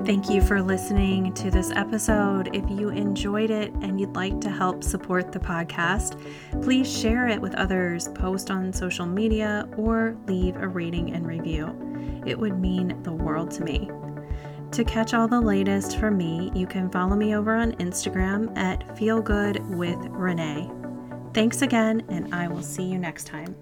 Thank 0.06 0.30
you 0.30 0.40
for 0.40 0.62
listening 0.62 1.34
to 1.34 1.50
this 1.50 1.72
episode. 1.72 2.54
If 2.54 2.64
you 2.70 2.90
enjoyed 2.90 3.50
it 3.50 3.72
and 3.82 3.98
you'd 3.98 4.14
like 4.14 4.40
to 4.42 4.50
help 4.50 4.84
support 4.84 5.32
the 5.32 5.40
podcast, 5.40 6.22
please 6.62 6.88
share 6.88 7.26
it 7.26 7.40
with 7.40 7.56
others, 7.56 8.06
post 8.10 8.52
on 8.52 8.72
social 8.72 9.04
media, 9.04 9.68
or 9.76 10.16
leave 10.28 10.54
a 10.58 10.68
rating 10.68 11.12
and 11.12 11.26
review. 11.26 12.22
It 12.24 12.38
would 12.38 12.56
mean 12.56 13.02
the 13.02 13.12
world 13.12 13.50
to 13.52 13.64
me. 13.64 13.90
To 14.70 14.84
catch 14.84 15.12
all 15.12 15.26
the 15.26 15.40
latest 15.40 15.98
from 15.98 16.16
me, 16.16 16.52
you 16.54 16.68
can 16.68 16.88
follow 16.88 17.16
me 17.16 17.34
over 17.34 17.56
on 17.56 17.72
Instagram 17.72 18.56
at 18.56 18.86
feelgoodwithrenee. 18.96 21.34
Thanks 21.34 21.62
again, 21.62 22.04
and 22.08 22.32
I 22.32 22.46
will 22.46 22.62
see 22.62 22.84
you 22.84 22.98
next 22.98 23.26
time. 23.26 23.56